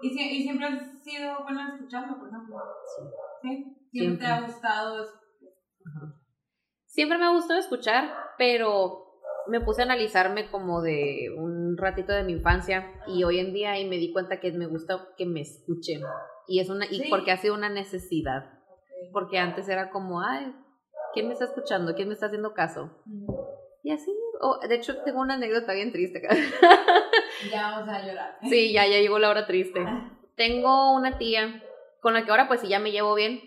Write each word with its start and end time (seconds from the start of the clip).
¿Y, 0.00 0.10
si- 0.10 0.20
y 0.38 0.42
siempre 0.42 0.66
has 0.66 1.02
sido 1.02 1.42
buena 1.42 1.74
escuchando, 1.74 2.18
por 2.18 2.28
ejemplo? 2.28 2.56
Sí. 3.42 3.64
¿Siempre 3.90 4.26
te 4.26 4.32
ha 4.32 4.40
gustado? 4.42 5.06
Siempre 6.86 7.18
me 7.18 7.26
ha 7.26 7.32
gustado 7.32 7.58
escuchar, 7.60 8.12
pero 8.36 9.04
me 9.48 9.60
puse 9.60 9.82
a 9.82 9.84
analizarme 9.84 10.50
como 10.50 10.82
de 10.82 11.28
un 11.36 11.76
ratito 11.76 12.12
de 12.12 12.22
mi 12.22 12.32
infancia 12.32 12.86
y 13.06 13.24
hoy 13.24 13.38
en 13.38 13.52
día 13.52 13.78
y 13.78 13.88
me 13.88 13.96
di 13.96 14.12
cuenta 14.12 14.40
que 14.40 14.52
me 14.52 14.66
gusta 14.66 15.08
que 15.16 15.26
me 15.26 15.40
escuchen. 15.40 16.02
Y 16.46 16.60
es 16.60 16.68
una 16.70 16.86
y 16.86 16.96
Sí. 17.02 17.06
porque 17.10 17.30
ha 17.32 17.36
sido 17.36 17.54
una 17.54 17.68
necesidad. 17.68 18.58
Porque 19.12 19.38
antes 19.38 19.68
era 19.68 19.90
como 19.90 20.20
ay 20.20 20.54
quién 21.14 21.28
me 21.28 21.32
está 21.32 21.46
escuchando 21.46 21.94
quién 21.94 22.08
me 22.08 22.14
está 22.14 22.26
haciendo 22.26 22.52
caso 22.52 22.90
y 23.82 23.90
así 23.92 24.14
oh, 24.42 24.58
de 24.68 24.74
hecho 24.74 24.98
tengo 25.04 25.20
una 25.20 25.34
anécdota 25.34 25.72
bien 25.72 25.90
triste 25.92 26.20
Ya 27.50 27.70
vamos 27.70 27.88
a 27.88 28.06
llorar. 28.06 28.38
sí 28.48 28.72
ya 28.72 28.86
ya 28.86 28.98
llegó 28.98 29.18
la 29.18 29.30
hora 29.30 29.46
triste 29.46 29.84
tengo 30.36 30.92
una 30.94 31.18
tía 31.18 31.62
con 32.00 32.14
la 32.14 32.24
que 32.24 32.30
ahora 32.30 32.48
pues 32.48 32.60
sí 32.60 32.68
ya 32.68 32.78
me 32.78 32.90
llevo 32.90 33.14
bien 33.14 33.40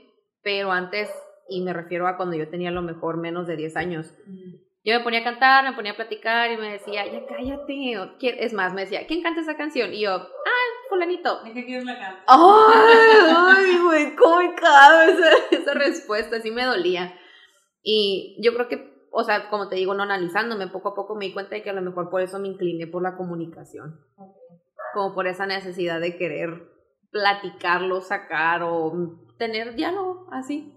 pero 0.43 0.71
antes 0.71 1.09
y 1.49 1.61
me 1.61 1.73
refiero 1.73 2.07
a 2.07 2.17
cuando 2.17 2.35
yo 2.35 2.49
tenía 2.49 2.69
a 2.69 2.73
lo 2.73 2.81
mejor 2.81 3.17
menos 3.17 3.47
de 3.47 3.55
10 3.57 3.75
años 3.77 4.13
yo 4.83 4.97
me 4.97 5.03
ponía 5.03 5.19
a 5.19 5.23
cantar, 5.23 5.63
me 5.63 5.73
ponía 5.73 5.91
a 5.91 5.95
platicar 5.95 6.51
y 6.51 6.57
me 6.57 6.71
decía, 6.71 7.05
ya 7.05 7.23
cállate. 7.27 8.43
Es 8.43 8.51
más, 8.51 8.73
me 8.73 8.81
decía, 8.81 9.05
¿quién 9.05 9.21
canta 9.21 9.41
esa 9.41 9.55
canción? 9.55 9.93
Y 9.93 10.01
yo, 10.01 10.11
ah, 10.11 10.71
fulanito. 10.89 11.43
¿De 11.43 11.53
qué 11.53 11.65
quieres 11.65 11.85
la 11.85 11.99
canta? 11.99 12.23
¡Ay, 12.25 13.77
güey! 13.77 14.15
¿Cómo 14.15 14.37
me 14.37 14.45
esa, 14.55 15.29
esa 15.51 15.73
respuesta? 15.75 16.41
Sí 16.41 16.49
me 16.49 16.65
dolía. 16.65 17.15
Y 17.83 18.37
yo 18.41 18.55
creo 18.55 18.67
que, 18.67 18.90
o 19.11 19.23
sea, 19.23 19.49
como 19.49 19.67
te 19.67 19.75
digo, 19.75 19.93
no 19.93 20.03
analizándome, 20.03 20.67
poco 20.67 20.89
a 20.89 20.95
poco 20.95 21.15
me 21.15 21.25
di 21.25 21.33
cuenta 21.33 21.55
de 21.55 21.61
que 21.63 21.69
a 21.69 21.73
lo 21.73 21.81
mejor 21.81 22.09
por 22.09 22.21
eso 22.21 22.39
me 22.39 22.47
incliné 22.47 22.87
por 22.87 23.03
la 23.03 23.15
comunicación. 23.17 23.99
Como 24.93 25.13
por 25.13 25.27
esa 25.27 25.45
necesidad 25.45 25.99
de 25.99 26.17
querer 26.17 26.69
platicarlo, 27.11 28.01
sacar 28.01 28.63
o 28.63 28.93
tener 29.37 29.75
diálogo, 29.75 30.27
así. 30.31 30.73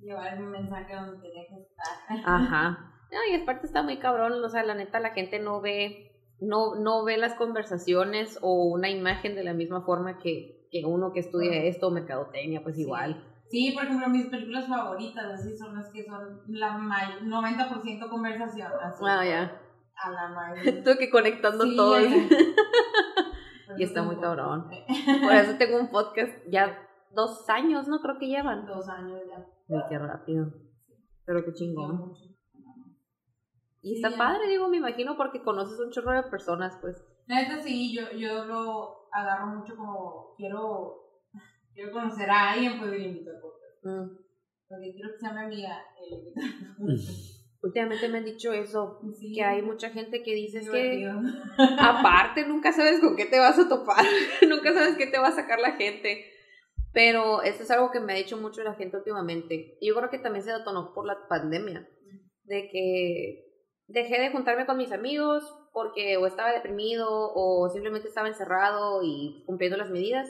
Llevar 0.00 0.34
el 0.36 0.44
mensaje 0.46 0.94
donde 0.94 1.18
tenía 1.20 1.44
que 1.48 1.62
estar. 1.62 2.34
Ajá. 2.34 2.88
No, 3.12 3.18
y 3.30 3.38
aparte 3.38 3.66
está 3.66 3.82
muy 3.82 3.98
cabrón, 3.98 4.42
o 4.42 4.48
sea, 4.48 4.62
la 4.62 4.74
neta 4.74 4.98
la 4.98 5.10
gente 5.10 5.38
no 5.38 5.60
ve, 5.60 6.12
no, 6.40 6.76
no 6.76 7.04
ve 7.04 7.18
las 7.18 7.34
conversaciones 7.34 8.38
o 8.40 8.64
una 8.72 8.88
imagen 8.88 9.34
de 9.34 9.44
la 9.44 9.52
misma 9.52 9.82
forma 9.84 10.18
que, 10.18 10.66
que 10.70 10.86
uno 10.86 11.12
que 11.12 11.20
estudia 11.20 11.62
esto, 11.64 11.90
mercadotecnia, 11.90 12.62
pues 12.62 12.76
Sí. 12.76 12.80
igual. 12.80 13.22
Sí, 13.52 13.70
por 13.74 13.84
ejemplo, 13.84 14.08
mis 14.08 14.28
películas 14.28 14.66
favoritas 14.66 15.26
así 15.26 15.54
son 15.54 15.76
las 15.76 15.92
que 15.92 16.06
son 16.06 16.40
la 16.48 16.72
may 16.78 17.20
90% 17.22 18.08
conversación. 18.08 18.72
Así, 18.82 19.04
Ah, 19.06 19.22
ya. 19.26 19.60
A 19.94 20.10
la 20.10 20.28
mayoría. 20.30 20.72
Estoy 20.78 20.96
que 20.96 21.10
conectando 21.10 21.64
Sí, 21.64 21.76
todo. 21.76 21.96
Y 23.76 23.84
está 23.84 24.02
muy 24.02 24.16
cabrón. 24.16 24.68
Por 25.22 25.32
eso 25.32 25.56
tengo 25.58 25.78
un 25.78 25.90
podcast 25.90 26.32
ya 26.48 26.78
dos 27.14 27.48
años, 27.50 27.88
¿no? 27.88 28.00
Creo 28.00 28.18
que 28.18 28.28
llevan. 28.28 28.64
Dos 28.66 28.88
años 28.88 29.20
ya. 29.28 29.46
Uy, 29.68 29.82
qué 29.90 29.98
rápido. 29.98 30.46
Pero 31.26 31.44
qué 31.44 31.52
chingón. 31.52 32.14
Y 33.82 33.96
está 33.96 34.16
padre, 34.16 34.48
digo, 34.48 34.68
me 34.68 34.78
imagino, 34.78 35.16
porque 35.18 35.42
conoces 35.42 35.78
un 35.78 35.90
chorro 35.90 36.12
de 36.12 36.22
personas, 36.30 36.78
pues. 36.80 37.04
Neta 37.26 37.60
sí, 37.60 37.94
yo, 37.94 38.10
yo 38.16 38.46
lo 38.46 39.08
agarro 39.12 39.46
mucho 39.48 39.76
como 39.76 40.34
quiero, 40.36 41.11
quiero 41.74 41.92
conocer 41.92 42.30
a 42.30 42.52
alguien, 42.52 42.78
pues 42.78 42.92
y 42.92 42.98
le 42.98 43.08
invito 43.08 43.30
a 43.30 43.40
podcast. 43.40 43.84
Mm. 43.84 44.16
Porque 44.68 44.92
quiero 44.94 45.10
que 45.12 45.18
sea 45.18 45.32
mi 45.32 45.40
amiga. 45.40 45.82
eh, 46.00 46.32
Últimamente 47.62 48.08
me 48.08 48.18
han 48.18 48.24
dicho 48.24 48.52
eso, 48.52 49.00
sí, 49.20 49.34
que 49.34 49.44
hay 49.44 49.62
mucha 49.62 49.90
gente 49.90 50.24
que 50.24 50.34
dice 50.34 50.58
es 50.58 50.68
que. 50.68 51.08
Aparte, 51.78 52.44
nunca 52.44 52.72
sabes 52.72 52.98
con 53.00 53.14
qué 53.14 53.26
te 53.26 53.38
vas 53.38 53.56
a 53.56 53.68
topar, 53.68 54.04
nunca 54.48 54.72
sabes 54.72 54.96
qué 54.96 55.06
te 55.06 55.18
va 55.18 55.28
a 55.28 55.32
sacar 55.32 55.60
la 55.60 55.72
gente. 55.72 56.24
Pero 56.92 57.42
eso 57.42 57.62
es 57.62 57.70
algo 57.70 57.90
que 57.92 58.00
me 58.00 58.12
ha 58.12 58.16
dicho 58.16 58.36
mucho 58.36 58.64
la 58.64 58.74
gente 58.74 58.96
últimamente. 58.96 59.78
Y 59.80 59.88
yo 59.88 59.94
creo 59.94 60.10
que 60.10 60.18
también 60.18 60.44
se 60.44 60.52
detonó 60.52 60.92
por 60.92 61.06
la 61.06 61.28
pandemia, 61.28 61.88
de 62.44 62.68
que 62.68 63.44
dejé 63.86 64.20
de 64.20 64.30
juntarme 64.30 64.66
con 64.66 64.76
mis 64.76 64.92
amigos 64.92 65.44
porque 65.72 66.16
o 66.16 66.26
estaba 66.26 66.52
deprimido 66.52 67.08
o 67.08 67.68
simplemente 67.70 68.08
estaba 68.08 68.28
encerrado 68.28 69.02
y 69.02 69.42
cumpliendo 69.46 69.76
las 69.76 69.90
medidas, 69.90 70.28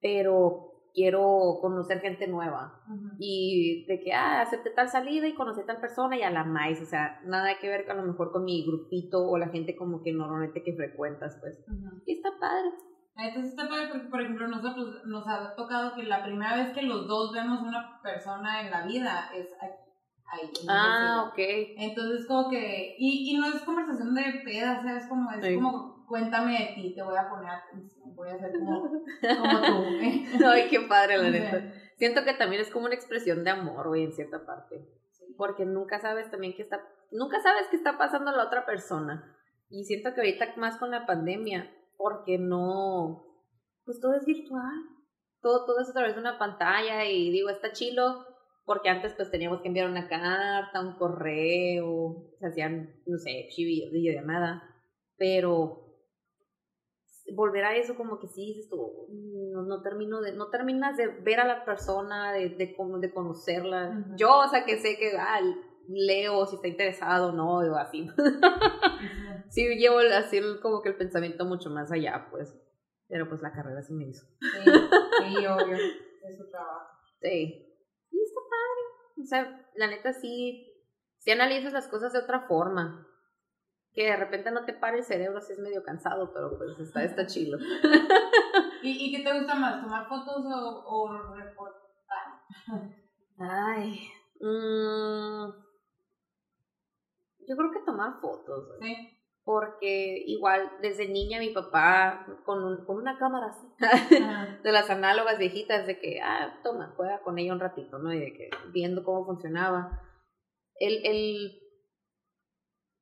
pero 0.00 0.75
quiero 0.96 1.58
conocer 1.60 2.00
gente 2.00 2.26
nueva 2.26 2.80
y 3.18 3.84
de 3.86 4.00
que, 4.00 4.12
ah, 4.14 4.40
acepté 4.40 4.70
tal 4.70 4.88
salida 4.88 5.28
y 5.28 5.34
conocí 5.34 5.60
a 5.60 5.66
tal 5.66 5.78
persona 5.78 6.16
y 6.16 6.22
a 6.22 6.30
la 6.30 6.42
más, 6.42 6.80
o 6.80 6.86
sea, 6.86 7.20
nada 7.26 7.58
que 7.60 7.68
ver 7.68 7.88
a 7.90 7.94
lo 7.94 8.02
mejor 8.02 8.32
con 8.32 8.44
mi 8.44 8.64
grupito 8.66 9.28
o 9.28 9.36
la 9.36 9.48
gente 9.50 9.76
como 9.76 10.02
que 10.02 10.12
normalmente 10.12 10.62
que 10.64 10.74
frecuentas, 10.74 11.36
pues. 11.40 11.62
Y 12.06 12.14
está 12.14 12.30
padre. 12.40 12.70
Entonces 13.18 13.52
está 13.52 13.68
padre 13.68 13.88
porque, 13.92 14.08
por 14.08 14.20
ejemplo, 14.22 14.48
nosotros 14.48 15.02
nos 15.06 15.26
ha 15.28 15.54
tocado 15.54 15.94
que 15.94 16.02
la 16.04 16.24
primera 16.24 16.56
vez 16.56 16.72
que 16.74 16.82
los 16.82 17.06
dos 17.06 17.32
vemos 17.32 17.60
una 17.60 18.00
persona 18.02 18.62
en 18.62 18.70
la 18.70 18.86
vida 18.86 19.30
es 19.34 19.48
aquí, 19.60 19.90
ahí. 20.32 20.50
Ah, 20.68 21.26
ok. 21.28 21.38
Entonces, 21.78 22.26
como 22.26 22.48
que. 22.50 22.94
Y, 22.98 23.30
y 23.34 23.38
no 23.38 23.46
es 23.48 23.62
conversación 23.62 24.14
de 24.14 24.42
peda, 24.44 24.78
o 24.78 24.82
sea, 24.82 24.96
es 24.96 25.06
como, 25.08 25.30
es 25.30 25.44
Sí. 25.44 25.54
como, 25.54 26.04
cuéntame 26.06 26.52
de 26.52 26.72
ti, 26.74 26.94
te 26.94 27.02
voy 27.02 27.16
a 27.16 27.28
poner 27.28 27.48
atención, 27.50 27.95
voy 28.16 28.30
a 28.30 28.38
ser 28.38 28.52
como, 28.52 28.82
como 28.82 29.62
tú. 29.62 29.84
¿eh? 30.02 30.24
Ay, 30.44 30.68
qué 30.68 30.80
padre, 30.80 31.18
la 31.18 31.30
neta. 31.30 31.72
Siento 31.96 32.24
que 32.24 32.34
también 32.34 32.62
es 32.62 32.70
como 32.70 32.86
una 32.86 32.94
expresión 32.94 33.44
de 33.44 33.50
amor, 33.50 33.88
güey, 33.88 34.04
en 34.04 34.12
cierta 34.12 34.44
parte. 34.44 34.84
Porque 35.36 35.64
nunca 35.64 36.00
sabes 36.00 36.30
también 36.30 36.54
qué 36.54 36.62
está, 36.62 36.80
nunca 37.10 37.40
sabes 37.40 37.68
qué 37.70 37.76
está 37.76 37.98
pasando 37.98 38.32
la 38.32 38.44
otra 38.44 38.66
persona. 38.66 39.36
Y 39.68 39.84
siento 39.84 40.14
que 40.14 40.20
ahorita 40.20 40.54
más 40.56 40.78
con 40.78 40.90
la 40.90 41.06
pandemia, 41.06 41.70
porque 41.96 42.38
no, 42.38 43.26
pues 43.84 44.00
todo 44.00 44.14
es 44.14 44.24
virtual. 44.24 44.74
Todo, 45.42 45.64
todo 45.66 45.80
es 45.80 45.90
a 45.90 45.92
través 45.92 46.14
de 46.14 46.20
una 46.20 46.38
pantalla 46.38 47.04
y 47.04 47.30
digo, 47.30 47.50
está 47.50 47.72
chilo, 47.72 48.24
porque 48.64 48.88
antes 48.88 49.14
pues 49.14 49.30
teníamos 49.30 49.60
que 49.60 49.68
enviar 49.68 49.88
una 49.88 50.08
carta, 50.08 50.80
un 50.80 50.96
correo, 50.96 52.24
se 52.40 52.46
hacían, 52.46 53.00
no 53.06 53.18
sé, 53.18 53.48
videollamada, 53.56 54.62
pero 55.16 55.85
volver 57.34 57.64
a 57.64 57.76
eso 57.76 57.96
como 57.96 58.18
que 58.18 58.28
sí 58.28 58.46
dices 58.46 58.68
tú, 58.68 59.08
no, 59.52 59.62
no 59.62 59.82
termino 59.82 60.20
de, 60.20 60.32
no 60.32 60.48
terminas 60.48 60.96
de 60.96 61.08
ver 61.08 61.40
a 61.40 61.46
la 61.46 61.64
persona, 61.64 62.32
de, 62.32 62.50
de, 62.50 62.76
de 63.00 63.12
conocerla. 63.12 64.04
Yo, 64.16 64.38
o 64.38 64.48
sea, 64.48 64.64
que 64.64 64.78
sé 64.78 64.96
que 64.96 65.16
ah, 65.18 65.40
leo 65.88 66.46
si 66.46 66.56
está 66.56 66.68
interesado 66.68 67.28
o 67.28 67.32
no, 67.32 67.58
o 67.58 67.76
así. 67.76 68.08
sí, 69.50 69.66
llevo 69.76 69.98
así 69.98 70.40
como 70.62 70.82
que 70.82 70.90
el 70.90 70.96
pensamiento 70.96 71.44
mucho 71.44 71.70
más 71.70 71.90
allá, 71.92 72.28
pues. 72.30 72.54
Pero 73.08 73.28
pues 73.28 73.40
la 73.40 73.52
carrera 73.52 73.82
se 73.82 73.94
me 73.94 74.08
hizo. 74.08 74.26
Sí, 74.40 74.70
sí, 75.28 75.46
obvio. 75.46 75.76
Es 75.76 76.38
su 76.38 76.50
trabajo. 76.50 76.90
Sí. 77.20 77.66
Y 78.10 78.20
está 78.20 78.40
padre. 78.50 79.22
O 79.22 79.24
sea, 79.24 79.70
la 79.76 79.86
neta 79.86 80.12
sí, 80.12 80.72
sí 81.18 81.30
analizas 81.30 81.72
las 81.72 81.86
cosas 81.86 82.12
de 82.12 82.18
otra 82.18 82.46
forma. 82.48 83.05
Que 83.96 84.04
de 84.10 84.16
repente 84.16 84.50
no 84.52 84.64
te 84.66 84.74
pare 84.74 84.98
el 84.98 85.04
cerebro, 85.04 85.40
si 85.40 85.54
es 85.54 85.58
medio 85.58 85.82
cansado, 85.82 86.30
pero 86.32 86.56
pues 86.58 86.78
está, 86.78 87.02
está 87.02 87.26
chilo. 87.26 87.56
¿Y, 88.82 89.06
¿Y 89.08 89.16
qué 89.16 89.24
te 89.24 89.36
gusta 89.36 89.54
más, 89.54 89.82
tomar 89.82 90.06
fotos 90.06 90.44
o, 90.44 90.84
o 90.86 91.34
reportar? 91.34 91.80
Ay. 93.38 93.98
mm, 94.40 95.46
yo 97.48 97.56
creo 97.56 97.70
que 97.72 97.80
tomar 97.86 98.20
fotos. 98.20 98.68
Sí. 98.80 99.12
Porque 99.44 100.24
igual 100.26 100.72
desde 100.82 101.06
niña 101.08 101.38
mi 101.38 101.50
papá 101.50 102.26
con, 102.44 102.64
un- 102.64 102.84
con 102.84 102.96
una 102.96 103.16
cámara 103.16 103.46
así, 103.46 103.66
de 104.64 104.72
las 104.72 104.90
análogas 104.90 105.38
viejitas, 105.38 105.86
de 105.86 106.00
que, 106.00 106.20
ah, 106.20 106.58
toma, 106.64 106.92
juega 106.96 107.20
con 107.22 107.38
ella 107.38 107.52
un 107.52 107.60
ratito, 107.60 107.98
¿no? 107.98 108.12
Y 108.12 108.18
de 108.18 108.32
que 108.32 108.50
viendo 108.72 109.04
cómo 109.04 109.24
funcionaba. 109.24 110.02
El, 110.80 111.00
el, 111.06 111.60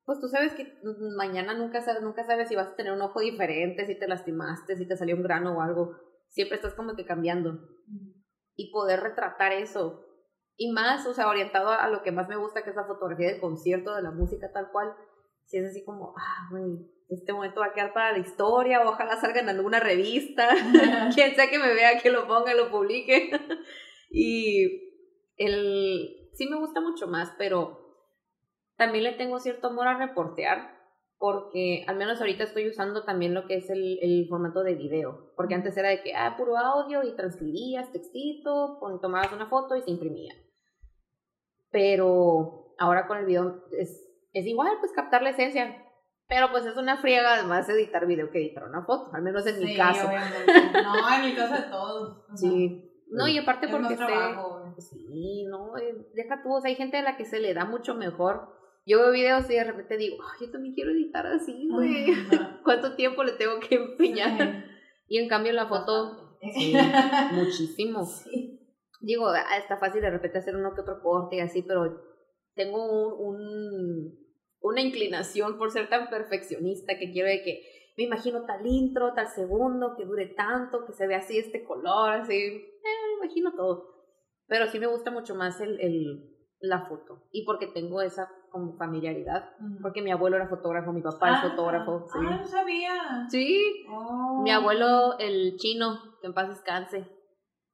pues 0.07 0.21
tú 0.21 0.29
sabes 0.29 0.53
que 0.55 0.79
mañana 1.17 1.55
nunca 1.55 1.81
sabes, 1.81 2.03
nunca 2.03 2.25
sabes 2.25 2.49
si 2.49 2.55
vas 2.55 2.69
a 2.69 2.77
tener 2.77 2.93
un 2.93 3.01
ojo 3.01 3.21
diferente, 3.21 3.87
si 3.87 3.99
te 3.99 4.07
lastimaste, 4.07 4.77
si 4.77 4.87
te 4.87 4.97
salió 4.97 5.17
un 5.17 5.23
grano 5.23 5.57
o 5.57 5.63
algo. 5.63 5.97
Siempre 6.29 6.57
estás 6.57 6.75
como 6.75 6.95
que 6.95 7.07
cambiando. 7.07 7.59
Y 8.55 8.71
poder 8.71 9.01
retratar 9.01 9.53
eso. 9.53 10.05
Y 10.57 10.73
más, 10.73 11.07
o 11.07 11.15
sea, 11.15 11.29
orientado 11.29 11.71
a 11.71 11.89
lo 11.89 12.03
que 12.03 12.13
más 12.13 12.29
me 12.29 12.37
gusta, 12.37 12.63
que 12.63 12.71
es 12.71 12.77
la 12.77 12.87
fotografía 12.87 13.29
del 13.29 13.41
concierto, 13.41 13.95
de 13.95 14.03
la 14.03 14.11
música 14.11 14.53
tal 14.53 14.71
cual. 14.71 14.95
Si 15.47 15.57
es 15.57 15.71
así 15.71 15.85
como, 15.85 16.15
ah, 16.17 16.49
güey, 16.51 16.91
este 17.09 17.33
momento 17.33 17.61
va 17.61 17.67
a 17.67 17.73
quedar 17.73 17.93
para 17.93 18.13
la 18.13 18.19
historia, 18.19 18.83
ojalá 18.87 19.17
salga 19.17 19.41
en 19.41 19.49
alguna 19.49 19.81
revista. 19.81 20.49
quien 21.15 21.35
sea 21.35 21.49
que 21.49 21.59
me 21.59 21.73
vea, 21.73 22.01
que 22.01 22.11
lo 22.11 22.27
ponga, 22.27 22.55
lo 22.55 22.71
publique. 22.71 23.31
y 24.11 24.67
el 25.37 26.31
sí 26.35 26.49
me 26.49 26.59
gusta 26.59 26.81
mucho 26.81 27.07
más, 27.07 27.33
pero 27.39 27.84
también 28.77 29.05
le 29.05 29.13
tengo 29.13 29.39
cierto 29.39 29.69
amor 29.69 29.87
a 29.89 29.99
reportear, 29.99 30.75
porque 31.19 31.85
al 31.87 31.97
menos 31.97 32.21
ahorita 32.21 32.45
estoy 32.45 32.69
usando 32.69 33.05
también 33.05 33.35
lo 33.35 33.47
que 33.47 33.57
es 33.57 33.71
el, 33.71 33.99
el 34.03 34.27
formato 34.29 34.63
de 34.63 34.75
video, 34.75 35.33
porque 35.37 35.55
antes 35.55 35.77
era 35.77 35.89
de 35.89 36.03
que, 36.03 36.15
ah, 36.15 36.35
puro 36.37 36.57
audio 36.59 37.03
y 37.03 37.15
transcribías 37.17 37.93
textito, 37.93 38.79
tomabas 39.01 39.33
una 39.33 39.47
foto 39.49 39.77
y 39.77 39.83
se 39.83 39.91
imprimía. 39.91 40.35
Pero 41.71 42.75
ahora 42.79 43.07
con 43.07 43.19
el 43.19 43.27
video 43.27 43.65
es, 43.79 44.01
es 44.33 44.47
igual, 44.47 44.73
pues 44.81 44.93
captar 44.93 45.23
la 45.23 45.31
esencia. 45.31 45.81
Pero 46.27 46.51
pues 46.51 46.65
es 46.65 46.77
una 46.77 46.97
friega 46.97 47.35
además 47.35 47.69
editar 47.69 48.07
video 48.07 48.31
que 48.31 48.39
editar 48.39 48.65
una 48.65 48.85
foto, 48.85 49.11
al 49.15 49.23
menos 49.23 49.47
en 49.47 49.59
mi 49.59 49.67
Sí, 49.73 49.77
caso. 49.77 50.07
obviamente. 50.09 50.53
No, 50.83 51.15
en 51.15 51.25
mi 51.27 51.35
caso 51.35 51.55
de 51.55 51.69
todos. 51.71 52.25
o 52.33 52.37
sea, 52.37 52.51
Sí. 52.51 52.91
No, 53.11 53.29
y 53.29 53.39
aparte 53.39 53.69
porque 53.69 53.95
trabajo. 53.95 54.75
Sí, 54.79 55.45
no, 55.49 55.77
eh, 55.77 55.95
deja 56.15 56.43
tú, 56.43 56.55
o 56.55 56.61
sea, 56.61 56.71
hay 56.71 56.75
gente 56.77 56.97
a 56.97 57.03
la 57.03 57.17
que 57.17 57.25
se 57.27 57.39
le 57.41 57.53
da 57.55 57.65
mucho 57.65 57.95
mejor. 57.95 58.49
Yo 58.87 58.99
veo 59.01 59.13
videos 59.13 59.49
y 59.51 59.55
de 59.55 59.65
repente 59.65 59.97
digo, 59.97 60.17
ay, 60.23 60.47
yo 60.47 60.53
también 60.53 60.75
quiero 60.75 60.91
editar 60.91 61.27
así, 61.27 61.69
güey. 61.71 62.07
¿Cuánto 62.65 62.95
tiempo 62.97 63.25
le 63.25 63.33
tengo 63.33 63.59
que 63.61 63.77
empeñar? 63.77 64.65
Y 65.09 65.19
en 65.19 65.29
cambio 65.29 65.53
la 65.53 65.67
foto, 65.67 66.39
sí, 66.55 66.75
muchísimo. 67.33 68.05
Sí. 68.05 68.61
Digo, 69.01 69.29
ah, 69.29 69.57
está 69.59 69.77
fácil 69.79 70.01
de 70.01 70.11
repente 70.11 70.39
hacer 70.39 70.57
uno 70.57 70.75
que 70.75 70.81
otro 70.81 71.01
corte 71.03 71.37
y 71.37 71.41
así, 71.41 71.63
pero 71.63 72.03
tengo 72.55 73.17
un, 73.19 73.37
un- 73.37 74.25
una 74.61 74.81
inclinación 74.81 75.59
por 75.59 75.71
ser 75.71 75.89
tan 75.91 76.09
perfeccionista 76.09 76.99
que 76.99 77.11
quiero 77.13 77.29
de 77.29 77.43
que 77.43 77.63
me 77.99 78.05
imagino 78.05 78.45
tal 78.47 78.67
intro, 78.67 79.13
tal 79.15 79.29
segundo, 79.29 79.95
que 79.97 80.05
dure 80.07 80.27
tanto, 80.29 80.85
que 80.87 80.93
se 80.95 81.07
vea 81.07 81.19
así 81.19 81.39
este 81.39 81.65
color, 81.65 82.11
así, 82.11 82.35
eh, 82.35 82.73
me 82.83 83.25
imagino 83.27 83.53
todo. 83.55 84.07
Pero 84.47 84.67
sí 84.69 84.79
me 84.79 84.87
gusta 84.87 85.11
mucho 85.11 85.35
más 85.35 85.61
el, 85.61 85.79
el, 85.81 86.31
la 86.61 86.87
foto 86.87 87.29
y 87.31 87.45
porque 87.45 87.67
tengo 87.67 88.01
esa 88.03 88.29
como 88.55 88.77
familiaridad, 88.79 89.51
porque 89.83 90.01
mi 90.01 90.13
abuelo 90.13 90.37
era 90.37 90.49
fotógrafo, 90.49 90.93
mi 90.93 91.03
papá 91.03 91.27
Ah, 91.29 91.35
es 91.35 91.51
fotógrafo. 91.51 92.07
Sí. 92.07 92.19
Ah, 92.27 92.37
no 92.39 92.45
sabía. 92.47 92.93
Sí, 93.29 93.85
Oh. 93.91 94.41
mi 94.43 94.51
abuelo, 94.53 95.19
el 95.19 95.57
chino, 95.57 95.99
que 96.21 96.29
en 96.29 96.35
paz 96.35 96.49
descanse, 96.49 97.05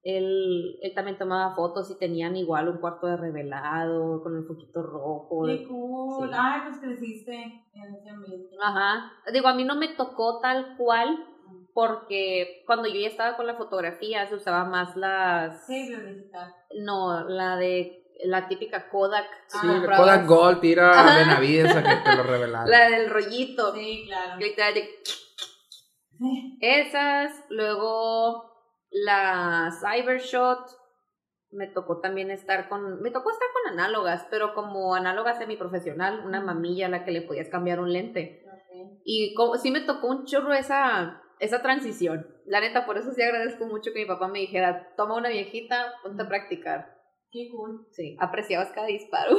él, 0.03 0.79
él 0.81 0.93
también 0.95 1.19
tomaba 1.19 1.55
fotos 1.55 1.91
y 1.91 1.99
tenían 1.99 2.35
igual 2.35 2.69
un 2.71 2.79
cuarto 2.79 3.07
de 3.07 3.19
revelado 3.19 4.23
con 4.23 4.35
el 4.39 4.45
foquito 4.47 4.83
rojo. 4.83 5.43
Qué 5.47 5.69
cool. 5.69 6.29
Sí. 6.31 6.35
Ay, 6.35 6.61
pues 6.65 6.81
creciste 6.81 7.35
en 7.75 7.95
ese 7.95 8.09
ambiente. 8.09 8.57
Ajá. 8.63 9.13
Digo, 9.33 9.49
a 9.49 9.55
mí 9.55 9.65
no 9.65 9.77
me 9.77 9.89
tocó 9.89 10.41
tal 10.41 10.77
cual 10.79 11.27
porque 11.75 12.63
cuando 12.67 12.89
yo 12.89 12.95
ya 13.01 13.09
estaba 13.09 13.37
con 13.37 13.47
la 13.47 13.55
fotografía 13.57 14.27
se 14.27 14.35
usaba 14.37 14.65
más 14.65 14.97
las... 14.97 15.67
Sí, 15.67 15.95
digital. 15.95 16.53
No, 16.83 17.29
la 17.29 17.57
de 17.57 18.00
la 18.25 18.49
típica 18.49 18.89
Kodak. 18.89 19.27
Sí. 19.49 19.67
Kodak 19.97 20.27
Gold, 20.27 20.61
tira 20.61 20.91
Ajá. 20.91 21.19
Benavides 21.19 21.75
a 21.77 21.83
que 21.83 21.97
te 22.11 22.17
lo 22.17 22.23
revelaron. 22.25 22.71
La 22.71 22.89
del 22.91 23.11
rollito. 23.11 23.75
Sí, 23.75 24.05
claro. 24.07 24.39
De- 24.39 24.89
Sí. 26.19 26.59
Esas, 26.61 27.33
luego 27.49 28.53
la 28.91 29.71
Cybershot, 29.81 30.67
me 31.53 31.67
tocó 31.67 32.01
también 32.01 32.31
estar 32.31 32.69
con, 32.69 33.01
me 33.01 33.11
tocó 33.11 33.31
estar 33.31 33.49
con 33.55 33.73
análogas, 33.73 34.27
pero 34.31 34.53
como 34.55 34.95
análoga 34.95 35.35
semiprofesional, 35.35 36.21
una 36.27 36.41
mamilla 36.43 36.87
a 36.87 36.91
la 36.91 37.05
que 37.05 37.11
le 37.11 37.23
podías 37.23 37.49
cambiar 37.49 37.81
un 37.81 37.93
lente. 37.93 38.45
Y 39.05 39.35
como, 39.35 39.57
sí 39.57 39.71
me 39.71 39.81
tocó 39.81 40.09
un 40.09 40.27
chorro 40.27 40.53
esa, 40.53 41.23
esa 41.39 41.63
transición. 41.63 42.27
La 42.45 42.61
neta, 42.61 42.85
por 42.85 42.99
eso 42.99 43.13
sí 43.13 43.23
agradezco 43.23 43.65
mucho 43.67 43.93
que 43.95 44.01
mi 44.01 44.07
papá 44.07 44.29
me 44.29 44.41
dijera, 44.41 44.93
toma 44.97 45.17
una 45.17 45.31
viejita, 45.31 45.95
ponte 46.03 46.23
a 46.23 46.29
practicar. 46.29 47.00
Qué 47.33 47.49
cool. 47.55 47.87
Sí, 47.93 48.17
apreciabas 48.21 48.71
cada 48.73 48.87
disparo. 48.89 49.37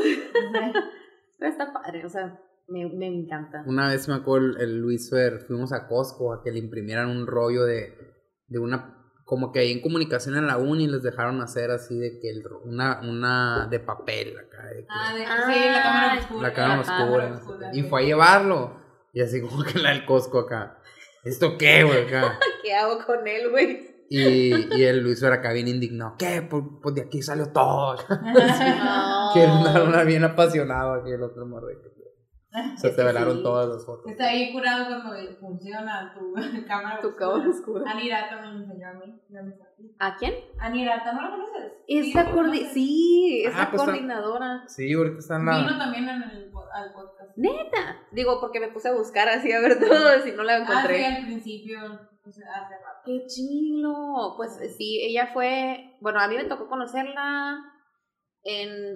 Pero 1.38 1.52
está 1.52 1.74
padre, 1.74 2.06
o 2.06 2.10
sea, 2.10 2.40
me, 2.68 2.88
me 2.88 3.08
encanta. 3.08 3.64
Una 3.66 3.90
vez 3.90 4.08
me 4.08 4.16
acuerdo, 4.16 4.48
el, 4.48 4.62
el 4.62 4.78
Luis 4.80 5.10
Fer, 5.10 5.40
fuimos 5.48 5.74
a 5.74 5.88
Costco 5.88 6.34
a 6.34 6.44
que 6.44 6.52
le 6.52 6.60
imprimieran 6.60 7.10
un 7.10 7.26
rollo 7.28 7.64
de, 7.64 7.94
de 8.48 8.60
una, 8.60 8.98
como 9.26 9.52
que 9.52 9.60
ahí 9.60 9.72
en 9.72 9.82
comunicación 9.82 10.36
en 10.38 10.46
la 10.48 10.58
uni 10.58 10.88
les 10.88 11.02
dejaron 11.04 11.42
hacer 11.42 11.72
así 11.72 11.98
de 11.98 12.20
que 12.20 12.30
el, 12.30 12.44
ro- 12.44 12.62
una, 12.64 13.02
una 13.02 13.68
de 13.70 13.80
papel 13.80 14.38
acá. 14.38 14.68
de 14.68 14.82
que- 14.82 14.88
Ah, 14.90 15.14
de, 15.16 15.26
Ah, 15.26 15.44
sí, 15.52 15.60
la 15.60 15.84
cámara 15.84 16.20
oscura. 16.20 16.42
la 16.48 16.54
cámara 16.54 16.82
Ajá, 16.82 17.04
oscura. 17.34 17.72
Y 17.74 17.84
fue 17.84 18.02
a 18.02 18.06
llevarlo. 18.06 18.82
Y 19.14 19.22
así 19.22 19.42
como 19.42 19.64
que 19.64 19.80
la 19.80 19.90
del 19.90 20.06
Costco 20.06 20.40
acá. 20.40 20.78
¿Esto 21.26 21.58
qué, 21.58 21.84
güey? 21.84 22.06
Acá. 22.08 22.40
¿Qué 22.64 22.74
hago 22.74 23.04
con 23.06 23.28
él, 23.28 23.50
güey? 23.50 23.91
Y, 24.14 24.78
y 24.78 24.84
el 24.84 25.00
Luis 25.00 25.24
acá 25.24 25.54
bien 25.54 25.70
indignado. 25.70 26.16
¿Qué? 26.20 26.46
Pues, 26.48 26.64
pues 26.82 26.96
de 26.96 27.02
aquí 27.04 27.22
salió 27.22 27.48
todo. 27.50 27.96
No. 28.12 29.32
Que 29.34 29.44
era 29.44 29.84
una 29.84 30.04
bien 30.04 30.26
apasionado 30.26 30.96
aquí 30.96 31.12
el 31.12 31.24
otro 31.24 31.46
morro. 31.46 31.70
Se 32.78 32.90
te 32.90 32.96
que 32.98 33.04
velaron 33.04 33.38
sí. 33.38 33.44
todas 33.44 33.70
las 33.70 33.86
fotos. 33.86 34.12
Está 34.12 34.26
ahí 34.28 34.52
curado 34.52 34.86
cuando 34.86 35.36
funciona 35.40 36.14
tu 36.14 36.34
cámara 36.68 37.00
Tu 37.00 37.08
oscura. 37.08 37.28
cámara 37.32 37.50
oscura. 37.50 37.92
Anirata 37.92 38.42
me 38.42 38.48
enseñó 38.64 38.88
a 38.90 38.94
mí. 38.94 39.22
¿A 40.00 40.16
quién? 40.18 40.34
Anirata, 40.60 41.14
¿no 41.14 41.22
la 41.22 41.32
conoces? 41.32 41.72
Es 41.88 42.06
Sí, 42.06 42.14
la 42.14 42.32
coordi- 42.32 42.68
sí, 42.74 43.44
es 43.46 43.54
Ah, 43.56 43.60
la 43.60 43.70
pues 43.72 43.82
está- 43.82 43.86
coordinadora. 43.94 44.64
Sí, 44.68 44.94
ahorita 44.94 45.20
está 45.20 45.36
en 45.38 45.46
Vino 45.46 45.70
la. 45.72 45.78
también 45.78 46.10
en 46.10 46.24
el, 46.24 46.50
po- 46.52 46.66
al 46.74 46.92
podcast. 46.94 47.38
Neta. 47.38 48.00
Digo, 48.12 48.40
porque 48.42 48.60
me 48.60 48.68
puse 48.68 48.90
a 48.90 48.94
buscar 48.96 49.30
así 49.30 49.52
a 49.52 49.60
ver 49.62 49.80
todo, 49.80 50.20
si 50.24 50.32
no 50.34 50.44
la 50.44 50.56
Ah, 50.56 50.58
sí, 50.58 50.72
encontré. 50.72 51.06
al 51.06 51.24
principio, 51.26 51.80
pues, 52.24 52.38
hace 52.38 52.76
rato. 52.76 53.00
¡Qué 53.06 53.26
chilo! 53.28 54.34
Pues 54.38 54.60
sí, 54.78 55.00
ella 55.02 55.30
fue. 55.34 55.96
Bueno, 56.02 56.20
a 56.20 56.28
mí 56.28 56.36
me 56.36 56.44
tocó 56.46 56.68
conocerla 56.68 57.58
en 58.44 58.94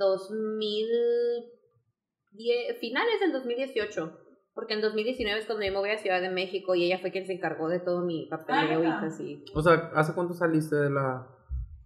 2010, 2.35 2.79
finales 2.79 3.19
del 3.19 3.31
2018. 3.31 4.19
Porque 4.53 4.73
en 4.73 4.81
2019 4.81 5.39
es 5.39 5.45
cuando 5.45 5.65
yo 5.65 5.71
me 5.73 5.79
voy 5.79 5.89
a 5.89 5.97
Ciudad 5.97 6.21
de 6.21 6.29
México 6.29 6.75
y 6.75 6.85
ella 6.85 6.99
fue 6.99 7.11
quien 7.11 7.25
se 7.25 7.33
encargó 7.33 7.67
de 7.67 7.79
todo 7.79 8.05
mi 8.05 8.27
papeleo 8.27 8.83
y 8.83 8.87
así. 8.87 9.43
O 9.53 9.61
sea, 9.61 9.91
¿hace 9.95 10.13
cuánto 10.13 10.33
saliste 10.33 10.77
de 10.77 10.89
la, 10.89 11.27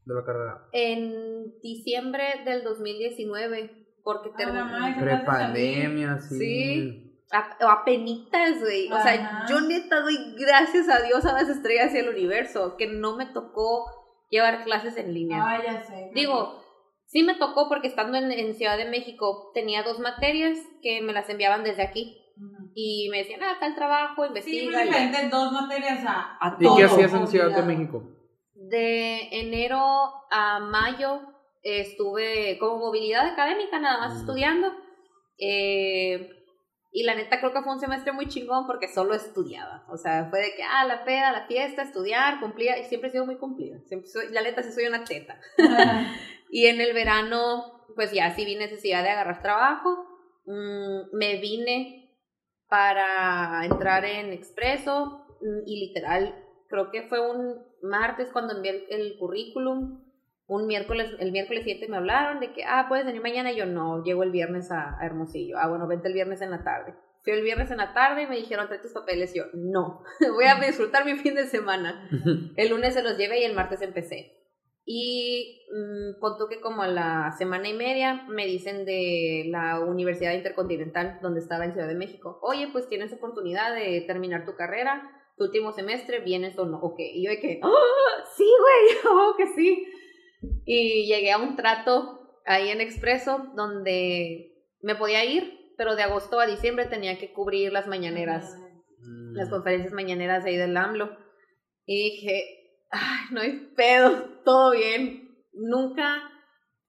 de 0.05 0.13
la 0.13 0.23
carrera? 0.23 0.67
En 0.71 1.59
diciembre 1.63 2.23
del 2.45 2.63
2019, 2.63 3.87
porque 4.03 4.29
Ah, 4.33 4.37
terminé. 4.37 5.01
Prepandemia, 5.01 6.19
sí. 6.19 6.37
Sí. 6.37 7.05
A, 7.31 7.57
o 7.65 7.69
apenitas, 7.69 8.59
güey. 8.59 8.91
O 8.91 9.01
sea, 9.01 9.47
yo 9.49 9.61
neta 9.61 10.01
doy 10.01 10.35
gracias 10.37 10.89
a 10.89 11.01
Dios 11.01 11.25
a 11.25 11.33
las 11.33 11.49
estrellas 11.49 11.93
y 11.93 11.99
al 11.99 12.09
universo 12.09 12.75
que 12.77 12.85
no 12.85 13.15
me 13.15 13.25
tocó 13.27 13.85
llevar 14.29 14.63
clases 14.63 14.95
en 14.97 15.13
línea. 15.13 15.43
Ah, 15.43 15.59
ya 15.63 15.83
sé. 15.83 16.11
Digo, 16.13 16.63
sí 17.11 17.23
me 17.23 17.35
tocó 17.35 17.67
porque 17.67 17.87
estando 17.87 18.17
en, 18.17 18.31
en 18.31 18.53
Ciudad 18.55 18.77
de 18.77 18.85
México 18.89 19.51
tenía 19.53 19.83
dos 19.83 19.99
materias 19.99 20.57
que 20.81 21.01
me 21.01 21.11
las 21.13 21.29
enviaban 21.29 21.63
desde 21.63 21.83
aquí. 21.83 22.15
Y 22.73 23.09
me 23.11 23.17
decían, 23.17 23.41
ah, 23.43 23.57
tal 23.59 23.75
trabajo, 23.75 24.23
Sí, 24.23 24.27
investiga. 24.29 24.81
diferente, 24.83 25.27
dos 25.29 25.51
materias 25.51 26.05
a, 26.07 26.37
A 26.39 26.55
¿Y 26.57 26.63
todo. 26.63 26.77
qué 26.77 26.83
hacías 26.85 27.13
en 27.13 27.27
Ciudad 27.27 27.53
de. 27.53 27.63
México? 27.63 28.03
De 28.53 29.27
enero 29.41 29.79
a 30.31 30.59
mayo 30.59 31.19
eh, 31.63 31.81
estuve 31.81 32.57
como 32.59 32.77
movilidad 32.77 33.25
académica, 33.27 33.77
nada 33.79 33.97
más 33.99 34.13
Mm. 34.13 34.19
estudiando. 34.21 34.71
Eh, 35.37 36.38
y 36.91 37.03
la 37.03 37.15
neta 37.15 37.39
creo 37.39 37.53
que 37.53 37.61
fue 37.61 37.73
un 37.73 37.79
semestre 37.79 38.11
muy 38.11 38.27
chingón 38.27 38.65
porque 38.65 38.87
solo 38.87 39.13
estudiaba. 39.13 39.85
O 39.89 39.97
sea, 39.97 40.27
fue 40.29 40.39
de 40.41 40.55
que, 40.55 40.63
ah, 40.63 40.85
la 40.85 41.03
peda, 41.03 41.31
la 41.31 41.45
fiesta, 41.45 41.83
estudiar, 41.83 42.39
cumplía. 42.39 42.79
Y 42.79 42.85
siempre 42.85 43.09
he 43.09 43.11
sido 43.11 43.25
muy 43.25 43.37
cumplida. 43.37 43.79
Siempre 43.85 44.09
soy, 44.09 44.29
la 44.31 44.41
neta 44.41 44.63
sí 44.63 44.71
soy 44.71 44.87
una 44.87 45.03
teta. 45.03 45.39
Y 46.49 46.65
en 46.65 46.81
el 46.81 46.93
verano, 46.93 47.85
pues 47.95 48.11
ya 48.11 48.33
sí 48.33 48.43
vi 48.43 48.55
necesidad 48.55 49.03
de 49.03 49.09
agarrar 49.09 49.41
trabajo. 49.41 50.05
Mm, 50.45 51.15
me 51.15 51.39
vine 51.39 52.17
para 52.67 53.65
entrar 53.65 54.05
en 54.05 54.33
Expreso 54.33 55.25
mm, 55.41 55.67
y 55.67 55.87
literal, 55.87 56.43
creo 56.67 56.91
que 56.91 57.03
fue 57.03 57.19
un 57.19 57.63
martes 57.81 58.29
cuando 58.31 58.55
envié 58.55 58.87
el, 58.89 59.01
el 59.01 59.17
currículum. 59.19 60.03
Un 60.49 60.65
miércoles, 60.65 61.11
el 61.19 61.31
miércoles 61.31 61.63
siguiente 61.63 61.87
me 61.87 61.97
hablaron 61.97 62.39
de 62.39 62.51
que, 62.53 62.63
ah, 62.65 62.87
puedes 62.89 63.05
venir 63.05 63.21
mañana. 63.21 63.51
Y 63.51 63.55
yo, 63.55 63.67
no, 63.67 64.03
llego 64.03 64.23
el 64.23 64.31
viernes 64.31 64.71
a, 64.71 64.99
a 64.99 65.05
Hermosillo. 65.05 65.57
Ah, 65.59 65.69
bueno, 65.69 65.87
vente 65.87 66.07
el 66.07 66.15
viernes 66.15 66.41
en 66.41 66.49
la 66.49 66.63
tarde. 66.63 66.95
Fui 67.23 67.33
el 67.33 67.43
viernes 67.43 67.69
en 67.69 67.77
la 67.77 67.93
tarde 67.93 68.23
y 68.23 68.27
me 68.27 68.35
dijeron, 68.35 68.67
trae 68.67 68.79
tus 68.79 68.91
papeles. 68.91 69.35
Y 69.35 69.37
yo, 69.37 69.45
no, 69.53 70.03
voy 70.33 70.45
a 70.45 70.55
disfrutar 70.55 71.05
mi 71.05 71.15
fin 71.17 71.35
de 71.35 71.45
semana. 71.45 72.09
El 72.55 72.69
lunes 72.69 72.95
se 72.95 73.03
los 73.03 73.15
llevé 73.15 73.41
y 73.41 73.43
el 73.43 73.53
martes 73.55 73.83
empecé. 73.83 74.39
Y 74.91 75.67
mm, 75.71 76.19
contó 76.19 76.47
que 76.49 76.61
como 76.61 76.81
a 76.81 76.87
la 76.87 77.31
semana 77.37 77.69
y 77.69 77.73
media 77.73 78.25
me 78.27 78.47
dicen 78.47 78.85
de 78.85 79.43
la 79.49 79.81
Universidad 79.81 80.33
Intercontinental, 80.33 81.19
donde 81.21 81.41
estaba 81.41 81.65
en 81.65 81.73
Ciudad 81.73 81.87
de 81.87 81.93
México, 81.93 82.39
oye, 82.41 82.69
pues 82.71 82.89
tienes 82.89 83.13
oportunidad 83.13 83.75
de 83.75 84.01
terminar 84.07 84.47
tu 84.47 84.55
carrera, 84.55 85.07
tu 85.37 85.43
último 85.43 85.73
semestre, 85.73 86.21
¿vienes 86.21 86.57
o 86.57 86.65
no? 86.65 86.79
Ok, 86.79 86.95
y 86.99 87.23
yo 87.23 87.29
de 87.29 87.39
que, 87.39 87.59
¡Ah! 87.61 88.23
sí, 88.35 88.47
güey, 88.59 88.97
oh, 89.13 89.35
que 89.37 89.45
sí. 89.53 89.85
Y 90.65 91.05
llegué 91.07 91.31
a 91.31 91.37
un 91.37 91.55
trato 91.55 92.41
ahí 92.45 92.69
en 92.69 92.81
Expreso 92.81 93.51
donde 93.55 94.65
me 94.81 94.95
podía 94.95 95.25
ir, 95.25 95.73
pero 95.77 95.95
de 95.95 96.03
agosto 96.03 96.39
a 96.39 96.45
diciembre 96.45 96.85
tenía 96.85 97.17
que 97.17 97.33
cubrir 97.33 97.71
las 97.71 97.87
mañaneras 97.87 98.55
Mm. 99.01 99.35
las 99.35 99.49
conferencias 99.49 99.93
mañaneras 99.93 100.45
ahí 100.45 100.57
del 100.57 100.75
AMLO. 100.75 101.17
Y 101.85 102.11
dije, 102.11 102.43
ay, 102.91 103.25
no 103.31 103.41
hay 103.41 103.71
pedo, 103.75 104.41
todo 104.43 104.71
bien. 104.71 105.37
Nunca, 105.53 106.21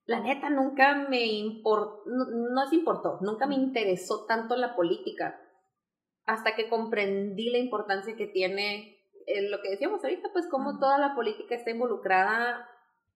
la 0.04 0.20
neta, 0.20 0.50
nunca 0.50 1.06
me 1.08 1.24
importó, 1.26 2.02
no, 2.06 2.24
no 2.54 2.68
se 2.68 2.76
importó, 2.76 3.18
nunca 3.22 3.46
me 3.46 3.54
interesó 3.54 4.26
tanto 4.26 4.56
la 4.56 4.76
política. 4.76 5.40
Hasta 6.26 6.54
que 6.54 6.68
comprendí 6.68 7.50
la 7.50 7.58
importancia 7.58 8.16
que 8.16 8.26
tiene 8.26 8.98
eh, 9.26 9.48
lo 9.48 9.60
que 9.62 9.70
decíamos 9.70 10.02
ahorita, 10.02 10.30
pues 10.32 10.46
como 10.48 10.70
Ujú. 10.70 10.80
toda 10.80 10.98
la 10.98 11.14
política 11.14 11.54
está 11.54 11.70
involucrada, 11.70 12.68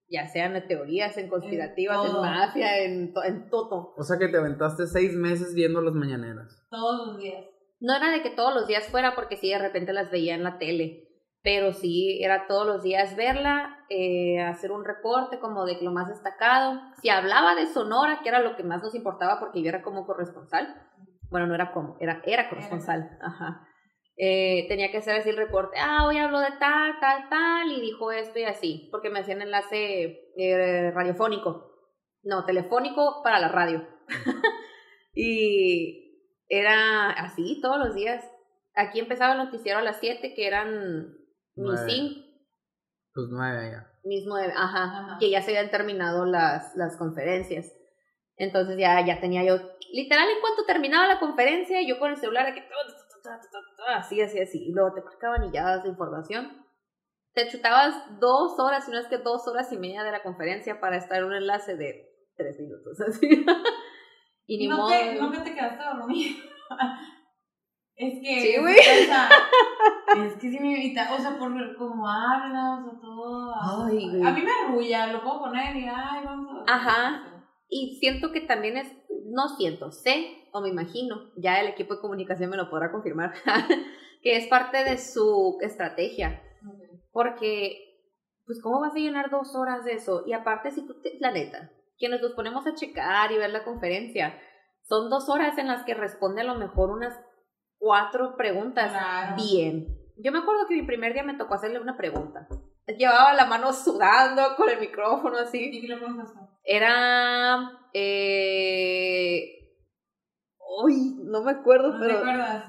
ya 0.08 0.26
sean 0.28 0.54
en 0.56 0.66
teorías, 0.68 1.16
en 1.16 1.28
conspirativas, 1.28 2.04
en, 2.04 2.12
mafia, 2.20 2.78
en, 2.78 3.12
to- 3.12 3.24
en 3.24 3.48
todo. 3.50 3.94
O 3.96 4.02
sea 4.02 4.18
que 4.18 4.28
te 4.28 4.36
aventaste 4.38 4.86
seis 4.86 5.14
meses 5.14 5.54
viendo 5.54 5.80
las 5.80 5.94
mañaneras. 5.94 6.64
Todos 6.70 7.08
los 7.08 7.18
días. 7.18 7.44
No 7.80 7.94
era 7.96 8.10
de 8.10 8.22
que 8.22 8.30
todos 8.30 8.54
los 8.54 8.66
días 8.66 8.86
fuera 8.88 9.14
porque 9.14 9.36
sí, 9.36 9.50
de 9.50 9.58
repente 9.58 9.92
las 9.92 10.10
veía 10.10 10.34
en 10.34 10.44
la 10.44 10.58
tele, 10.58 11.08
pero 11.42 11.72
sí, 11.72 12.22
era 12.22 12.46
todos 12.46 12.66
los 12.66 12.82
días 12.82 13.16
verla, 13.16 13.84
eh, 13.90 14.40
hacer 14.40 14.72
un 14.72 14.84
reporte 14.84 15.38
como 15.38 15.64
de 15.66 15.78
lo 15.82 15.90
más 15.92 16.08
destacado. 16.08 16.80
Si 17.02 17.10
hablaba 17.10 17.54
de 17.54 17.66
Sonora, 17.66 18.20
que 18.22 18.28
era 18.30 18.40
lo 18.40 18.56
que 18.56 18.62
más 18.62 18.82
nos 18.82 18.94
importaba 18.94 19.38
porque 19.40 19.62
yo 19.62 19.68
era 19.68 19.82
como 19.82 20.06
corresponsal, 20.06 20.74
bueno, 21.30 21.46
no 21.46 21.54
era 21.54 21.72
como, 21.72 21.96
era, 22.00 22.22
era 22.24 22.48
corresponsal, 22.48 23.18
ajá. 23.20 23.66
Eh, 24.16 24.66
tenía 24.68 24.92
que 24.92 24.98
hacer 24.98 25.16
así 25.16 25.30
el 25.30 25.36
reporte, 25.36 25.76
ah, 25.80 26.06
hoy 26.06 26.18
habló 26.18 26.38
de 26.38 26.52
tal, 26.60 27.00
tal, 27.00 27.28
tal, 27.28 27.72
y 27.72 27.80
dijo 27.80 28.12
esto 28.12 28.38
y 28.38 28.44
así, 28.44 28.88
porque 28.92 29.10
me 29.10 29.18
hacían 29.18 29.42
enlace 29.42 30.30
eh, 30.36 30.92
radiofónico, 30.92 31.90
no, 32.22 32.44
telefónico 32.44 33.22
para 33.24 33.40
la 33.40 33.48
radio. 33.48 33.84
y 35.14 36.22
era 36.48 37.10
así 37.10 37.58
todos 37.60 37.78
los 37.78 37.94
días. 37.96 38.24
Aquí 38.76 39.00
empezaba 39.00 39.32
el 39.32 39.38
noticiero 39.38 39.80
a 39.80 39.82
las 39.82 39.98
7, 39.98 40.34
que 40.34 40.46
eran 40.46 41.16
mis 41.56 41.80
5. 41.86 42.20
Pues 43.14 43.28
nueve 43.30 43.70
ya. 43.70 43.90
Mis 44.04 44.24
nueve, 44.26 44.52
ajá, 44.56 45.16
que 45.18 45.30
ya 45.30 45.40
se 45.40 45.50
habían 45.50 45.70
terminado 45.70 46.24
las, 46.24 46.74
las 46.76 46.96
conferencias. 46.96 47.72
Entonces 48.36 48.76
ya, 48.76 49.04
ya 49.06 49.20
tenía 49.20 49.44
yo, 49.44 49.56
literal, 49.92 50.28
en 50.28 50.40
cuanto 50.40 50.66
terminaba 50.66 51.06
la 51.06 51.20
conferencia, 51.20 51.80
yo 51.86 51.98
con 52.00 52.10
el 52.10 52.16
celular, 52.16 52.52
así, 53.88 54.20
así, 54.20 54.40
así, 54.40 54.66
y 54.68 54.72
luego 54.72 54.94
te 54.94 55.02
marcaban 55.02 55.44
y 55.44 55.52
ya 55.52 55.64
das 55.64 55.86
información. 55.86 56.64
Te 57.32 57.48
chutabas 57.48 57.94
dos 58.20 58.58
horas, 58.60 58.84
si 58.84 58.92
no 58.92 58.98
es 58.98 59.08
que 59.08 59.18
dos 59.18 59.46
horas 59.48 59.72
y 59.72 59.76
media 59.78 60.04
de 60.04 60.12
la 60.12 60.22
conferencia 60.22 60.80
para 60.80 60.96
estar 60.96 61.18
en 61.18 61.24
un 61.24 61.34
enlace 61.34 61.76
de 61.76 62.08
tres 62.36 62.58
minutos, 62.60 63.00
así. 63.08 63.44
y 64.46 64.58
ni 64.58 64.68
modo. 64.68 64.90
no 65.20 65.32
que 65.32 65.38
te 65.38 65.54
quedaste 65.54 65.84
dormido. 65.84 66.36
Es 67.96 68.14
que. 68.20 68.40
Sí, 68.40 68.60
güey. 68.60 68.76
es 68.76 70.34
que 70.34 70.50
sí 70.50 70.58
me 70.58 70.72
invita. 70.72 71.14
O 71.14 71.18
sea, 71.18 71.38
por 71.38 71.76
cómo 71.76 72.08
hablas 72.08 72.80
o 72.86 73.00
todo. 73.00 73.54
Ay, 73.86 74.20
A 74.20 74.32
mí 74.32 74.42
me 74.42 74.50
arrulla, 74.50 75.12
lo 75.12 75.22
puedo 75.22 75.40
poner 75.42 75.76
y 75.76 75.86
ay, 75.86 76.24
vamos 76.24 76.64
a. 76.66 76.74
Ajá. 76.74 77.44
Y 77.68 77.96
siento 78.00 78.32
que 78.32 78.40
también 78.40 78.78
es. 78.78 78.92
No 79.34 79.48
siento, 79.48 79.90
sé 79.90 80.44
o 80.52 80.60
me 80.60 80.68
imagino, 80.68 81.32
ya 81.36 81.60
el 81.60 81.66
equipo 81.66 81.96
de 81.96 82.00
comunicación 82.00 82.48
me 82.48 82.56
lo 82.56 82.70
podrá 82.70 82.92
confirmar, 82.92 83.34
que 84.22 84.36
es 84.36 84.46
parte 84.46 84.84
de 84.84 84.96
su 84.98 85.58
estrategia. 85.60 86.40
Porque, 87.10 87.98
pues, 88.46 88.62
¿cómo 88.62 88.78
vas 88.78 88.94
a 88.94 88.98
llenar 88.98 89.30
dos 89.30 89.56
horas 89.56 89.84
de 89.84 89.94
eso? 89.94 90.22
Y 90.24 90.32
aparte, 90.32 90.70
si 90.70 90.86
tú, 90.86 91.00
te, 91.00 91.18
la 91.18 91.32
neta, 91.32 91.72
quienes 91.98 92.22
nos 92.22 92.34
ponemos 92.34 92.64
a 92.68 92.74
checar 92.74 93.32
y 93.32 93.36
ver 93.36 93.50
la 93.50 93.64
conferencia, 93.64 94.38
son 94.84 95.10
dos 95.10 95.28
horas 95.28 95.58
en 95.58 95.66
las 95.66 95.84
que 95.84 95.94
responde 95.94 96.42
a 96.42 96.44
lo 96.44 96.54
mejor 96.54 96.90
unas 96.90 97.18
cuatro 97.78 98.36
preguntas 98.36 98.92
bien. 99.36 99.88
Yo 100.16 100.30
me 100.30 100.38
acuerdo 100.38 100.68
que 100.68 100.76
mi 100.76 100.86
primer 100.86 101.14
día 101.14 101.24
me 101.24 101.34
tocó 101.34 101.54
hacerle 101.54 101.80
una 101.80 101.96
pregunta. 101.96 102.46
Llevaba 102.86 103.34
la 103.34 103.46
mano 103.46 103.72
sudando 103.72 104.54
con 104.56 104.70
el 104.70 104.78
micrófono 104.78 105.36
así. 105.38 105.70
¿Y 105.72 105.80
qué 105.80 105.88
le 105.88 105.96
preguntaste? 105.96 106.38
Era. 106.64 107.70
Eh, 107.92 109.54
Uy, 110.82 111.14
no 111.24 111.42
me 111.42 111.52
acuerdo, 111.52 111.92
¿No 111.92 112.00
pero. 112.00 112.22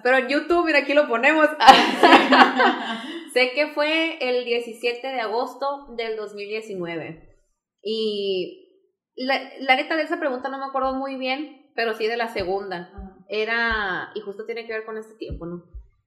Pero 0.04 0.18
en 0.18 0.28
YouTube, 0.28 0.66
mira, 0.66 0.80
aquí 0.80 0.94
lo 0.94 1.08
ponemos. 1.08 1.48
sé 3.34 3.52
que 3.54 3.68
fue 3.74 4.18
el 4.22 4.46
17 4.46 5.08
de 5.08 5.22
agosto 5.22 5.88
del 5.98 6.16
2019. 6.16 7.36
Y 7.82 8.92
la, 9.16 9.42
la 9.60 9.76
neta 9.76 9.96
de 9.96 10.04
esa 10.04 10.20
pregunta 10.20 10.50
no 10.50 10.58
me 10.60 10.66
acuerdo 10.66 10.94
muy 10.94 11.16
bien, 11.16 11.72
pero 11.76 11.94
sí 11.94 12.08
de 12.08 12.18
la 12.18 12.28
segunda. 12.28 12.92
Era, 13.28 14.12
y 14.14 14.22
justo 14.22 14.46
tiene 14.46 14.68
que 14.68 14.74
ver 14.74 14.86
con 14.86 14.98
este 14.98 15.16
tiempo, 15.16 15.46
¿no? 15.46 15.64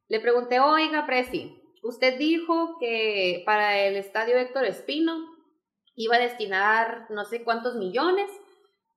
Le 0.08 0.20
pregunté, 0.20 0.60
oiga, 0.60 1.04
Presi, 1.06 1.60
usted 1.82 2.16
dijo 2.16 2.78
que 2.78 3.42
para 3.44 3.78
el 3.78 3.96
estadio 3.96 4.36
Héctor 4.38 4.64
Espino 4.64 5.18
iba 5.98 6.16
a 6.16 6.20
destinar 6.20 7.06
no 7.10 7.24
sé 7.24 7.44
cuántos 7.44 7.76
millones 7.76 8.30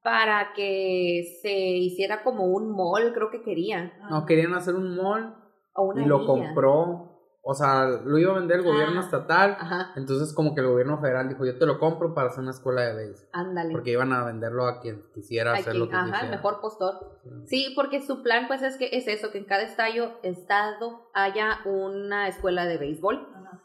para 0.04 0.54
que 0.54 1.38
se 1.42 1.52
hiciera 1.54 2.24
como 2.24 2.46
un 2.46 2.72
mall, 2.76 3.14
creo 3.14 3.30
que 3.30 3.42
querían. 3.44 3.92
No, 4.10 4.26
querían 4.26 4.54
hacer 4.54 4.76
un 4.76 4.96
mall 4.96 5.36
O 5.74 5.84
una 5.84 6.02
y 6.04 6.06
lo 6.06 6.20
villa. 6.20 6.28
compró. 6.28 7.08
O 7.44 7.56
sea, 7.56 7.86
lo 8.06 8.20
iba 8.20 8.32
a 8.34 8.40
vender 8.40 8.58
el 8.60 8.64
gobierno 8.66 9.00
Ah. 9.00 9.04
estatal. 9.04 9.58
Ajá, 9.60 9.94
Entonces, 9.96 10.32
como 10.34 10.54
que 10.54 10.62
el 10.62 10.68
gobierno 10.68 11.00
federal 11.02 11.28
dijo: 11.28 11.44
Yo 11.46 11.58
te 11.58 11.66
lo 11.66 11.80
compro 11.80 12.14
para 12.14 12.28
hacer 12.28 12.42
una 12.42 12.52
escuela 12.52 12.82
de 12.84 12.94
béisbol. 12.96 13.30
ándale. 13.34 13.72
Porque 13.72 13.92
iban 13.92 14.14
a 14.14 14.24
venderlo 14.26 14.66
a 14.68 14.80
quien 14.80 15.04
quisiera 15.14 15.54
hacer 15.54 15.76
lo 15.76 15.88
que 15.90 15.96
ajá, 15.96 16.06
quisiera. 16.06 16.26
el 16.26 16.32
mejor 16.32 16.62
postor. 16.62 17.20
Sí, 17.48 17.74
porque 17.76 18.02
su 18.02 18.22
plan 18.22 18.46
pues 18.48 18.62
es 18.62 18.78
que 18.78 18.90
es 18.92 19.08
eso, 19.08 19.32
que 19.32 19.40
en 19.40 19.46
cada 19.46 19.64
estadio, 19.64 20.20
estado 20.24 21.10
haya 21.16 21.60
una 21.66 22.28
escuela 22.28 22.66
de 22.68 22.78
béisbol. 22.78 23.28
Ajá. 23.36 23.64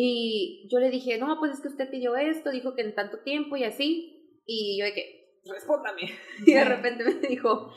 Y 0.00 0.68
yo 0.70 0.78
le 0.78 0.90
dije, 0.90 1.18
no, 1.18 1.40
pues 1.40 1.54
es 1.54 1.60
que 1.60 1.66
usted 1.66 1.90
pidió 1.90 2.14
esto, 2.14 2.50
dijo 2.52 2.76
que 2.76 2.82
en 2.82 2.94
tanto 2.94 3.18
tiempo 3.24 3.56
y 3.56 3.64
así. 3.64 4.40
Y 4.46 4.78
yo 4.78 4.84
de 4.84 4.94
que, 4.94 5.40
respóndame. 5.52 6.12
Y 6.46 6.52
de 6.54 6.64
repente 6.64 7.02
me 7.02 7.14
dijo, 7.26 7.72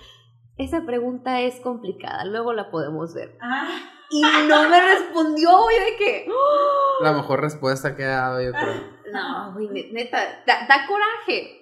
esa 0.55 0.85
pregunta 0.85 1.41
es 1.41 1.59
complicada, 1.61 2.25
luego 2.25 2.53
la 2.53 2.69
podemos 2.69 3.15
ver. 3.15 3.35
Ah, 3.41 3.89
Y 4.11 4.21
no 4.47 4.69
me 4.69 4.79
respondió, 4.79 5.49
yo 5.49 5.83
de 5.83 5.97
que, 5.97 6.27
¡oh! 6.29 7.03
La 7.03 7.13
mejor 7.13 7.41
respuesta 7.41 7.95
que 7.95 8.03
ha 8.03 8.09
dado, 8.17 8.39
yo 8.43 8.51
creo. 8.51 8.83
no, 9.11 9.53
güey, 9.53 9.69
ne- 9.69 9.91
neta, 9.91 10.43
da, 10.45 10.67
da 10.67 10.85
coraje. 10.85 11.57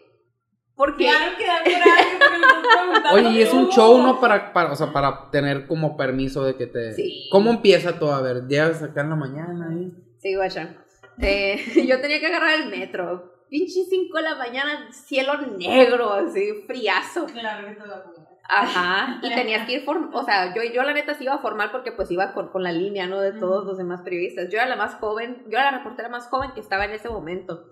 Porque, 0.76 1.06
claro 1.06 1.38
que 1.38 1.46
da 1.46 1.60
coraje 1.64 2.18
porque 2.20 3.08
Oye, 3.14 3.30
y 3.38 3.42
es 3.44 3.54
un 3.54 3.70
show, 3.70 3.98
¿no? 4.02 4.20
Para, 4.20 4.52
para, 4.52 4.74
o 4.74 4.76
sea, 4.76 4.92
para 4.92 5.32
tener 5.32 5.68
como 5.68 5.96
permiso 5.96 6.44
de 6.44 6.58
que 6.58 6.68
te... 6.68 6.92
Sí. 6.96 7.30
¿Cómo 7.32 7.50
empieza 7.50 7.98
todo? 7.98 8.12
A 8.14 8.22
ver, 8.22 8.46
llegas 8.50 8.84
acá 8.84 9.02
en 9.02 9.10
la 9.12 9.16
mañana 9.16 9.70
ahí. 9.72 9.94
Sí, 10.20 10.36
guacha. 10.36 10.76
Eh, 11.22 11.58
yo 11.88 12.00
tenía 12.02 12.20
que 12.20 12.28
agarrar 12.28 12.62
el 12.62 12.70
metro. 12.70 13.46
Pinche 13.50 13.84
5 13.90 14.18
de 14.18 14.24
la 14.24 14.36
mañana, 14.36 14.92
cielo 14.92 15.42
negro, 15.58 16.14
así, 16.14 16.54
friazo. 16.68 17.26
Claro 17.26 17.68
que. 17.68 18.30
Ajá. 18.50 19.20
Y 19.24 19.30
tenías 19.34 19.66
que 19.66 19.74
ir, 19.74 19.86
form 19.86 20.10
o 20.14 20.24
sea, 20.24 20.54
yo, 20.54 20.64
yo 20.64 20.84
la 20.84 20.94
neta 20.94 21.14
sí 21.16 21.24
iba 21.24 21.36
a 21.36 21.40
formar 21.40 21.72
porque 21.72 21.92
pues 21.92 22.12
iba 22.12 22.34
con, 22.34 22.50
con 22.50 22.64
la 22.64 22.72
línea, 22.72 23.08
¿no? 23.08 23.22
De 23.22 23.32
todos 23.32 23.66
los 23.66 23.78
demás 23.78 24.02
periodistas. 24.02 24.50
Yo 24.50 24.58
era 24.58 24.68
la 24.68 24.76
más 24.76 24.96
joven, 24.96 25.44
yo 25.50 25.58
era 25.58 25.72
la 25.72 25.78
reportera 25.78 26.10
más 26.10 26.28
joven 26.28 26.52
que 26.54 26.60
estaba 26.60 26.86
en 26.86 26.92
ese 26.92 27.10
momento. 27.10 27.64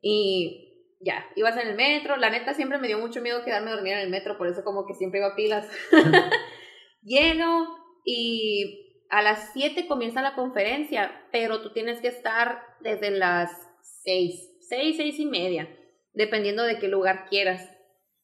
Y 0.00 0.96
ya, 1.00 1.26
ibas 1.36 1.56
en 1.56 1.68
el 1.68 1.76
metro. 1.76 2.16
La 2.16 2.30
neta 2.30 2.54
siempre 2.54 2.78
me 2.78 2.88
dio 2.88 2.98
mucho 2.98 3.20
miedo 3.20 3.44
quedarme 3.44 3.70
dormida 3.70 3.96
en 3.96 4.06
el 4.06 4.10
metro, 4.10 4.38
por 4.38 4.48
eso 4.48 4.64
como 4.64 4.86
que 4.86 4.94
siempre 4.94 5.20
iba 5.20 5.28
a 5.28 5.36
pilas. 5.36 5.68
Llego 7.02 7.68
y 8.04 8.85
a 9.10 9.22
las 9.22 9.52
7 9.52 9.86
comienza 9.86 10.22
la 10.22 10.34
conferencia, 10.34 11.10
pero 11.32 11.62
tú 11.62 11.72
tienes 11.72 12.00
que 12.00 12.08
estar 12.08 12.62
desde 12.80 13.10
las 13.10 13.50
6, 14.04 14.58
6, 14.68 14.96
6 14.96 15.20
y 15.20 15.26
media, 15.26 15.68
dependiendo 16.12 16.62
de 16.62 16.78
qué 16.78 16.88
lugar 16.88 17.26
quieras, 17.28 17.70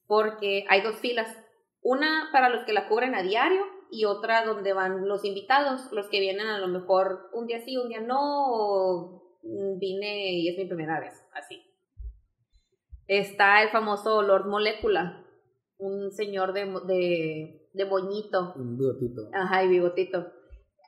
porque 0.06 0.64
hay 0.68 0.82
dos 0.82 0.96
filas, 0.96 1.28
una 1.80 2.28
para 2.32 2.48
los 2.48 2.64
que 2.64 2.72
la 2.72 2.88
cubren 2.88 3.14
a 3.14 3.22
diario 3.22 3.64
y 3.90 4.04
otra 4.04 4.44
donde 4.44 4.72
van 4.72 5.06
los 5.08 5.24
invitados, 5.24 5.90
los 5.92 6.08
que 6.08 6.20
vienen 6.20 6.46
a 6.46 6.58
lo 6.58 6.68
mejor 6.68 7.28
un 7.32 7.46
día 7.46 7.60
sí, 7.64 7.76
un 7.76 7.88
día 7.88 8.00
no, 8.00 8.18
o 8.20 9.38
vine 9.42 10.32
y 10.32 10.48
es 10.48 10.58
mi 10.58 10.66
primera 10.66 11.00
vez, 11.00 11.12
así. 11.32 11.62
Está 13.06 13.62
el 13.62 13.70
famoso 13.70 14.22
Lord 14.22 14.46
Molecula, 14.46 15.26
un 15.78 16.12
señor 16.12 16.52
de, 16.52 16.66
de, 16.86 17.68
de 17.72 17.84
moñito, 17.84 18.54
Un 18.56 18.78
bigotito. 18.78 19.28
Ajá, 19.32 19.64
y 19.64 19.68
bigotito. 19.68 20.32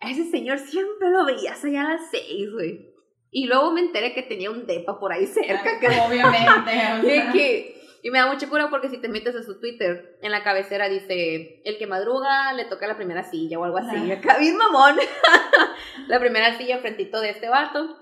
A 0.04 0.11
ese 0.11 0.25
señor 0.30 0.58
siempre 0.58 1.11
lo 1.11 1.25
veías 1.25 1.64
allá 1.64 1.82
a 1.87 1.90
las 1.94 2.11
seis, 2.11 2.50
güey. 2.52 2.92
Y 3.30 3.46
luego 3.46 3.73
me 3.73 3.80
enteré 3.80 4.14
que 4.14 4.23
tenía 4.23 4.50
un 4.50 4.66
depa 4.66 4.99
por 5.00 5.12
ahí 5.12 5.26
cerca. 5.26 5.78
que- 5.80 5.87
Obviamente. 5.88 6.73
que- 7.32 7.75
y 8.02 8.11
me 8.11 8.18
da 8.18 8.26
mucha 8.30 8.49
cura 8.50 8.68
porque 8.68 8.90
si 8.90 8.99
te 9.00 9.08
metes 9.08 9.34
a 9.34 9.42
su 9.42 9.58
Twitter, 9.58 10.18
en 10.20 10.30
la 10.30 10.42
cabecera 10.44 10.90
dice, 10.90 11.62
el 11.64 11.78
que 11.78 11.87
madruga 11.87 12.52
le 12.52 12.66
toca 12.66 12.87
la 12.87 12.96
primera 12.99 13.23
silla 13.25 13.58
o 13.58 13.64
algo 13.64 13.78
así. 13.78 13.96
Ajá. 13.96 14.14
Acá 14.20 14.38
bien 14.38 14.56
mamón. 14.58 14.96
la 16.08 16.20
primera 16.20 16.56
silla 16.58 16.76
enfrentito 16.76 17.20
de 17.20 17.30
este 17.30 17.49
vato. 17.49 17.96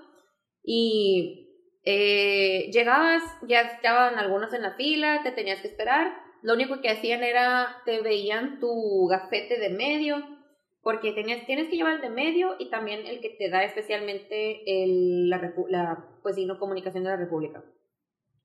Y 0.61 1.49
eh, 1.85 2.69
llegabas, 2.73 3.23
ya 3.47 3.61
estaban 3.61 4.19
algunos 4.19 4.53
en 4.53 4.61
la 4.63 4.75
fila, 4.75 5.21
te 5.23 5.31
tenías 5.31 5.61
que 5.61 5.67
esperar. 5.69 6.13
Lo 6.41 6.53
único 6.53 6.81
que 6.81 6.89
hacían 6.89 7.23
era, 7.23 7.81
te 7.85 8.01
veían 8.01 8.59
tu 8.59 9.07
gafete 9.07 9.57
de 9.57 9.69
medio, 9.69 10.17
porque 10.83 11.13
tenías, 11.13 11.45
tienes 11.45 11.69
que 11.69 11.77
llevar 11.77 11.95
el 11.95 12.01
de 12.01 12.09
medio 12.09 12.55
y 12.59 12.69
también 12.69 13.07
el 13.07 13.21
que 13.21 13.29
te 13.29 13.49
da 13.49 13.63
especialmente 13.63 14.61
la, 15.27 15.53
la 15.69 16.19
pues 16.21 16.35
sí, 16.35 16.45
no 16.45 16.59
comunicación 16.59 17.05
de 17.05 17.09
la 17.09 17.15
República. 17.15 17.63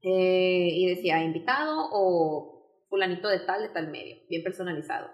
Eh, 0.01 0.69
y 0.73 0.87
decía 0.87 1.23
invitado 1.25 1.89
o 1.91 2.87
fulanito 2.89 3.27
de 3.27 3.41
tal, 3.41 3.63
de 3.63 3.71
tal 3.71 3.89
medio, 3.91 4.17
bien 4.29 4.45
personalizado. 4.45 5.11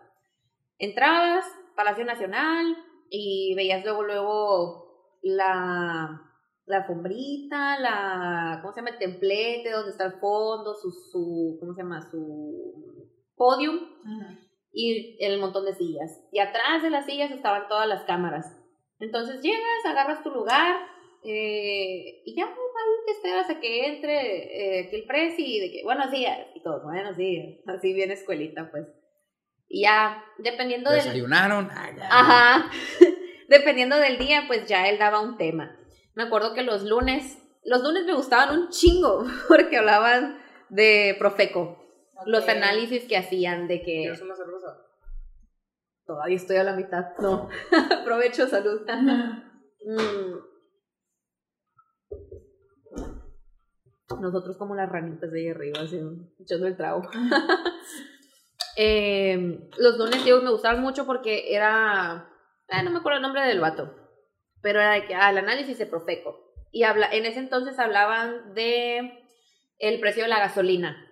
Entrabas, 0.78 1.46
Palacio 1.74 2.04
Nacional, 2.04 2.76
y 3.08 3.54
veías 3.56 3.82
luego, 3.84 4.02
luego 4.02 5.18
la, 5.22 6.20
la 6.66 6.76
alfombrita, 6.76 7.78
la, 7.78 8.58
¿cómo 8.60 8.74
se 8.74 8.80
llama? 8.80 8.90
El 8.90 8.98
templete, 8.98 9.70
donde 9.70 9.92
está 9.92 10.04
el 10.04 10.20
fondo, 10.20 10.74
su, 10.74 10.90
su 10.90 11.56
¿cómo 11.58 11.72
se 11.72 11.82
llama? 11.82 12.02
Su 12.02 13.08
podium. 13.34 13.78
Ajá. 14.04 14.43
Y 14.74 15.16
el 15.24 15.38
montón 15.38 15.64
de 15.64 15.74
sillas. 15.74 16.20
Y 16.32 16.40
atrás 16.40 16.82
de 16.82 16.90
las 16.90 17.06
sillas 17.06 17.30
estaban 17.30 17.68
todas 17.68 17.88
las 17.88 18.02
cámaras. 18.04 18.46
Entonces 18.98 19.40
llegas, 19.40 19.84
agarras 19.86 20.22
tu 20.22 20.30
lugar 20.30 20.76
eh, 21.26 22.22
y 22.26 22.36
ya 22.36 22.44
ahí 22.44 22.52
te 23.06 23.12
esperas 23.12 23.48
a 23.48 23.58
que 23.58 23.86
entre 23.86 24.80
eh, 24.80 24.90
el 24.92 25.04
presi 25.04 25.56
y 25.56 25.60
de 25.60 25.72
que 25.72 25.82
buenos 25.82 26.10
días 26.10 26.38
y 26.54 26.62
todos 26.62 26.82
buenos 26.82 27.16
días. 27.16 27.60
Así 27.66 27.94
bien 27.94 28.10
escuelita, 28.10 28.70
pues. 28.70 28.86
Y 29.68 29.82
ya, 29.82 30.22
dependiendo 30.38 30.90
del... 30.90 31.02
Desayunaron. 31.02 31.70
Ajá. 31.70 32.70
dependiendo 33.48 33.96
del 33.96 34.18
día, 34.18 34.44
pues 34.46 34.66
ya 34.66 34.88
él 34.88 34.98
daba 34.98 35.20
un 35.20 35.38
tema. 35.38 35.76
Me 36.14 36.24
acuerdo 36.24 36.54
que 36.54 36.62
los 36.62 36.84
lunes, 36.84 37.38
los 37.64 37.82
lunes 37.82 38.04
me 38.04 38.14
gustaban 38.14 38.58
un 38.58 38.68
chingo 38.68 39.24
porque 39.48 39.78
hablaban 39.78 40.38
de 40.68 41.16
Profeco. 41.18 41.83
Los 42.26 42.48
análisis 42.48 43.04
que 43.04 43.16
hacían 43.16 43.68
de 43.68 43.80
que... 43.80 44.02
¿Quieres 44.02 44.22
una 44.22 44.36
cerveza? 44.36 44.78
Todavía 46.06 46.36
estoy 46.36 46.56
a 46.56 46.64
la 46.64 46.74
mitad. 46.74 47.16
No. 47.18 47.48
Aprovecho, 48.00 48.46
salud. 48.46 48.82
Mm. 49.86 50.34
Nosotros 54.20 54.56
como 54.56 54.74
las 54.74 54.90
ranitas 54.90 55.30
de 55.32 55.40
ahí 55.40 55.48
arriba, 55.48 55.80
así, 55.80 56.00
echando 56.40 56.66
el 56.66 56.76
trago. 56.76 57.02
Eh, 58.76 59.70
los 59.78 59.98
lunes, 59.98 60.24
digo, 60.24 60.42
me 60.42 60.50
gustaban 60.50 60.80
mucho 60.80 61.06
porque 61.06 61.54
era... 61.54 62.28
ah, 62.68 62.82
no 62.82 62.90
me 62.90 62.98
acuerdo 62.98 63.18
el 63.18 63.22
nombre 63.22 63.42
del 63.42 63.60
vato. 63.60 63.94
Pero 64.62 64.80
era 64.80 64.94
de 64.94 65.06
que, 65.06 65.14
ah, 65.14 65.30
el 65.30 65.38
análisis 65.38 65.78
de 65.78 65.86
Profeco. 65.86 66.52
Y 66.72 66.82
habla, 66.82 67.08
en 67.12 67.24
ese 67.24 67.38
entonces 67.38 67.78
hablaban 67.78 68.52
de 68.54 69.12
el 69.78 70.00
precio 70.00 70.24
de 70.24 70.28
la 70.28 70.40
gasolina. 70.40 71.08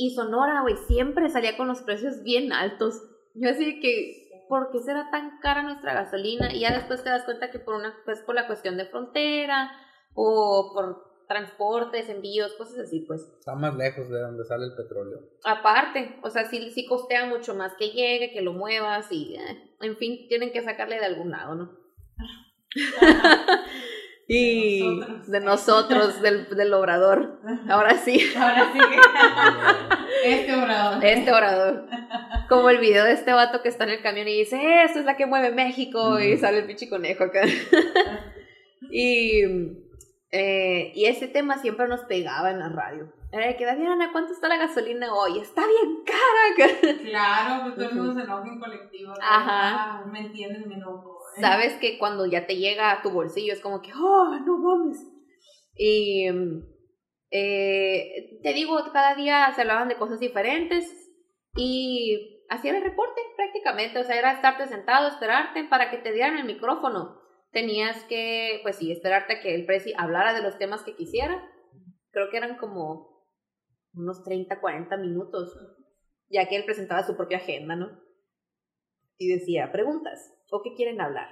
Y 0.00 0.14
Sonora, 0.14 0.62
güey, 0.62 0.78
siempre 0.88 1.28
salía 1.28 1.58
con 1.58 1.68
los 1.68 1.82
precios 1.82 2.22
bien 2.22 2.54
altos. 2.54 3.02
Yo 3.34 3.50
así 3.50 3.66
de 3.66 3.80
que, 3.80 4.46
¿por 4.48 4.70
qué 4.70 4.78
será 4.78 5.10
tan 5.10 5.38
cara 5.40 5.62
nuestra 5.62 5.92
gasolina? 5.92 6.54
Y 6.54 6.60
ya 6.60 6.72
después 6.72 7.04
te 7.04 7.10
das 7.10 7.24
cuenta 7.24 7.50
que 7.50 7.58
por 7.58 7.74
una, 7.74 7.94
pues 8.06 8.22
por 8.22 8.34
la 8.34 8.46
cuestión 8.46 8.78
de 8.78 8.86
frontera 8.86 9.70
o 10.14 10.70
por 10.72 11.26
transportes, 11.28 12.08
envíos, 12.08 12.54
cosas 12.54 12.78
así, 12.78 13.00
pues. 13.00 13.20
Está 13.40 13.54
más 13.54 13.76
lejos 13.76 14.08
de 14.08 14.20
donde 14.20 14.42
sale 14.46 14.64
el 14.64 14.74
petróleo. 14.74 15.18
Aparte, 15.44 16.18
o 16.22 16.30
sea, 16.30 16.46
sí, 16.46 16.70
sí 16.70 16.86
costea 16.86 17.26
mucho 17.26 17.54
más 17.54 17.74
que 17.74 17.90
llegue, 17.90 18.32
que 18.32 18.40
lo 18.40 18.54
muevas 18.54 19.12
y, 19.12 19.34
eh, 19.36 19.76
en 19.82 19.98
fin, 19.98 20.26
tienen 20.28 20.50
que 20.50 20.62
sacarle 20.62 20.98
de 20.98 21.04
algún 21.04 21.30
lado, 21.30 21.54
¿no? 21.56 21.78
y 24.32 24.82
nosotros. 24.82 25.26
de 25.28 25.40
nosotros, 25.40 26.22
del, 26.22 26.48
del 26.50 26.72
obrador. 26.72 27.40
Ahora 27.68 27.96
sí. 27.96 28.20
Ahora 28.36 28.72
sí. 28.72 28.78
Este 30.24 30.54
orador. 30.54 31.04
Este 31.04 31.32
orador. 31.32 31.86
Como 32.48 32.70
el 32.70 32.78
video 32.78 33.04
de 33.04 33.12
este 33.12 33.32
vato 33.32 33.60
que 33.62 33.68
está 33.68 33.84
en 33.84 33.90
el 33.90 34.02
camión 34.02 34.28
y 34.28 34.38
dice, 34.38 34.84
esta 34.84 35.00
es 35.00 35.04
la 35.04 35.16
que 35.16 35.26
mueve 35.26 35.50
México. 35.50 36.20
Y 36.20 36.36
sale 36.36 36.58
el 36.58 36.66
pinche 36.66 36.88
conejo 36.88 37.24
acá. 37.24 37.42
y, 38.90 39.42
eh, 40.30 40.92
y 40.94 41.04
ese 41.06 41.26
tema 41.26 41.58
siempre 41.58 41.88
nos 41.88 42.00
pegaba 42.02 42.50
en 42.50 42.60
la 42.60 42.68
radio. 42.68 43.12
Era 43.32 43.46
de 43.46 43.56
que, 43.56 43.64
Damiana, 43.64 44.10
¿cuánto 44.12 44.32
está 44.32 44.48
la 44.48 44.56
gasolina 44.58 45.12
hoy? 45.14 45.38
Está 45.38 45.62
bien 45.66 46.04
cara. 46.04 46.68
acá". 46.68 47.02
Claro, 47.04 47.62
pues 47.64 47.74
todo 47.76 47.88
el 47.88 47.94
mundo 47.94 48.14
se 48.14 48.20
enoja 48.26 48.48
en 48.48 48.60
colectivo. 48.60 49.10
¿no? 49.10 49.16
Ajá. 49.22 50.00
Ah, 50.00 50.04
me 50.10 50.20
entienden, 50.20 50.68
me 50.68 50.74
enojo. 50.74 51.19
Sabes 51.38 51.74
que 51.74 51.98
cuando 51.98 52.26
ya 52.26 52.46
te 52.46 52.56
llega 52.56 52.90
a 52.90 53.02
tu 53.02 53.10
bolsillo 53.10 53.52
es 53.52 53.60
como 53.60 53.82
que, 53.82 53.92
oh, 53.92 54.38
no 54.44 54.58
mames. 54.58 55.06
Y 55.74 56.26
eh, 57.30 58.40
te 58.42 58.52
digo, 58.52 58.76
cada 58.92 59.14
día 59.14 59.52
se 59.54 59.60
hablaban 59.60 59.88
de 59.88 59.96
cosas 59.96 60.20
diferentes 60.20 60.84
y 61.56 62.44
era 62.64 62.78
el 62.78 62.84
reporte 62.84 63.20
prácticamente. 63.36 63.98
O 63.98 64.04
sea, 64.04 64.18
era 64.18 64.32
estarte 64.32 64.66
sentado, 64.66 65.08
esperarte 65.08 65.64
para 65.64 65.90
que 65.90 65.98
te 65.98 66.12
dieran 66.12 66.36
el 66.36 66.44
micrófono. 66.44 67.20
Tenías 67.52 68.02
que, 68.04 68.60
pues 68.62 68.76
sí, 68.76 68.92
esperarte 68.92 69.34
a 69.34 69.40
que 69.40 69.54
el 69.54 69.66
presi 69.66 69.92
hablara 69.96 70.34
de 70.34 70.42
los 70.42 70.58
temas 70.58 70.82
que 70.82 70.96
quisiera. 70.96 71.42
Creo 72.10 72.30
que 72.30 72.36
eran 72.36 72.56
como 72.58 73.24
unos 73.94 74.22
30, 74.24 74.60
40 74.60 74.96
minutos, 74.98 75.56
ya 76.28 76.48
que 76.48 76.56
él 76.56 76.64
presentaba 76.64 77.04
su 77.04 77.16
propia 77.16 77.38
agenda, 77.38 77.76
¿no? 77.76 78.00
Y 79.20 79.28
decía, 79.28 79.70
preguntas, 79.70 80.32
¿o 80.50 80.62
qué 80.62 80.72
quieren 80.74 80.98
hablar? 81.02 81.28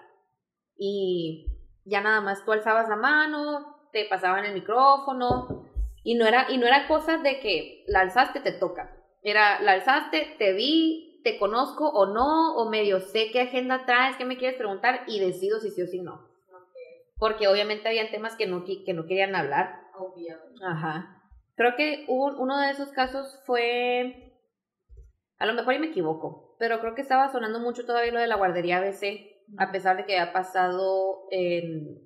Y 0.77 1.47
ya 1.87 2.03
nada 2.03 2.21
más 2.21 2.45
tú 2.45 2.53
alzabas 2.53 2.87
la 2.87 2.97
mano, 2.97 3.79
te 3.93 4.05
pasaban 4.05 4.45
el 4.45 4.53
micrófono, 4.53 5.65
y 6.05 6.15
no 6.15 6.27
era, 6.27 6.45
y 6.51 6.59
no 6.59 6.67
era 6.67 6.87
cosa 6.87 7.17
de 7.17 7.41
que 7.41 7.85
la 7.87 8.01
alzaste, 8.01 8.41
te 8.41 8.53
toca. 8.53 8.95
Era, 9.23 9.63
la 9.63 9.73
alzaste, 9.73 10.37
te 10.39 10.53
vi, 10.53 11.23
te 11.25 11.39
conozco 11.39 11.89
o 11.89 12.05
no, 12.05 12.57
o 12.57 12.69
medio 12.69 13.01
sé 13.01 13.31
qué 13.33 13.41
agenda 13.41 13.87
traes, 13.87 14.17
qué 14.17 14.27
me 14.27 14.37
quieres 14.37 14.59
preguntar, 14.59 15.05
y 15.07 15.19
decido 15.19 15.59
si 15.59 15.71
sí 15.71 15.81
o 15.81 15.87
si 15.87 16.01
no. 16.03 16.29
Porque 17.17 17.49
obviamente 17.49 17.89
habían 17.89 18.11
temas 18.11 18.37
que 18.37 18.47
no, 18.47 18.65
que 18.67 18.93
no 18.93 19.07
querían 19.07 19.35
hablar. 19.35 19.81
Obvio. 19.99 20.37
Ajá. 20.63 21.23
Creo 21.57 21.75
que 21.75 22.05
hubo- 22.07 22.37
uno 22.39 22.59
de 22.59 22.71
esos 22.71 22.93
casos 22.93 23.41
fue, 23.47 24.35
a 25.39 25.47
lo 25.47 25.55
mejor 25.55 25.73
y 25.73 25.79
me 25.79 25.87
equivoco, 25.87 26.48
pero 26.59 26.81
creo 26.81 26.95
que 26.95 27.03
estaba 27.03 27.31
sonando 27.31 27.61
mucho 27.61 27.87
todavía 27.87 28.13
lo 28.13 28.21
de 28.21 28.27
la 28.27 28.37
guardería 28.37 28.79
ABC, 28.79 29.05
a 29.57 29.71
pesar 29.73 29.97
de 29.97 30.05
que 30.05 30.19
ha 30.19 30.33
pasado 30.33 31.27
en, 31.31 31.99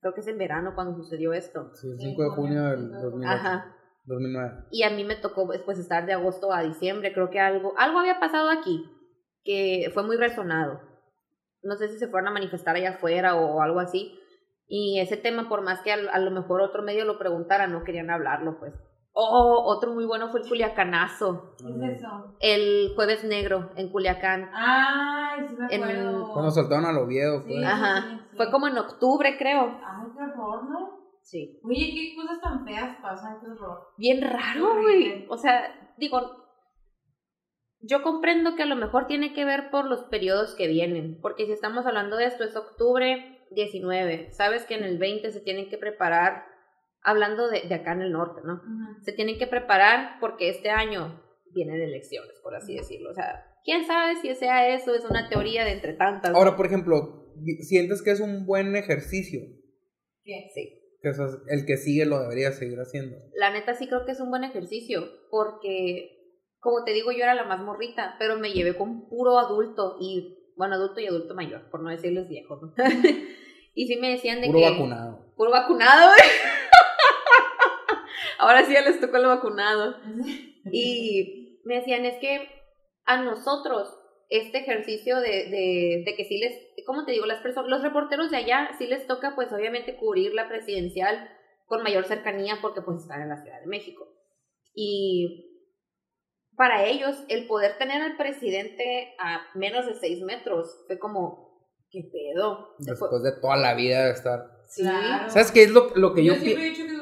creo 0.00 0.14
que 0.14 0.20
es 0.20 0.28
en 0.28 0.38
verano 0.38 0.74
cuando 0.74 0.94
sucedió 0.94 1.32
esto. 1.32 1.70
Sí, 1.74 1.88
el 1.88 1.98
5 1.98 2.22
de 2.22 2.30
junio 2.30 2.62
del 2.64 2.90
2008, 2.92 3.28
Ajá. 3.28 3.76
2009. 4.04 4.54
Y 4.70 4.82
a 4.84 4.90
mí 4.90 5.04
me 5.04 5.16
tocó 5.16 5.46
después 5.48 5.78
estar 5.78 6.06
de 6.06 6.12
agosto 6.12 6.52
a 6.52 6.62
diciembre, 6.62 7.12
creo 7.12 7.30
que 7.30 7.40
algo, 7.40 7.74
algo 7.76 7.98
había 7.98 8.20
pasado 8.20 8.50
aquí, 8.50 8.84
que 9.42 9.90
fue 9.92 10.04
muy 10.04 10.16
resonado. 10.16 10.80
No 11.62 11.74
sé 11.74 11.88
si 11.88 11.98
se 11.98 12.06
fueron 12.08 12.28
a 12.28 12.32
manifestar 12.32 12.76
allá 12.76 12.90
afuera 12.90 13.34
o 13.34 13.60
algo 13.60 13.80
así. 13.80 14.18
Y 14.68 15.00
ese 15.00 15.16
tema, 15.16 15.48
por 15.48 15.62
más 15.62 15.80
que 15.82 15.92
a, 15.92 15.96
a 16.12 16.18
lo 16.18 16.30
mejor 16.30 16.60
otro 16.60 16.82
medio 16.82 17.04
lo 17.04 17.18
preguntara, 17.18 17.66
no 17.66 17.84
querían 17.84 18.10
hablarlo, 18.10 18.58
pues. 18.58 18.74
Oh, 19.18 19.62
otro 19.64 19.94
muy 19.94 20.04
bueno 20.04 20.28
fue 20.28 20.40
el 20.42 20.48
Culiacanazo. 20.48 21.54
¿Qué 21.58 21.64
es 21.86 21.98
eso? 22.00 22.36
El 22.40 22.92
jueves 22.94 23.24
negro 23.24 23.70
en 23.76 23.90
Culiacán. 23.90 24.50
Ay, 24.52 25.46
sí 25.48 25.54
me 25.56 25.74
En- 25.74 25.82
acuerdo. 25.84 26.32
Cuando 26.34 26.50
soltaron 26.50 26.84
al 26.84 26.98
Oviedo, 26.98 27.40
Sí. 27.40 27.48
pues. 27.54 27.64
Ajá. 27.64 28.02
sí, 28.02 28.18
sí. 28.30 28.36
Fue 28.36 28.50
como 28.50 28.68
en 28.68 28.76
octubre, 28.76 29.36
creo. 29.38 29.62
Ay, 29.62 30.06
qué 30.14 30.22
horror, 30.22 30.64
¿no? 30.68 30.90
Sí. 31.22 31.58
Oye, 31.64 31.90
qué 31.94 32.14
cosas 32.14 32.40
tan 32.42 32.64
feas 32.66 32.98
pasan, 33.00 33.40
qué 33.40 33.46
horror. 33.50 33.88
Bien 33.96 34.20
raro, 34.20 34.82
güey. 34.82 35.24
O 35.30 35.38
sea, 35.38 35.62
digo, 35.96 36.20
yo 37.80 38.02
comprendo 38.02 38.54
que 38.54 38.64
a 38.64 38.66
lo 38.66 38.76
mejor 38.76 39.06
tiene 39.06 39.32
que 39.32 39.44
ver 39.46 39.70
por 39.70 39.86
los 39.86 40.02
periodos 40.04 40.54
que 40.54 40.66
vienen, 40.68 41.18
porque 41.22 41.46
si 41.46 41.52
estamos 41.52 41.86
hablando 41.86 42.16
de 42.16 42.26
esto 42.26 42.44
es 42.44 42.54
octubre 42.54 43.44
19, 43.52 44.30
sabes 44.32 44.64
que 44.66 44.74
en 44.74 44.84
el 44.84 44.98
20 44.98 45.30
se 45.30 45.40
tienen 45.40 45.68
que 45.68 45.78
preparar, 45.78 46.44
hablando 47.06 47.48
de, 47.48 47.62
de 47.68 47.74
acá 47.74 47.92
en 47.92 48.02
el 48.02 48.12
norte, 48.12 48.40
¿no? 48.44 48.60
Se 49.02 49.12
tienen 49.12 49.38
que 49.38 49.46
preparar 49.46 50.18
porque 50.20 50.50
este 50.50 50.70
año 50.70 51.22
vienen 51.54 51.80
elecciones, 51.80 52.34
por 52.42 52.54
así 52.56 52.74
decirlo. 52.74 53.10
O 53.10 53.14
sea, 53.14 53.44
quién 53.64 53.86
sabe 53.86 54.16
si 54.16 54.34
sea 54.34 54.74
eso, 54.74 54.92
es 54.94 55.04
una 55.04 55.28
teoría 55.28 55.64
de 55.64 55.72
entre 55.72 55.94
tantas. 55.94 56.34
Ahora, 56.34 56.56
por 56.56 56.66
ejemplo, 56.66 57.32
¿sientes 57.60 58.02
que 58.02 58.10
es 58.10 58.20
un 58.20 58.44
buen 58.44 58.74
ejercicio? 58.76 59.40
¿Qué? 60.24 60.50
sí. 60.52 60.82
Que 61.00 61.10
eso 61.10 61.24
es- 61.26 61.38
el 61.48 61.64
que 61.64 61.76
sigue 61.76 62.06
lo 62.06 62.18
debería 62.20 62.50
seguir 62.50 62.78
haciendo. 62.80 63.16
La 63.34 63.50
neta 63.52 63.74
sí 63.74 63.86
creo 63.86 64.04
que 64.04 64.12
es 64.12 64.20
un 64.20 64.30
buen 64.30 64.42
ejercicio, 64.44 65.02
porque, 65.30 66.10
como 66.58 66.82
te 66.84 66.92
digo, 66.92 67.12
yo 67.12 67.22
era 67.22 67.34
la 67.34 67.44
más 67.44 67.60
morrita, 67.60 68.16
pero 68.18 68.36
me 68.36 68.52
llevé 68.52 68.76
con 68.76 69.08
puro 69.08 69.38
adulto, 69.38 69.96
y 70.00 70.52
bueno, 70.56 70.74
adulto 70.74 70.98
y 71.00 71.06
adulto 71.06 71.34
mayor, 71.34 71.70
por 71.70 71.82
no 71.82 71.90
decirles 71.90 72.28
viejos, 72.28 72.60
¿no? 72.62 72.72
y 73.74 73.86
sí 73.86 73.96
me 73.96 74.10
decían 74.10 74.40
de 74.40 74.48
Puro 74.48 74.58
que... 74.58 74.70
vacunado. 74.70 75.32
Puro 75.36 75.50
vacunado, 75.50 76.08
güey. 76.08 76.30
Ahora 78.38 78.64
sí 78.64 78.72
ya 78.72 78.82
les 78.82 79.00
tocó 79.00 79.16
el 79.16 79.26
vacunado. 79.26 79.96
Y 80.72 81.60
me 81.64 81.76
decían, 81.76 82.04
es 82.04 82.18
que 82.18 82.48
a 83.04 83.22
nosotros 83.22 83.88
este 84.28 84.58
ejercicio 84.58 85.20
de, 85.20 85.48
de, 85.50 86.02
de 86.04 86.14
que 86.16 86.24
sí 86.24 86.38
les, 86.38 86.52
¿cómo 86.86 87.04
te 87.04 87.12
digo? 87.12 87.26
Las 87.26 87.40
personas, 87.42 87.70
los 87.70 87.82
reporteros 87.82 88.30
de 88.30 88.38
allá 88.38 88.70
sí 88.78 88.86
les 88.88 89.06
toca 89.06 89.34
pues 89.36 89.52
obviamente 89.52 89.96
cubrir 89.96 90.34
la 90.34 90.48
presidencial 90.48 91.28
con 91.66 91.82
mayor 91.84 92.04
cercanía 92.06 92.58
porque 92.60 92.82
pues 92.82 93.02
están 93.02 93.22
en 93.22 93.28
la 93.28 93.40
Ciudad 93.42 93.60
de 93.60 93.66
México. 93.68 94.04
Y 94.74 95.52
para 96.56 96.86
ellos 96.86 97.16
el 97.28 97.46
poder 97.46 97.78
tener 97.78 98.02
al 98.02 98.16
presidente 98.16 99.14
a 99.20 99.42
menos 99.54 99.86
de 99.86 99.94
seis 99.94 100.22
metros 100.24 100.84
fue 100.86 100.98
como, 100.98 101.68
¿qué 101.90 102.00
pedo? 102.12 102.74
Después 102.78 103.22
de 103.22 103.32
toda 103.40 103.56
la 103.56 103.74
vida 103.74 104.06
de 104.06 104.12
estar. 104.12 104.40
Sí. 104.68 104.82
Claro. 104.82 105.30
¿Sabes 105.30 105.52
qué 105.52 105.62
es 105.62 105.70
lo, 105.70 105.90
lo 105.94 106.12
que 106.14 106.24
yo, 106.24 106.34
yo, 106.34 106.40
siempre 106.40 106.62
pi- 106.64 106.68
he 106.68 106.70
dicho 106.70 106.86
que 106.86 106.95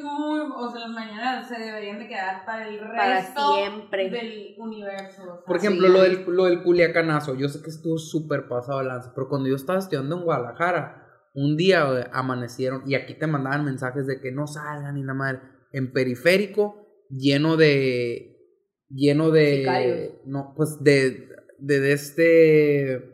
o 0.53 0.71
sea, 0.71 0.81
las 0.81 0.91
mañanas 0.91 1.49
se 1.49 1.59
deberían 1.59 1.99
de 1.99 2.09
quedar 2.09 2.45
para 2.45 2.69
el 2.69 2.79
Para 2.81 3.21
resto 3.21 3.55
siempre. 3.55 4.11
del 4.11 4.55
universo. 4.59 5.23
o 5.23 5.37
sea. 5.37 5.45
Por 5.47 5.57
ejemplo, 5.57 5.87
Sí. 5.87 5.93
lo, 5.93 6.03
del, 6.03 6.25
lo 6.29 6.45
del 6.45 6.63
culiacanazo, 6.63 7.35
yo 7.37 7.49
sé 7.49 7.63
que 7.63 7.71
estuvo 7.71 7.99
súper 7.99 8.49
pasado 8.49 8.81
de 8.81 8.87
lanza, 8.87 9.13
pero 9.15 9.29
cuando 9.29 9.49
yo 9.49 9.57
estaba 9.57 9.79
estudiando 9.79 10.17
en 10.17 10.23
Guadalajara, 10.25 11.01
un 11.35 11.57
día 11.57 12.11
amanecieron 12.13 12.83
y 12.87 12.95
aquí 12.95 13.15
te 13.15 13.27
mandaban 13.27 13.65
mensajes 13.65 14.07
de 14.07 14.21
que 14.21 14.31
no 14.33 14.47
salgan 14.47 14.95
ni 14.95 15.01
nada 15.03 15.15
madre. 15.15 15.41
En 15.73 15.93
periférico, 15.93 16.87
lleno 17.11 17.57
de. 17.57 18.37
lleno 18.89 19.31
de. 19.31 19.57
Sicarios. 19.59 20.09
No, 20.27 20.53
pues 20.57 20.79
de. 20.83 21.29
de, 21.59 21.81
de 21.81 21.93
este 21.93 23.13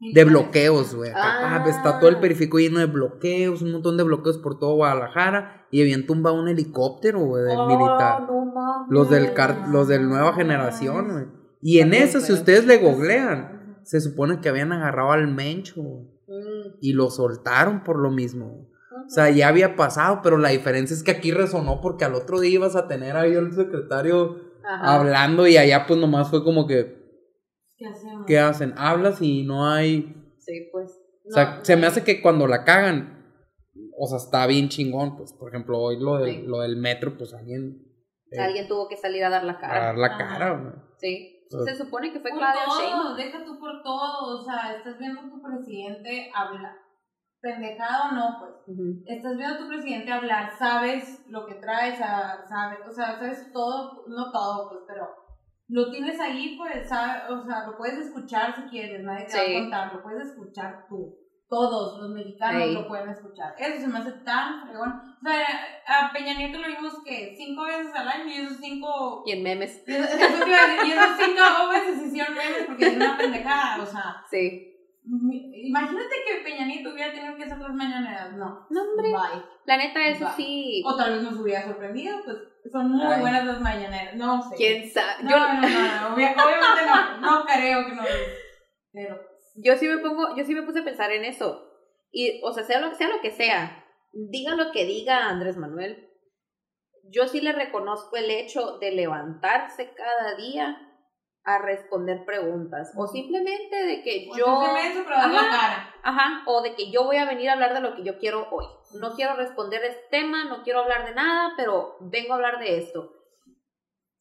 de 0.00 0.24
bloqueos, 0.24 0.94
güey. 0.94 1.10
Acá, 1.10 1.62
Ah. 1.64 1.64
Está 1.68 1.98
todo 1.98 2.08
el 2.10 2.18
periférico 2.18 2.58
lleno 2.58 2.78
de 2.78 2.86
bloqueos, 2.86 3.62
un 3.62 3.72
montón 3.72 3.96
de 3.96 4.04
bloqueos 4.04 4.38
por 4.38 4.58
todo 4.58 4.74
Guadalajara. 4.76 5.66
Y 5.70 5.82
habían 5.82 6.06
tumbado 6.06 6.36
un 6.40 6.48
helicóptero, 6.48 7.20
güey, 7.20 7.44
del 7.44 7.58
militar. 7.66 8.22
No 8.22 8.44
mames. 8.46 8.88
Los 8.90 9.10
del 9.10 9.34
car- 9.34 9.68
los 9.68 9.88
del 9.88 10.08
nueva 10.08 10.32
generación, 10.34 11.12
güey. 11.12 11.24
Y 11.60 11.80
en 11.80 11.92
eso, 11.94 12.20
si 12.20 12.32
ustedes 12.32 12.64
le 12.66 12.78
googlean, 12.78 13.78
se 13.82 14.00
supone 14.00 14.40
que 14.40 14.48
habían 14.48 14.72
agarrado 14.72 15.12
al 15.12 15.26
Mencho 15.28 15.82
Mm, 16.30 16.76
y 16.82 16.92
lo 16.92 17.08
soltaron 17.10 17.82
por 17.84 17.98
lo 17.98 18.10
mismo. 18.10 18.68
O 19.06 19.08
sea, 19.10 19.30
ya 19.30 19.48
había 19.48 19.76
pasado, 19.76 20.20
pero 20.22 20.36
la 20.36 20.50
diferencia 20.50 20.94
es 20.94 21.02
que 21.02 21.10
aquí 21.10 21.30
resonó 21.30 21.80
porque 21.80 22.04
al 22.04 22.14
otro 22.14 22.38
día 22.38 22.50
ibas 22.52 22.76
a 22.76 22.86
tener 22.86 23.16
ahí 23.16 23.34
al 23.34 23.52
secretario 23.54 24.36
Ajá. 24.62 24.96
hablando 24.96 25.46
y 25.46 25.56
allá 25.56 25.86
pues 25.86 25.98
nomás 25.98 26.28
fue 26.28 26.44
como 26.44 26.66
que, 26.66 26.97
¿Qué 27.78 27.86
hacemos? 27.86 28.26
¿qué 28.26 28.38
hacen? 28.38 28.74
Hablas 28.76 29.22
y 29.22 29.44
no 29.44 29.70
hay... 29.70 30.14
Sí, 30.38 30.68
pues. 30.72 30.90
O 31.26 31.30
sea, 31.30 31.56
no, 31.58 31.64
se 31.64 31.76
me 31.76 31.86
hace 31.86 32.02
que 32.04 32.20
cuando 32.20 32.46
la 32.46 32.64
cagan, 32.64 33.32
o 33.96 34.06
sea, 34.06 34.18
está 34.18 34.46
bien 34.46 34.68
chingón, 34.68 35.16
pues, 35.16 35.32
por 35.32 35.48
ejemplo, 35.50 35.78
hoy 35.78 35.98
lo, 36.00 36.16
del- 36.18 36.36
Sí. 36.36 36.42
lo 36.46 36.60
del 36.60 36.76
metro, 36.76 37.16
pues 37.16 37.32
alguien... 37.34 37.82
eh, 38.32 38.40
Alguien 38.40 38.66
tuvo 38.68 38.88
que 38.88 38.96
salir 38.96 39.24
a 39.24 39.30
dar 39.30 39.44
la 39.44 39.52
a 39.52 39.58
cara. 39.60 39.84
dar 39.86 39.98
la 39.98 40.06
Ajá. 40.08 40.18
cara, 40.18 40.50
güey. 40.58 40.72
Sí. 40.98 41.34
Se 41.64 41.76
supone 41.76 42.12
que 42.12 42.20
fue 42.20 42.30
Por 42.30 42.40
Claudia 42.40 42.60
todo, 42.66 42.80
Sheinbaum. 42.80 43.16
deja 43.16 43.44
tú 43.44 43.58
por 43.58 43.82
todo, 43.82 44.38
o 44.38 44.44
sea, 44.44 44.76
estás 44.76 44.98
viendo 44.98 45.20
a 45.20 45.30
tu 45.30 45.40
presidente 45.40 46.30
hablar, 46.34 46.74
pendejado 47.40 48.10
o 48.10 48.12
no, 48.14 48.36
pues, 48.38 48.78
estás 49.06 49.36
viendo 49.38 49.54
a 49.54 49.58
tu 49.58 49.66
presidente 49.68 50.10
hablar, 50.12 50.50
sabes 50.58 51.24
lo 51.28 51.46
que 51.46 51.54
traes, 51.54 51.98
sabes, 51.98 52.80
o 52.86 52.92
sea, 52.92 53.18
sabes 53.18 53.50
todo, 53.52 54.04
no 54.08 54.30
todo, 54.30 54.68
pues, 54.68 54.80
pero 54.88 55.06
lo 55.68 55.90
tienes 55.90 56.18
ahí, 56.18 56.56
pues, 56.56 56.88
sabes, 56.88 57.30
o 57.30 57.44
sea, 57.44 57.66
lo 57.66 57.76
puedes 57.76 57.98
escuchar 57.98 58.54
si 58.56 58.62
quieres, 58.70 59.02
nadie 59.02 59.26
te 59.26 59.36
va 59.36 59.42
a 59.42 59.60
contar, 59.60 59.94
lo 59.94 60.02
puedes 60.02 60.28
escuchar 60.28 60.86
tú. 60.88 61.14
Todos 61.48 61.98
los 62.02 62.10
mexicanos 62.10 62.68
lo 62.72 62.86
pueden 62.86 63.08
escuchar. 63.08 63.54
Eso 63.58 63.80
se 63.80 63.88
me 63.88 63.98
hace 63.98 64.12
tan 64.22 64.66
fregón. 64.66 64.90
O 64.90 65.26
sea, 65.26 65.46
a 65.86 66.12
Peña 66.12 66.34
Nieto 66.34 66.58
lo 66.58 66.68
vimos 66.68 67.02
que 67.02 67.34
cinco 67.38 67.64
veces 67.64 67.90
al 67.94 68.06
año 68.06 68.26
y 68.26 68.34
esos 68.34 68.58
cinco 68.58 69.22
Y 69.24 69.32
en 69.32 69.42
memes. 69.42 69.82
y 69.88 69.92
esos 69.92 70.10
cinco 71.18 71.68
veces 71.70 72.06
hicieron 72.06 72.34
memes 72.34 72.64
porque 72.66 72.86
es 72.88 72.96
una 72.96 73.16
pendejada, 73.16 73.82
o 73.82 73.86
sea. 73.86 74.22
Sí. 74.30 74.74
Imagínate 75.68 76.14
que 76.26 76.42
Peña 76.44 76.66
Nieto 76.66 76.90
hubiera 76.92 77.12
tenido 77.12 77.36
que 77.36 77.44
hacer 77.44 77.58
las 77.58 77.74
mañaneras, 77.74 78.32
no. 78.32 78.66
No, 78.70 78.82
hombre. 78.82 79.08
Bye. 79.10 79.42
La 79.66 79.76
neta, 79.76 80.06
eso 80.08 80.26
sí. 80.36 80.82
O 80.86 80.96
tal 80.96 81.12
vez 81.14 81.22
nos 81.22 81.38
hubiera 81.38 81.62
sorprendido, 81.64 82.18
pues 82.24 82.38
son 82.72 82.90
muy 82.90 83.06
Ay. 83.06 83.20
buenas 83.20 83.44
las 83.44 83.60
mañaneras, 83.60 84.14
no 84.16 84.42
sé. 84.42 84.56
¿Quién 84.56 84.90
sabe? 84.90 85.24
No, 85.24 85.30
Yo, 85.30 85.36
no, 85.38 85.54
no, 85.54 85.60
no, 85.60 86.14
obvia- 86.16 86.32
obviamente 86.32 86.86
no, 86.86 87.20
no 87.20 87.44
creo 87.44 87.86
que 87.86 87.92
no. 87.94 88.02
Pero, 88.92 89.20
yo 89.56 89.76
sí 89.76 89.86
me 89.88 89.98
pongo, 89.98 90.34
yo 90.36 90.44
sí 90.44 90.54
me 90.54 90.62
puse 90.62 90.80
a 90.80 90.84
pensar 90.84 91.10
en 91.12 91.24
eso. 91.24 91.64
Y, 92.10 92.40
o 92.42 92.52
sea, 92.52 92.64
sea 92.64 92.80
lo, 92.80 92.94
sea 92.94 93.08
lo 93.08 93.20
que 93.20 93.30
sea, 93.30 93.84
diga 94.12 94.54
lo 94.54 94.72
que 94.72 94.86
diga 94.86 95.28
Andrés 95.28 95.56
Manuel, 95.58 96.08
yo 97.10 97.26
sí 97.26 97.40
le 97.40 97.52
reconozco 97.52 98.16
el 98.16 98.30
hecho 98.30 98.78
de 98.78 98.92
levantarse 98.92 99.92
cada 99.94 100.34
día 100.36 100.87
a 101.44 101.58
responder 101.58 102.24
preguntas. 102.24 102.92
O 102.96 103.06
simplemente 103.06 103.76
de 103.86 104.02
que 104.02 104.28
yo... 104.36 104.62
es 104.76 104.92
pero 104.92 105.16
dar 105.16 105.30
la 105.30 105.40
Ajá. 105.40 105.50
cara. 105.50 105.94
Ajá, 106.02 106.42
o 106.46 106.60
de 106.62 106.74
que 106.74 106.90
yo 106.90 107.04
voy 107.04 107.16
a 107.16 107.24
venir 107.24 107.48
a 107.48 107.54
hablar 107.54 107.74
de 107.74 107.80
lo 107.80 107.94
que 107.94 108.04
yo 108.04 108.18
quiero 108.18 108.48
hoy. 108.50 108.66
No 109.00 109.14
quiero 109.14 109.34
responder 109.34 109.82
este 109.84 110.02
tema, 110.10 110.44
no 110.44 110.62
quiero 110.62 110.80
hablar 110.80 111.06
de 111.06 111.14
nada, 111.14 111.54
pero 111.56 111.96
vengo 112.00 112.32
a 112.32 112.36
hablar 112.36 112.58
de 112.58 112.78
esto. 112.78 113.12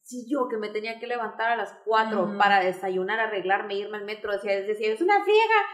Si 0.01 0.30
yo 0.32 0.47
que 0.47 0.58
me 0.58 0.69
tenía 0.69 0.99
que 0.99 1.08
levantar 1.08 1.51
a 1.51 1.58
las 1.58 1.73
4 1.84 2.23
Ujú. 2.23 2.38
para 2.38 2.62
desayunar, 2.62 3.19
arreglarme, 3.19 3.75
irme 3.75 3.97
al 3.97 4.06
metro, 4.06 4.32
decía, 4.32 4.62
decía, 4.62 4.93
es 4.93 5.01
una 5.01 5.21
friega. 5.23 5.65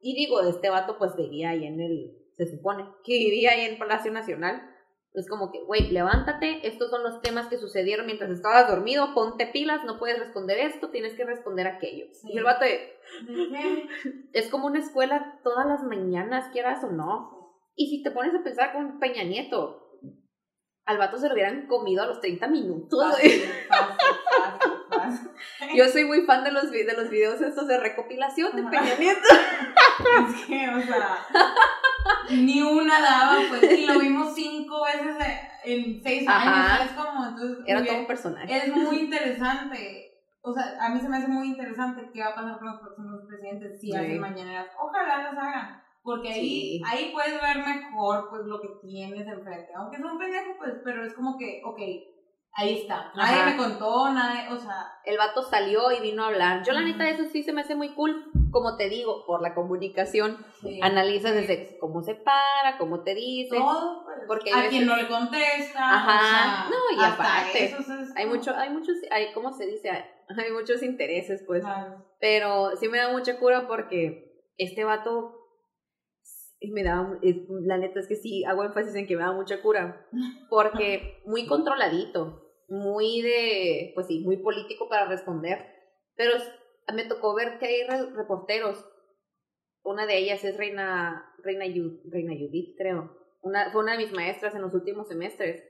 Y 0.00 0.14
digo, 0.14 0.40
este 0.42 0.68
vato 0.68 0.98
pues 0.98 1.16
vivía 1.16 1.50
ahí 1.50 1.66
en 1.66 1.80
el, 1.80 2.10
se 2.36 2.46
supone, 2.46 2.84
que 3.04 3.12
vivía 3.14 3.52
ahí 3.52 3.62
en 3.62 3.78
Palacio 3.78 4.12
Nacional. 4.12 4.66
Es 5.12 5.28
como 5.28 5.50
que, 5.50 5.64
güey, 5.64 5.90
levántate, 5.90 6.66
estos 6.66 6.90
son 6.90 7.02
los 7.02 7.20
temas 7.20 7.48
que 7.48 7.58
sucedieron 7.58 8.06
mientras 8.06 8.30
estabas 8.30 8.68
dormido, 8.68 9.12
ponte 9.12 9.48
pilas, 9.48 9.84
no 9.84 9.98
puedes 9.98 10.18
responder 10.20 10.58
esto, 10.58 10.90
tienes 10.90 11.14
que 11.14 11.24
responder 11.24 11.66
aquello. 11.66 12.06
Sí. 12.12 12.28
Y 12.32 12.38
el 12.38 12.44
vato 12.44 12.64
es 14.32 14.50
como 14.50 14.66
una 14.66 14.78
escuela 14.78 15.40
todas 15.42 15.66
las 15.66 15.82
mañanas, 15.82 16.50
quieras 16.52 16.84
o 16.84 16.92
no. 16.92 17.56
Y 17.74 17.88
si 17.88 18.02
te 18.04 18.12
pones 18.12 18.34
a 18.34 18.44
pensar 18.44 18.72
con 18.72 19.00
Peña 19.00 19.24
Nieto, 19.24 19.98
al 20.84 20.98
vato 20.98 21.18
se 21.18 21.26
lo 21.26 21.34
hubieran 21.34 21.66
comido 21.66 22.02
a 22.02 22.06
los 22.06 22.20
30 22.20 22.46
minutos. 22.48 23.04
fácil, 23.12 23.42
fácil, 23.68 24.79
Yo 25.74 25.84
soy 25.88 26.04
muy 26.04 26.22
fan 26.22 26.44
de 26.44 26.52
los, 26.52 26.70
de 26.70 26.94
los 26.96 27.10
videos 27.10 27.40
estos 27.40 27.66
de 27.68 27.78
recopilación 27.78 28.54
de. 28.56 28.62
Peña 28.64 28.94
Nieto. 28.98 29.20
Es 30.00 30.46
que, 30.46 30.68
o 30.68 30.80
sea, 30.80 31.18
ni 32.30 32.62
una 32.62 33.00
daba, 33.00 33.36
pues, 33.50 33.78
y 33.78 33.86
lo 33.86 33.98
vimos 33.98 34.34
cinco 34.34 34.82
veces 34.84 35.16
en 35.64 36.02
seis 36.02 36.26
Ajá. 36.26 36.40
años, 36.50 36.68
¿sabes 36.78 36.92
cómo? 36.92 37.26
Entonces, 37.26 37.58
Era 37.66 37.84
todo 37.84 37.98
un 37.98 38.06
personaje. 38.06 38.56
es 38.56 38.74
muy 38.74 38.96
interesante. 39.00 40.06
O 40.42 40.52
sea, 40.54 40.64
a 40.80 40.88
mí 40.88 40.98
se 41.00 41.08
me 41.08 41.18
hace 41.18 41.28
muy 41.28 41.48
interesante 41.48 42.08
qué 42.14 42.20
va 42.20 42.28
a 42.28 42.34
pasar 42.34 42.58
con 42.58 42.68
los 42.68 42.80
próximos 42.80 43.20
presidentes 43.28 43.78
si 43.78 43.88
Sí. 43.90 43.94
hacen 43.96 44.20
mañaneras. 44.20 44.68
Ojalá 44.80 45.22
las 45.22 45.32
hagan. 45.36 45.82
Porque 46.02 46.28
ahí, 46.32 46.40
Sí. 46.40 46.82
ahí 46.88 47.12
puedes 47.12 47.34
ver 47.42 47.58
mejor 47.58 48.30
pues 48.30 48.42
lo 48.46 48.58
que 48.62 48.68
tienes 48.80 49.26
enfrente. 49.28 49.68
Aunque 49.76 49.98
es 49.98 50.02
un 50.02 50.18
pendejo, 50.18 50.52
pues, 50.58 50.72
pero 50.82 51.04
es 51.04 51.12
como 51.12 51.36
que, 51.36 51.60
ok, 51.62 51.78
ahí 52.54 52.80
está. 52.80 53.12
Nadie 53.14 53.40
Ajá. 53.40 53.50
me 53.50 53.56
contó, 53.56 54.10
nadie, 54.12 54.48
o 54.52 54.58
sea, 54.58 54.92
El 55.04 55.16
vato 55.18 55.42
salió 55.42 55.90
y 55.92 56.00
vino 56.00 56.24
a 56.24 56.28
hablar. 56.28 56.62
Yo 56.64 56.72
la 56.72 56.82
neta 56.82 57.08
eso 57.08 57.24
sí 57.24 57.42
se 57.42 57.52
me 57.52 57.60
hace 57.62 57.74
muy 57.74 57.90
cool. 57.94 58.30
Como 58.50 58.76
te 58.76 58.88
digo, 58.88 59.24
por 59.26 59.42
la 59.42 59.54
comunicación, 59.54 60.36
sí. 60.60 60.80
analizas 60.82 61.32
desde 61.34 61.78
cómo 61.78 62.02
se 62.02 62.14
para, 62.16 62.78
cómo 62.78 63.02
te 63.02 63.14
dice. 63.14 63.56
todo, 63.56 64.04
pues, 64.04 64.18
Porque 64.26 64.52
a 64.52 64.68
quien 64.68 64.86
no 64.86 64.96
le 64.96 65.06
contesta. 65.08 65.78
Ajá. 65.94 66.18
o 66.18 66.28
sea, 66.28 66.70
No, 66.70 67.00
y 67.00 67.04
aparte, 67.04 67.64
eso 67.66 67.78
es 67.78 68.16
Hay 68.16 68.24
como- 68.24 68.36
mucho, 68.36 68.54
hay 68.56 68.70
muchos, 68.70 68.96
hay, 69.10 69.32
¿cómo 69.32 69.52
se 69.52 69.66
dice? 69.66 69.90
Hay, 69.90 70.52
muchos 70.52 70.82
intereses, 70.82 71.42
pues. 71.46 71.64
Pero 72.20 72.76
sí 72.76 72.88
me 72.88 72.98
da 72.98 73.10
mucha 73.12 73.38
cura 73.38 73.66
porque 73.68 74.32
este 74.58 74.84
vato 74.84 75.39
y 76.60 76.70
me 76.72 76.82
da, 76.84 77.18
es- 77.22 77.48
la 77.48 77.78
neta 77.78 78.00
es 78.00 78.06
que 78.06 78.16
sí, 78.16 78.44
hago 78.44 78.64
énfasis 78.64 78.94
en 78.94 79.06
que 79.06 79.16
me 79.16 79.22
da 79.22 79.32
mucha 79.32 79.60
cura. 79.62 80.06
Porque 80.48 81.18
muy 81.24 81.46
controladito, 81.46 82.46
muy 82.68 83.22
de, 83.22 83.92
pues 83.94 84.06
sí, 84.06 84.20
muy 84.20 84.36
político 84.38 84.88
para 84.88 85.06
responder. 85.06 85.58
Pero 86.16 86.32
me 86.94 87.04
tocó 87.04 87.34
ver 87.34 87.58
que 87.58 87.66
hay 87.66 87.82
re- 87.84 88.10
reporteros. 88.14 88.84
Una 89.82 90.06
de 90.06 90.18
ellas 90.18 90.44
es 90.44 90.56
Reina, 90.56 91.24
Reina, 91.42 91.66
Yu- 91.66 92.00
Reina 92.10 92.34
Judith, 92.34 92.76
creo. 92.76 93.16
Una, 93.42 93.70
fue 93.72 93.82
una 93.82 93.92
de 93.92 93.98
mis 94.04 94.12
maestras 94.12 94.54
en 94.54 94.60
los 94.62 94.74
últimos 94.74 95.08
semestres. 95.08 95.64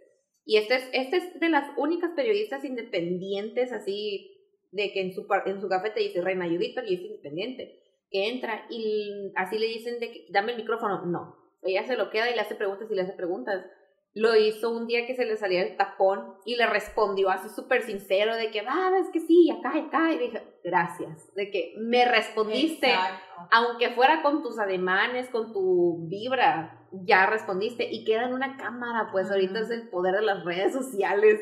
Y 0.45 0.57
esta 0.57 0.75
es, 0.77 0.89
esta 0.93 1.17
es 1.19 1.39
de 1.39 1.49
las 1.49 1.71
únicas 1.79 2.11
periodistas 2.17 2.65
independientes 2.65 3.71
así 3.73 4.37
de 4.73 4.93
que 4.93 5.01
en 5.03 5.13
su, 5.13 5.27
en 5.47 5.61
su 5.61 5.69
café 5.69 5.91
te 5.91 6.01
dice 6.01 6.23
Reina 6.23 6.47
Judith, 6.49 6.75
periodista 6.75 7.07
independiente, 7.07 7.80
que 8.11 8.29
entra 8.29 8.67
y 8.69 9.33
así 9.37 9.59
le 9.59 9.67
dicen 9.67 10.01
de 10.01 10.11
que 10.11 10.27
dame 10.31 10.53
el 10.53 10.59
micrófono. 10.59 11.05
No, 11.07 11.37
ella 11.63 11.85
se 11.87 11.97
lo 11.97 12.11
queda 12.11 12.31
y 12.31 12.35
le 12.35 12.41
hace 12.41 12.55
preguntas 12.55 12.91
y 12.91 12.95
le 12.95 13.03
hace 13.03 13.13
preguntas. 13.13 13.65
Lo 14.13 14.35
hizo 14.35 14.71
un 14.71 14.89
día 14.89 15.07
que 15.07 15.15
se 15.15 15.25
le 15.25 15.37
salía 15.37 15.63
el 15.63 15.77
tapón 15.77 16.35
y 16.45 16.57
le 16.57 16.67
respondió 16.67 17.31
así 17.31 17.49
súper 17.49 17.83
sincero 17.83 18.35
de 18.35 18.51
que, 18.51 18.63
va, 18.63 18.91
es 18.99 19.09
que 19.13 19.21
sí, 19.21 19.49
acá, 19.53 19.79
acá. 19.79 20.13
Y 20.13 20.19
dije, 20.19 20.43
gracias, 20.65 21.33
de 21.35 21.49
que 21.53 21.75
me 21.79 22.05
respondiste 22.05 22.89
Exacto. 22.89 23.49
aunque 23.53 23.91
fuera 23.91 24.21
con 24.23 24.43
tus 24.43 24.59
ademanes, 24.59 25.29
con 25.29 25.53
tu 25.53 26.09
vibra, 26.09 26.89
ya 26.91 27.27
respondiste 27.27 27.89
y 27.89 28.05
queda 28.05 28.25
en 28.25 28.35
una 28.35 28.57
cámara, 28.57 29.11
pues 29.13 29.27
Ujú. 29.27 29.35
ahorita 29.35 29.61
es 29.61 29.71
el 29.71 29.89
poder 29.91 30.17
de 30.17 30.23
las 30.23 30.45
redes 30.45 30.73
sociales. 30.73 31.39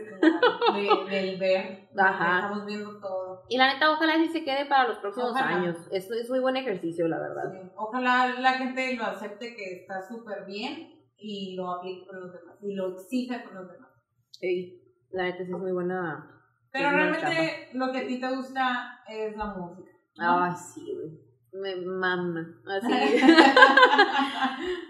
De, 0.75 1.11
del 1.11 1.39
ver. 1.39 1.89
Ajá. 1.97 2.41
Estamos 2.41 2.67
viendo 2.67 3.01
todo. 3.01 3.28
Y 3.49 3.57
la 3.57 3.73
neta, 3.73 3.91
ojalá 3.91 4.17
sí 4.17 4.29
se 4.29 4.45
quede 4.45 4.67
para 4.67 4.89
los 4.89 4.99
próximos 4.99 5.31
Ojalá. 5.31 5.57
años. 5.57 5.77
Es, 5.91 6.11
es 6.11 6.29
muy 6.29 6.41
buen 6.41 6.57
ejercicio, 6.57 7.09
la 7.09 7.19
verdad. 7.19 7.53
Sí. 7.53 7.71
Ojalá 7.77 8.41
la 8.41 8.53
gente 8.55 8.95
lo 8.97 9.05
acepte 9.05 9.57
que 9.57 9.81
está 9.81 10.07
súper 10.07 10.45
bien 10.45 10.95
y 11.17 11.57
lo 11.57 11.71
aplique 11.73 12.07
con 12.07 12.21
los 12.21 12.33
demás 12.33 12.57
y 12.63 12.75
lo 12.75 12.93
exija 12.93 13.43
con 13.43 13.55
los 13.55 13.73
demás. 13.73 13.91
Sí, 14.33 14.83
la 15.11 15.25
neta 15.25 15.39
sí 15.45 15.53
es 15.53 15.59
muy 15.59 15.73
buena. 15.73 16.35
Pero 16.71 16.91
realmente 16.91 17.71
lo 17.73 17.91
que 17.91 17.99
a 17.99 18.07
ti 18.07 18.21
te 18.21 18.37
gusta 18.37 19.01
es 19.09 19.37
la 19.37 19.47
música. 19.47 19.91
¿no? 20.19 20.45
Ah, 20.45 20.55
sí, 20.55 20.95
güey. 20.95 21.29
Me 21.53 21.77
mama. 21.77 22.47
Así. 22.67 22.93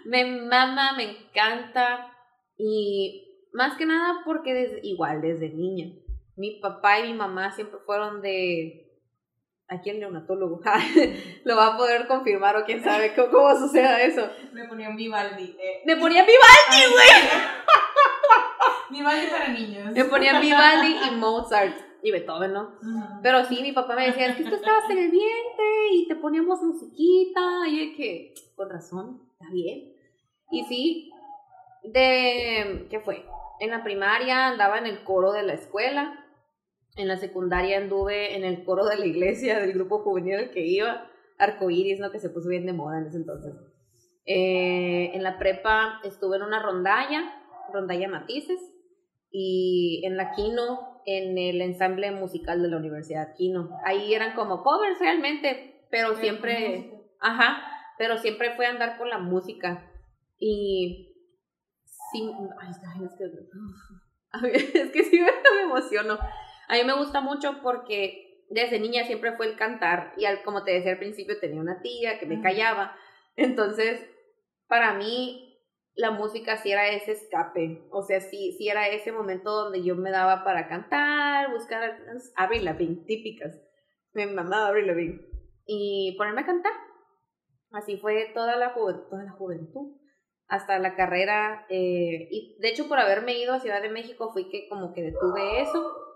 me 0.06 0.24
mama, 0.48 0.92
me 0.96 1.18
encanta. 1.18 2.12
Y 2.56 3.48
más 3.52 3.76
que 3.76 3.86
nada 3.86 4.22
porque 4.24 4.52
desde, 4.52 4.80
igual 4.82 5.20
desde 5.20 5.50
niña. 5.50 5.94
Mi 6.38 6.52
papá 6.60 7.00
y 7.00 7.08
mi 7.12 7.14
mamá 7.14 7.50
siempre 7.52 7.78
fueron 7.84 8.22
de. 8.22 8.84
Aquí 9.70 9.90
el 9.90 10.00
neonatólogo 10.00 10.60
lo 11.44 11.56
va 11.56 11.74
a 11.74 11.76
poder 11.76 12.06
confirmar 12.06 12.56
o 12.56 12.64
quién 12.64 12.82
sabe 12.82 13.14
cómo, 13.14 13.30
cómo 13.30 13.54
suceda 13.58 14.00
eso. 14.00 14.26
Me 14.52 14.64
ponía 14.66 14.88
un 14.88 14.96
Vivaldi. 14.96 15.56
eh. 15.60 15.82
Me 15.84 15.96
ponían 15.96 16.24
Vivaldi, 16.24 16.90
güey. 16.94 17.08
Vivaldi 18.90 19.26
para 19.26 19.48
niños. 19.48 19.92
Me 19.92 20.04
ponían 20.06 20.40
Vivaldi 20.40 20.96
y 21.08 21.10
Mozart. 21.16 21.76
y 22.02 22.10
Beethoven, 22.10 22.52
¿no? 22.54 22.78
Pero 23.22 23.44
sí, 23.44 23.60
mi 23.60 23.72
papá 23.72 23.94
me 23.94 24.06
decía, 24.06 24.28
es 24.28 24.36
que 24.36 24.44
tú 24.44 24.54
estabas 24.54 24.88
en 24.88 24.98
el 24.98 25.10
vientre 25.10 25.88
y 25.92 26.08
te 26.08 26.16
poníamos 26.16 26.62
musiquita. 26.62 27.68
Y 27.68 27.90
yo 27.90 27.96
que, 27.96 28.34
con 28.56 28.70
razón, 28.70 29.20
está 29.32 29.52
bien. 29.52 29.92
Y 30.50 30.64
sí, 30.64 31.10
de, 31.82 32.86
¿qué 32.88 33.00
fue? 33.00 33.26
En 33.60 33.70
la 33.70 33.82
primaria 33.84 34.46
andaba 34.46 34.78
en 34.78 34.86
el 34.86 35.04
coro 35.04 35.32
de 35.32 35.42
la 35.42 35.52
escuela. 35.54 36.24
En 36.98 37.06
la 37.06 37.16
secundaria 37.16 37.78
anduve 37.78 38.36
en 38.36 38.44
el 38.44 38.64
coro 38.64 38.84
de 38.84 38.98
la 38.98 39.06
iglesia, 39.06 39.60
del 39.60 39.72
grupo 39.72 40.00
juvenil 40.00 40.34
al 40.34 40.50
que 40.50 40.66
iba. 40.66 41.08
Arcoíris, 41.38 42.00
¿no? 42.00 42.10
Que 42.10 42.18
se 42.18 42.28
puso 42.28 42.48
bien 42.48 42.66
de 42.66 42.72
moda 42.72 42.98
en 42.98 43.06
ese 43.06 43.18
entonces. 43.18 43.54
Eh, 44.26 45.12
en 45.14 45.22
la 45.22 45.38
prepa 45.38 46.00
estuve 46.02 46.36
en 46.36 46.42
una 46.42 46.60
rondalla, 46.60 47.32
rondalla 47.72 48.08
Matices. 48.08 48.60
Y 49.30 50.02
en 50.06 50.16
la 50.16 50.32
Quino, 50.32 51.00
en 51.06 51.38
el 51.38 51.62
ensamble 51.62 52.10
musical 52.10 52.60
de 52.62 52.68
la 52.68 52.78
Universidad 52.78 53.34
Quino. 53.36 53.70
Ahí 53.84 54.12
eran 54.12 54.34
como 54.34 54.64
covers 54.64 54.98
realmente, 54.98 55.86
pero 55.92 56.16
siempre, 56.16 56.92
ajá, 57.20 57.62
pero 57.96 58.18
siempre 58.18 58.56
fue 58.56 58.66
andar 58.66 58.98
con 58.98 59.08
la 59.08 59.18
música. 59.18 59.88
Y 60.36 61.14
sí, 62.10 62.28
ay, 62.60 62.70
es 63.04 63.12
que, 63.14 64.78
es 64.80 64.90
que 64.90 65.04
sí 65.04 65.20
me 65.54 65.62
emociono. 65.62 66.18
A 66.68 66.74
mí 66.74 66.84
me 66.84 66.96
gusta 66.96 67.20
mucho 67.20 67.60
porque 67.62 68.44
desde 68.50 68.80
niña 68.80 69.04
siempre 69.04 69.36
fue 69.36 69.46
el 69.46 69.56
cantar 69.56 70.14
y 70.16 70.24
al, 70.24 70.42
como 70.42 70.64
te 70.64 70.72
decía 70.72 70.92
al 70.92 70.98
principio 70.98 71.40
tenía 71.40 71.60
una 71.60 71.80
tía 71.80 72.18
que 72.18 72.26
me 72.26 72.40
callaba. 72.40 72.96
Entonces, 73.36 74.04
para 74.66 74.94
mí 74.94 75.48
la 75.94 76.12
música 76.12 76.56
sí 76.56 76.70
era 76.70 76.88
ese 76.88 77.12
escape, 77.12 77.88
o 77.90 78.02
sea, 78.02 78.20
sí, 78.20 78.54
sí 78.56 78.68
era 78.68 78.88
ese 78.88 79.10
momento 79.10 79.50
donde 79.50 79.82
yo 79.82 79.96
me 79.96 80.12
daba 80.12 80.44
para 80.44 80.68
cantar, 80.68 81.50
buscar 81.52 81.98
Avril 82.36 82.64
Lavigne, 82.64 83.04
típicas. 83.04 83.60
Me 84.12 84.26
mamaba 84.26 84.68
Avril 84.68 84.86
Lavigne. 84.86 85.20
Y 85.66 86.14
ponerme 86.16 86.42
a 86.42 86.46
cantar. 86.46 86.72
Así 87.72 87.96
fue 87.98 88.30
toda 88.32 88.56
la, 88.56 88.70
juventud, 88.70 89.08
toda 89.10 89.24
la 89.24 89.32
juventud, 89.32 89.96
hasta 90.46 90.78
la 90.78 90.94
carrera. 90.94 91.66
eh, 91.68 92.28
y 92.30 92.56
de 92.60 92.68
hecho, 92.68 92.88
por 92.88 92.98
haberme 92.98 93.36
ido 93.36 93.52
a 93.52 93.60
Ciudad 93.60 93.82
de 93.82 93.90
México, 93.90 94.32
fui 94.32 94.48
que 94.48 94.68
como 94.68 94.94
que 94.94 95.02
detuve 95.02 95.60
eso. 95.62 96.07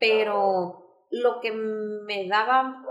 Pero 0.00 1.06
lo 1.10 1.40
que 1.40 1.52
me 1.52 2.28
daba, 2.28 2.84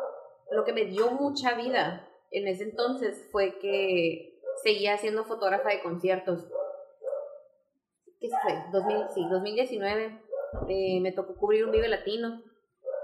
lo 0.52 0.63
que 0.63 0.74
me 0.74 0.86
dio 0.86 1.12
mucha 1.12 1.54
vida 1.56 2.08
en 2.32 2.48
ese 2.48 2.63
entonces 2.63 3.28
fue 3.32 3.58
que 3.60 4.39
seguía 4.63 4.98
siendo 4.98 5.24
fotógrafa 5.24 5.70
de 5.70 5.82
conciertos. 5.82 6.46
¿Qué 8.20 8.30
fue? 8.41 8.54
2000, 8.72 8.98
sí, 9.13 9.26
2019. 9.30 10.22
eh, 10.70 11.00
me 11.02 11.12
tocó 11.12 11.36
cubrir 11.36 11.65
un 11.65 11.72
Vive 11.72 11.88
Latino. 11.88 12.41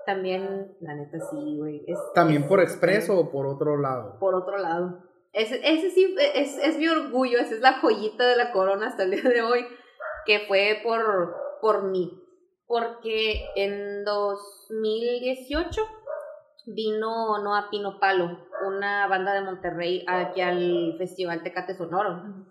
También, 0.05 0.75
la 0.81 0.95
neta, 0.95 1.17
sí, 1.29 1.57
güey. 1.57 1.83
es- 1.87 1.99
¿También 2.13 2.43
es- 2.43 2.47
por 2.47 2.59
expreso 2.59 3.17
o 3.19 3.31
por 3.31 3.45
otro 3.47 3.77
lado? 3.77 4.17
por 4.19 4.35
otro 4.35 4.57
lado. 4.57 4.99
Ese, 5.33 5.59
ese 5.63 5.91
sí 5.91 6.15
es, 6.35 6.57
es 6.57 6.77
mi 6.77 6.87
orgullo, 6.87 7.39
esa 7.39 7.55
es 7.55 7.61
la 7.61 7.79
joyita 7.79 8.27
de 8.27 8.35
la 8.35 8.51
corona 8.51 8.87
hasta 8.87 9.03
el 9.03 9.11
día 9.11 9.23
de 9.23 9.41
hoy, 9.41 9.65
que 10.25 10.39
fue 10.47 10.79
por, 10.83 11.35
por 11.61 11.83
mí. 11.83 12.22
Porque 12.65 13.45
en 13.55 14.03
2018 14.05 15.81
vino 16.65 17.37
Noa 17.43 17.67
Pino 17.69 17.99
Palo, 17.99 18.47
una 18.65 19.07
banda 19.07 19.33
de 19.33 19.41
Monterrey, 19.41 20.05
aquí 20.07 20.41
al 20.41 20.95
Festival 20.97 21.43
Tecate 21.43 21.75
Sonoro. 21.75 22.45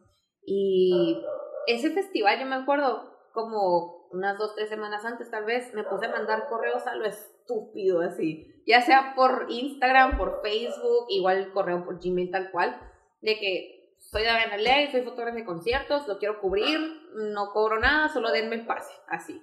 Y 0.45 1.23
ese 1.67 1.91
festival, 1.91 2.39
yo 2.39 2.47
me 2.47 2.57
acuerdo, 2.57 3.11
como 3.33 4.09
unas 4.13 4.37
dos, 4.39 4.55
tres 4.55 4.69
semanas 4.69 5.05
antes 5.05 5.31
tal 5.31 5.45
vez, 5.45 5.73
me 5.75 5.85
puse 5.85 6.07
a 6.07 6.11
mandar 6.11 6.49
correos 6.49 6.87
a 6.87 6.95
lo 6.95 7.07
estúpido 7.07 8.01
así. 8.01 8.63
Ya 8.67 8.83
sea 8.83 9.15
por 9.17 9.47
Instagram, 9.49 10.19
por 10.19 10.43
Facebook, 10.43 11.07
igual 11.09 11.53
correo 11.53 11.85
por 11.85 11.99
Gmail 11.99 12.31
tal 12.31 12.51
cual, 12.51 12.79
de 13.21 13.39
que 13.39 13.97
soy 13.99 14.25
Daviana 14.25 14.57
Ley, 14.57 14.91
soy 14.91 15.03
fotógrafa 15.03 15.37
de 15.37 15.45
conciertos, 15.45 16.07
lo 16.07 16.19
quiero 16.19 16.41
cubrir, 16.41 16.79
no 17.15 17.53
cobro 17.53 17.81
nada, 17.81 18.09
solo 18.09 18.31
denme 18.31 18.57
el 18.57 18.67
pase, 18.67 18.93
así. 19.09 19.41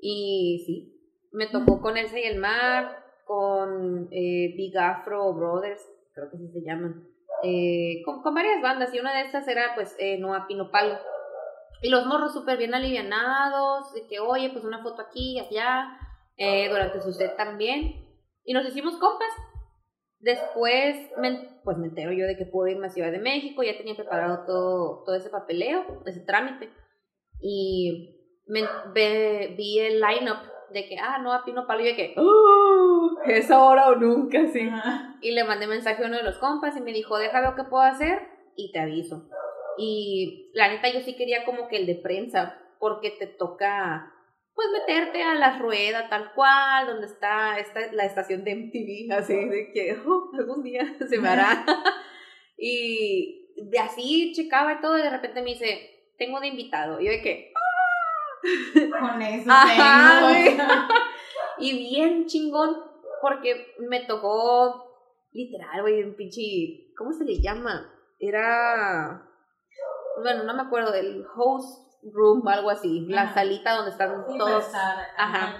Y 0.00 0.62
sí, 0.66 1.28
me 1.32 1.46
tocó 1.46 1.80
con 1.80 1.96
Elsa 1.96 2.18
y 2.18 2.24
el 2.24 2.38
Mar, 2.38 3.04
con 3.24 4.08
eh, 4.10 4.54
Big 4.56 4.76
Afro 4.76 5.32
Brothers, 5.34 5.82
creo 6.12 6.30
que 6.30 6.36
así 6.36 6.48
se 6.48 6.62
llaman 6.62 7.06
eh, 7.42 8.02
con, 8.04 8.22
con 8.22 8.34
varias 8.34 8.60
bandas 8.60 8.92
y 8.92 8.98
una 8.98 9.14
de 9.14 9.22
estas 9.22 9.48
era 9.48 9.74
pues 9.74 9.96
eh, 9.98 10.18
Noa 10.18 10.46
Pino 10.46 10.70
Palo. 10.70 10.98
Y 11.82 11.88
los 11.88 12.04
morros 12.06 12.34
súper 12.34 12.58
bien 12.58 12.74
alivianados, 12.74 13.94
de 13.94 14.06
que 14.06 14.20
oye, 14.20 14.50
pues 14.50 14.64
una 14.64 14.82
foto 14.82 15.00
aquí 15.00 15.36
y 15.36 15.40
allá, 15.40 15.96
eh, 16.36 16.68
durante 16.68 17.00
su 17.00 17.12
set 17.12 17.36
también. 17.36 18.06
Y 18.44 18.52
nos 18.52 18.66
hicimos 18.66 18.96
compas. 18.98 19.30
Después, 20.18 21.10
me, 21.16 21.60
pues 21.64 21.78
me 21.78 21.86
entero 21.86 22.12
yo 22.12 22.26
de 22.26 22.36
que 22.36 22.44
puedo 22.44 22.68
irme 22.68 22.88
a 22.88 22.90
Ciudad 22.90 23.10
de 23.10 23.18
México, 23.18 23.62
ya 23.62 23.78
tenía 23.78 23.94
preparado 23.94 24.44
todo, 24.44 25.02
todo 25.04 25.14
ese 25.14 25.30
papeleo, 25.30 26.02
ese 26.04 26.20
trámite. 26.20 26.68
Y 27.40 28.19
me, 28.50 28.62
ve- 28.92 29.54
vi 29.56 29.78
el 29.78 30.00
line-up 30.00 30.38
de 30.72 30.86
que, 30.88 30.96
ah, 30.98 31.18
Noa 31.18 31.44
Pino 31.44 31.66
Palo, 31.66 31.80
y 31.80 31.84
yo 31.84 31.90
de 31.90 31.96
que, 31.96 32.14
¡oh! 32.16 33.18
Es 33.26 33.50
ahora 33.50 33.88
o 33.88 33.96
nunca, 33.96 34.46
sí. 34.48 34.60
Ajá. 34.60 35.16
Y 35.20 35.32
le 35.32 35.44
mandé 35.44 35.66
mensaje 35.66 36.02
a 36.02 36.06
uno 36.06 36.16
de 36.16 36.22
los 36.22 36.38
compas 36.38 36.76
y 36.76 36.80
me 36.80 36.92
dijo, 36.92 37.18
déjame 37.18 37.46
ver 37.48 37.56
qué 37.56 37.64
puedo 37.64 37.82
hacer 37.82 38.28
y 38.56 38.72
te 38.72 38.78
aviso. 38.80 39.28
Y 39.78 40.50
la 40.54 40.68
neta 40.68 40.92
yo 40.92 41.00
sí 41.00 41.16
quería 41.16 41.44
como 41.44 41.68
que 41.68 41.76
el 41.76 41.86
de 41.86 41.94
prensa, 41.96 42.58
porque 42.78 43.10
te 43.10 43.26
toca 43.26 44.12
pues 44.54 44.68
meterte 44.72 45.22
a 45.22 45.34
la 45.36 45.58
rueda 45.58 46.08
tal 46.08 46.32
cual, 46.34 46.86
donde 46.86 47.06
está 47.06 47.58
esta, 47.58 47.92
la 47.92 48.04
estación 48.04 48.44
de 48.44 48.52
MTV, 48.56 49.12
así 49.16 49.34
de 49.34 49.72
que 49.72 49.96
oh, 50.06 50.30
algún 50.38 50.62
día 50.62 50.82
se 51.08 51.18
me 51.18 51.28
hará. 51.28 51.64
y 52.58 53.48
de 53.56 53.78
así 53.78 54.32
checaba 54.34 54.74
y 54.74 54.80
todo 54.80 54.98
y 54.98 55.02
de 55.02 55.10
repente 55.10 55.42
me 55.42 55.50
dice, 55.50 56.12
tengo 56.18 56.40
de 56.40 56.48
invitado. 56.48 57.00
Y 57.00 57.06
yo 57.06 57.10
de 57.10 57.22
que, 57.22 57.52
Con 59.00 59.22
eso 59.22 59.50
Ajá, 59.50 60.32
y 61.58 61.72
bien 61.78 62.26
chingón, 62.26 62.76
porque 63.20 63.74
me 63.78 64.00
tocó 64.00 64.90
literal, 65.32 65.82
güey, 65.82 66.02
un 66.02 66.16
pinche, 66.16 66.92
¿cómo 66.96 67.12
se 67.12 67.24
le 67.24 67.40
llama? 67.40 67.92
Era, 68.18 69.26
bueno, 70.22 70.44
no 70.44 70.54
me 70.54 70.62
acuerdo, 70.62 70.92
del 70.92 71.24
host 71.36 71.90
room, 72.12 72.46
algo 72.48 72.70
así, 72.70 73.06
la 73.08 73.32
salita 73.32 73.74
donde 73.74 73.90
están 73.90 74.24
Sí, 74.28 74.38
todos. 74.38 74.64
Ajá. 75.16 75.58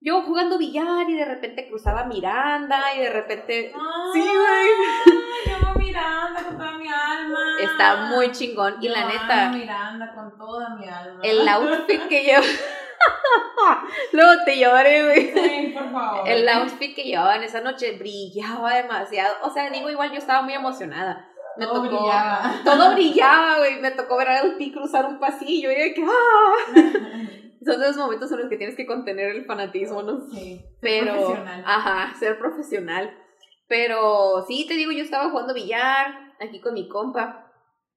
Yo 0.00 0.22
jugando 0.22 0.58
billar 0.58 1.08
y 1.08 1.16
de 1.16 1.24
repente 1.24 1.68
cruzaba 1.68 2.04
Miranda 2.04 2.94
y 2.94 3.00
de 3.00 3.10
repente... 3.10 3.72
Sí, 4.12 4.20
güey. 4.20 5.83
Miranda 5.94 6.42
con 6.42 6.58
toda 6.58 6.72
mi 6.78 6.88
alma. 6.88 7.38
Está 7.60 7.96
muy 8.08 8.32
chingón 8.32 8.76
y 8.80 8.86
Yo 8.88 8.92
la 8.92 9.02
amo 9.02 9.12
neta, 9.12 9.48
Miranda 9.50 10.14
con 10.14 10.36
toda 10.38 10.70
mi 10.70 10.88
alma. 10.88 11.20
el 11.22 11.48
outfit 11.48 12.02
que 12.08 12.22
lleva... 12.24 12.42
Luego 14.12 14.32
te 14.44 14.58
lloré, 14.58 15.04
güey. 15.04 15.32
Sí, 15.32 15.72
por 15.74 15.90
favor. 15.92 16.28
El 16.28 16.48
outfit 16.48 16.94
que 16.94 17.04
llevaban 17.04 17.42
esa 17.42 17.60
noche 17.60 17.96
brillaba 17.98 18.74
demasiado. 18.74 19.34
O 19.42 19.50
sea, 19.50 19.70
digo, 19.70 19.90
igual 19.90 20.10
yo 20.10 20.18
estaba 20.18 20.42
muy 20.42 20.54
emocionada. 20.54 21.28
Me 21.56 21.66
Todo 21.66 21.82
tocó. 21.84 21.88
brillaba. 21.98 22.54
Todo 22.64 22.92
brillaba, 22.94 23.58
güey. 23.58 23.80
Me 23.80 23.90
tocó 23.92 24.16
ver 24.16 24.28
a 24.30 24.56
ti 24.58 24.72
cruzar 24.72 25.04
un 25.06 25.18
pasillo 25.20 25.70
y 25.70 25.74
de 25.74 25.94
que. 25.94 26.04
¡ah! 26.04 26.72
Son 27.64 27.80
de 27.80 27.86
los 27.86 27.96
momentos 27.96 28.30
en 28.32 28.40
los 28.40 28.48
que 28.50 28.56
tienes 28.56 28.76
que 28.76 28.86
contener 28.86 29.30
el 29.36 29.46
fanatismo, 29.46 30.02
¿no? 30.02 30.20
Sí. 30.30 30.56
ser 30.58 30.78
Pero. 30.80 31.12
profesional. 31.14 31.64
Ajá, 31.66 32.14
ser 32.18 32.38
profesional. 32.38 33.18
Pero 33.66 34.42
sí, 34.46 34.66
te 34.68 34.74
digo, 34.74 34.92
yo 34.92 35.02
estaba 35.02 35.30
jugando 35.30 35.54
billar 35.54 36.34
aquí 36.40 36.60
con 36.60 36.74
mi 36.74 36.88
compa. 36.88 37.52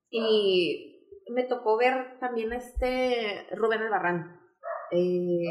Y 0.10 0.98
me 1.30 1.44
tocó 1.44 1.78
ver 1.78 2.18
también 2.20 2.54
a 2.54 2.58
este 2.58 3.48
Rubén 3.52 3.82
Albarrán. 3.82 4.40
Eh, 4.92 5.44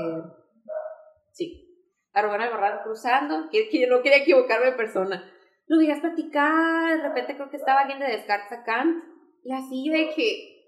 sí, 1.32 1.66
a 2.12 2.22
Rubén 2.22 2.40
Albarrán 2.40 2.82
cruzando, 2.84 3.50
que, 3.50 3.86
no 3.88 4.02
quería 4.02 4.18
equivocarme 4.18 4.66
de 4.66 4.76
persona. 4.76 5.32
Lo 5.66 5.78
veías 5.78 6.00
platicar, 6.00 6.96
de 6.96 7.08
repente 7.08 7.34
creo 7.34 7.50
que 7.50 7.56
estaba 7.56 7.80
alguien 7.80 7.98
de 7.98 8.06
Descartes 8.06 8.60
Kant, 8.64 9.04
y 9.42 9.52
así 9.52 9.88
de 9.90 10.14
que, 10.14 10.64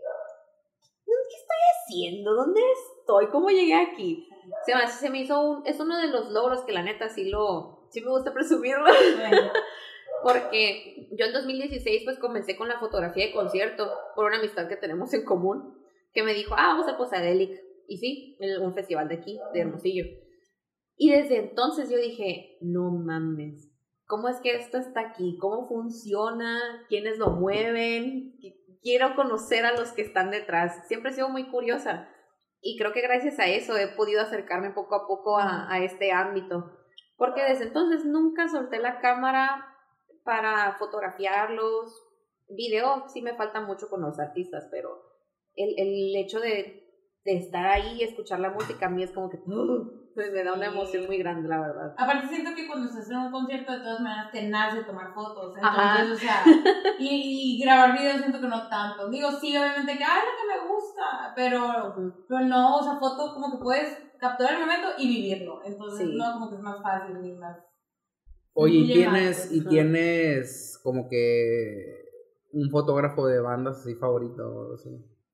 ¿qué 1.07 1.37
estoy 1.37 1.57
haciendo? 1.73 2.35
¿Dónde 2.35 2.61
estoy? 3.01 3.29
¿Cómo 3.29 3.49
llegué 3.49 3.75
aquí? 3.75 4.29
Se 4.67 4.75
me, 4.75 4.87
se 4.89 5.11
me 5.11 5.21
hizo 5.21 5.41
un, 5.41 5.67
es 5.67 5.79
uno 5.81 5.99
de 5.99 6.09
los 6.09 6.31
logros 6.31 6.65
que 6.65 6.73
la 6.73 6.83
neta 6.83 7.09
sí 7.09 7.31
lo, 7.31 7.78
sí 7.91 8.01
me 8.01 8.11
gusta 8.11 8.33
presumirlo. 8.33 8.85
Bueno, 8.85 9.51
Porque 10.23 11.09
yo 11.13 11.27
en 11.27 11.33
2016 11.33 12.03
pues 12.05 12.19
comencé 12.19 12.57
con 12.57 12.69
la 12.69 12.81
fotografía 12.81 13.27
de 13.27 13.33
concierto 13.33 13.89
por 14.17 14.27
una 14.27 14.39
amistad 14.39 14.69
que 14.69 14.77
tenemos 14.77 15.13
en 15.15 15.25
común 15.25 15.79
que 16.13 16.23
me 16.25 16.35
dijo, 16.35 16.55
ah, 16.57 16.69
vamos 16.75 16.89
a 16.89 16.97
Posadelic. 16.97 17.53
Y 17.87 17.99
sí, 17.99 18.37
en 18.41 18.61
un 18.63 18.75
festival 18.75 19.09
de 19.09 19.15
aquí, 19.15 19.39
de 19.53 19.61
Hermosillo. 19.61 20.05
Y 20.97 21.11
desde 21.13 21.37
entonces 21.37 21.89
yo 21.89 21.97
dije, 21.99 22.59
no 22.61 22.91
mames, 22.91 23.71
¿cómo 24.07 24.29
es 24.29 24.39
que 24.41 24.57
esto 24.57 24.79
está 24.79 25.01
aquí? 25.01 25.39
¿Cómo 25.41 25.69
funciona? 25.69 26.85
¿Quiénes 26.89 27.19
lo 27.19 27.31
mueven? 27.31 28.35
Qu- 28.41 28.55
Quiero 28.83 29.15
conocer 29.15 29.65
a 29.65 29.73
los 29.73 29.93
que 29.93 30.03
están 30.03 30.31
detrás. 30.31 30.87
Siempre 30.89 31.11
he 31.11 31.15
sido 31.15 31.29
muy 31.29 31.49
curiosa. 31.51 32.09
Y 32.61 32.77
creo 32.79 32.93
que 32.93 33.01
gracias 33.03 33.39
a 33.39 33.47
eso 33.47 33.77
he 33.77 33.87
podido 33.89 34.21
acercarme 34.21 34.71
poco 34.71 34.97
a 34.97 35.07
poco 35.07 35.39
a, 35.39 35.73
a 35.73 35.83
este 35.85 36.11
ámbito. 36.11 36.73
Porque 37.19 37.43
desde 37.43 37.65
entonces 37.65 38.05
nunca 38.05 38.49
solté 38.49 38.79
la 38.79 39.01
cámara 39.01 39.67
para 40.25 40.77
fotografiarlos. 40.79 41.93
Video 42.49 43.05
sí 43.09 43.21
me 43.21 43.35
falta 43.35 43.61
mucho 43.61 43.91
con 43.91 44.01
los 44.01 44.19
artistas, 44.19 44.69
pero 44.71 45.03
el, 45.55 45.75
el 45.77 46.17
hecho 46.17 46.41
de, 46.41 46.81
de 47.25 47.37
estar 47.37 47.67
ahí 47.67 47.97
y 47.99 48.05
escuchar 48.05 48.39
la 48.39 48.51
música 48.51 48.87
a 48.87 48.89
mí 48.89 49.03
es 49.03 49.13
como 49.13 49.29
que 49.29 49.39
pues 50.15 50.33
me 50.33 50.45
da 50.45 50.55
una 50.55 50.67
emoción 50.67 51.07
muy 51.07 51.19
grande, 51.19 51.49
la 51.49 51.61
verdad. 51.61 51.95
Aparte 51.99 52.29
siento 52.29 52.55
que 52.55 52.67
cuando 52.69 52.87
estás 52.89 53.11
en 53.11 53.17
un 53.17 53.33
concierto 53.33 53.73
de 53.73 53.81
todas 53.81 54.01
maneras 54.01 54.31
te 54.31 54.49
nace 54.49 54.85
tomar 54.85 55.13
fotos. 55.13 55.57
Ajá. 55.61 56.01
Entonces, 56.01 56.17
o 56.17 56.27
sea, 56.27 56.45
y, 56.99 57.57
y 57.57 57.65
grabar 57.65 57.99
videos 57.99 58.19
siento 58.19 58.41
que 58.41 58.47
no 58.47 58.69
tanto. 58.69 59.09
Digo, 59.11 59.31
sí, 59.33 59.57
obviamente 59.57 59.99
que, 59.99 60.05
ay, 60.05 60.21
lo 60.25 60.37
que 60.37 60.61
me 60.61 60.69
gusta, 60.73 61.33
pero, 61.35 61.95
pero 62.29 62.41
no, 62.47 62.77
o 62.77 62.83
sea, 62.83 62.97
foto 62.97 63.35
como 63.35 63.51
que 63.51 63.63
puedes 63.63 64.08
capturar 64.19 64.55
el 64.55 64.61
momento 64.61 64.89
y 64.99 65.09
vivirlo. 65.09 65.61
Entonces, 65.65 66.07
Sí. 66.09 66.17
no, 66.17 66.33
como 66.35 66.51
que 66.51 66.57
es 66.57 66.63
más 66.63 66.83
fácil 66.83 67.17
y 67.25 67.33
más... 67.33 67.59
Oye, 68.55 68.79
y 68.79 68.93
tienes, 68.93 69.53
y 69.53 69.65
tienes 69.67 70.81
como 70.83 71.09
que 71.09 72.05
un 72.53 72.71
fotógrafo 72.71 73.27
de 73.27 73.41
bandas 73.41 73.79
así 73.81 73.95
favorito. 73.95 74.75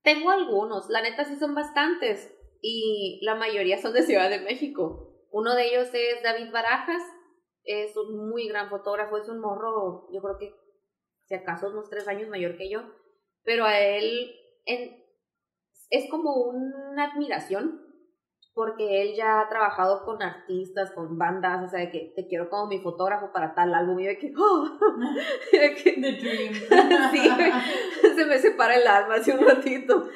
Tengo 0.02 0.30
algunos, 0.30 0.90
la 0.90 1.00
neta 1.00 1.24
sí 1.24 1.36
son 1.36 1.54
bastantes 1.54 2.34
y 2.60 3.20
la 3.22 3.34
mayoría 3.34 3.80
son 3.80 3.94
de 3.94 4.02
Ciudad 4.02 4.28
de 4.28 4.40
México. 4.40 5.14
Uno 5.30 5.54
de 5.54 5.66
ellos 5.68 5.88
es 5.94 6.22
David 6.22 6.52
Barajas, 6.52 7.02
es 7.64 7.96
un 7.96 8.28
muy 8.28 8.46
gran 8.48 8.68
fotógrafo, 8.68 9.16
es 9.16 9.28
un 9.28 9.40
morro, 9.40 10.06
yo 10.12 10.20
creo 10.20 10.36
que 10.38 10.54
si 11.24 11.34
acaso 11.34 11.70
unos 11.70 11.88
tres 11.88 12.06
años 12.08 12.28
mayor 12.28 12.58
que 12.58 12.68
yo, 12.68 12.82
pero 13.42 13.64
a 13.64 13.80
él 13.80 14.34
en- 14.66 15.02
es 15.88 16.10
como 16.10 16.34
una 16.44 17.12
admiración 17.12 17.83
porque 18.54 19.02
él 19.02 19.14
ya 19.16 19.40
ha 19.40 19.48
trabajado 19.48 20.04
con 20.04 20.22
artistas, 20.22 20.92
con 20.92 21.18
bandas, 21.18 21.64
o 21.64 21.68
sea, 21.68 21.80
de 21.80 21.90
que 21.90 22.12
te 22.14 22.28
quiero 22.28 22.48
como 22.48 22.68
mi 22.68 22.78
fotógrafo 22.78 23.32
para 23.32 23.52
tal 23.52 23.74
álbum 23.74 23.98
y 23.98 24.04
yo 24.04 24.10
de 24.10 24.18
que, 24.18 24.32
¡oh! 24.36 24.78
de 25.52 25.74
que 25.74 25.92
The 25.92 26.12
Dream. 26.12 26.54
Sí, 27.10 28.14
se 28.14 28.24
me 28.24 28.38
separa 28.38 28.76
el 28.76 28.86
alma 28.86 29.16
hace 29.16 29.32
un 29.32 29.44
ratito. 29.44 30.08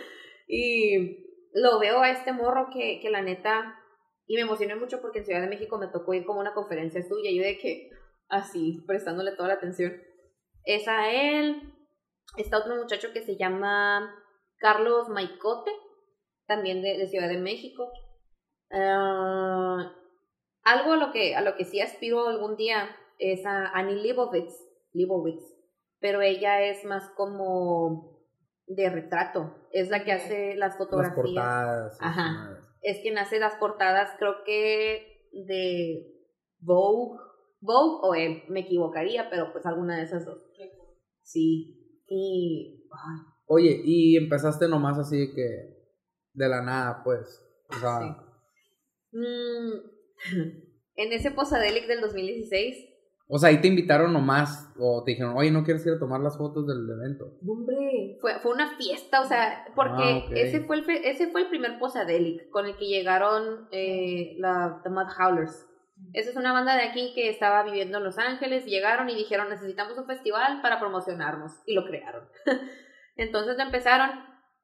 Y 0.46 1.26
lo 1.52 1.80
veo 1.80 2.00
a 2.00 2.10
este 2.10 2.32
morro 2.32 2.68
que, 2.72 3.00
que 3.00 3.10
la 3.10 3.22
neta, 3.22 3.74
y 4.28 4.36
me 4.36 4.42
emocioné 4.42 4.76
mucho 4.76 5.00
porque 5.00 5.18
en 5.18 5.24
Ciudad 5.24 5.40
de 5.40 5.48
México 5.48 5.76
me 5.76 5.88
tocó 5.88 6.14
ir 6.14 6.24
como 6.24 6.38
a 6.38 6.42
una 6.42 6.54
conferencia 6.54 7.02
suya, 7.02 7.30
y 7.30 7.38
yo 7.38 7.42
de 7.42 7.58
que, 7.58 7.90
así, 8.28 8.84
prestándole 8.86 9.32
toda 9.32 9.48
la 9.48 9.54
atención. 9.54 10.00
Es 10.62 10.86
a 10.86 11.10
él, 11.10 11.74
está 12.36 12.58
otro 12.58 12.76
muchacho 12.76 13.12
que 13.12 13.22
se 13.22 13.36
llama 13.36 14.14
Carlos 14.58 15.08
Maicote, 15.08 15.72
también 16.46 16.82
de, 16.82 16.98
de 16.98 17.08
Ciudad 17.08 17.28
de 17.28 17.38
México. 17.38 17.90
Ah, 18.70 19.92
algo 20.64 20.92
a 20.92 20.96
lo, 20.96 21.12
que, 21.12 21.34
a 21.34 21.40
lo 21.40 21.56
que 21.56 21.64
sí 21.64 21.80
aspiro 21.80 22.26
algún 22.28 22.56
día 22.56 22.88
es 23.18 23.44
a 23.46 23.68
Annie 23.68 23.96
Leibovitz, 24.02 24.54
Leibovitz 24.92 25.42
pero 26.00 26.20
ella 26.20 26.62
es 26.62 26.84
más 26.84 27.10
como 27.16 28.20
de 28.66 28.88
retrato, 28.90 29.54
es 29.72 29.88
la 29.90 30.04
que 30.04 30.12
hace 30.12 30.54
las 30.56 30.70
Las 30.72 30.78
fotografías. 30.78 31.14
portadas. 31.16 31.98
y 32.00 32.04
Ajá. 32.04 32.58
Es 32.82 33.00
quien 33.00 33.18
hace 33.18 33.40
las 33.40 33.54
portadas, 33.56 34.10
creo 34.18 34.44
que 34.44 35.28
de 35.32 36.14
Vogue, 36.60 37.18
Vogue 37.60 37.98
o 38.02 38.14
él, 38.14 38.44
me 38.48 38.60
equivocaría, 38.60 39.28
pero 39.30 39.50
pues 39.52 39.66
alguna 39.66 39.96
de 39.96 40.02
esas 40.04 40.24
dos. 40.24 40.38
Sí. 41.22 41.74
Y 42.06 42.88
ay, 42.92 43.20
Oye, 43.46 43.80
y 43.84 44.16
empezaste 44.16 44.68
nomás 44.68 44.98
así 44.98 45.34
que 45.34 45.88
de 46.34 46.48
la 46.48 46.62
nada, 46.62 47.02
pues. 47.02 47.44
O 47.70 47.74
sea, 47.74 47.98
Sí. 48.00 48.27
Mm, 49.12 49.72
en 50.96 51.12
ese 51.12 51.30
Posadelic 51.30 51.86
del 51.86 52.00
2016 52.00 52.88
o 53.30 53.38
sea, 53.38 53.50
ahí 53.50 53.60
te 53.60 53.68
invitaron 53.68 54.14
nomás 54.14 54.72
o 54.78 55.04
te 55.04 55.10
dijeron, 55.10 55.36
"Oye, 55.36 55.50
¿no 55.50 55.62
quieres 55.62 55.84
ir 55.86 55.92
a 55.92 55.98
tomar 55.98 56.20
las 56.20 56.38
fotos 56.38 56.66
del 56.66 56.88
evento?" 56.88 57.36
Hombre, 57.46 58.16
fue, 58.22 58.40
fue 58.40 58.52
una 58.52 58.74
fiesta, 58.78 59.20
o 59.20 59.26
sea, 59.26 59.66
porque 59.74 60.02
Ah, 60.02 60.24
ok. 60.24 60.32
ese, 60.32 60.60
fue 60.60 60.76
el, 60.76 60.88
ese 61.04 61.28
fue 61.28 61.42
el 61.42 61.48
primer 61.48 61.78
Posadelic 61.78 62.48
con 62.48 62.64
el 62.64 62.76
que 62.76 62.86
llegaron 62.86 63.68
eh, 63.70 64.34
la 64.38 64.80
The 64.82 64.88
Mud 64.88 65.08
Howlers. 65.18 65.66
Esa 66.14 66.30
es 66.30 66.36
una 66.36 66.52
banda 66.54 66.74
de 66.76 66.84
aquí 66.84 67.12
que 67.14 67.28
estaba 67.28 67.64
viviendo 67.64 67.98
en 67.98 68.04
Los 68.04 68.18
Ángeles, 68.18 68.64
llegaron 68.64 69.10
y 69.10 69.14
dijeron 69.14 69.50
necesitamos 69.50 69.98
un 69.98 70.06
festival 70.06 70.62
para 70.62 70.80
promocionarnos 70.80 71.52
y 71.66 71.74
lo 71.74 71.84
crearon. 71.84 72.28
Entonces 73.16 73.58
empezaron 73.58 74.10